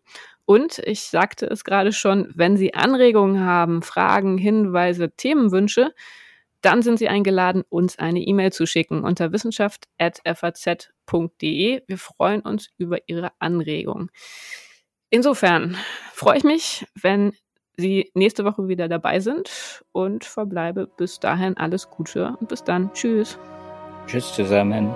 Und 0.46 0.80
ich 0.80 1.02
sagte 1.02 1.46
es 1.48 1.66
gerade 1.66 1.92
schon, 1.92 2.32
wenn 2.34 2.56
Sie 2.56 2.74
Anregungen 2.74 3.44
haben, 3.44 3.82
Fragen, 3.82 4.38
Hinweise, 4.38 5.12
Themenwünsche, 5.12 5.94
dann 6.62 6.82
sind 6.82 7.00
Sie 7.00 7.10
eingeladen, 7.10 7.66
uns 7.68 8.00
eine 8.00 8.22
E-Mail 8.22 8.54
zu 8.54 8.66
schicken 8.66 9.04
unter 9.04 9.34
wissenschaft.faz.de. 9.34 11.82
Wir 11.86 11.98
freuen 11.98 12.40
uns 12.42 12.70
über 12.78 13.00
Ihre 13.08 13.34
Anregungen. 13.40 14.10
Insofern 15.10 15.78
freue 16.14 16.38
ich 16.38 16.44
mich, 16.44 16.86
wenn 17.02 17.34
Sie 17.78 18.12
nächste 18.16 18.44
Woche 18.44 18.68
wieder 18.68 18.88
dabei 18.88 19.20
sind 19.20 19.84
und 19.92 20.26
verbleibe 20.26 20.88
bis 20.98 21.20
dahin 21.20 21.56
alles 21.58 21.90
Gute 21.90 22.36
und 22.40 22.50
bis 22.50 22.64
dann. 22.64 22.92
Tschüss. 22.94 23.38
Tschüss 24.08 24.34
zusammen. 24.34 24.96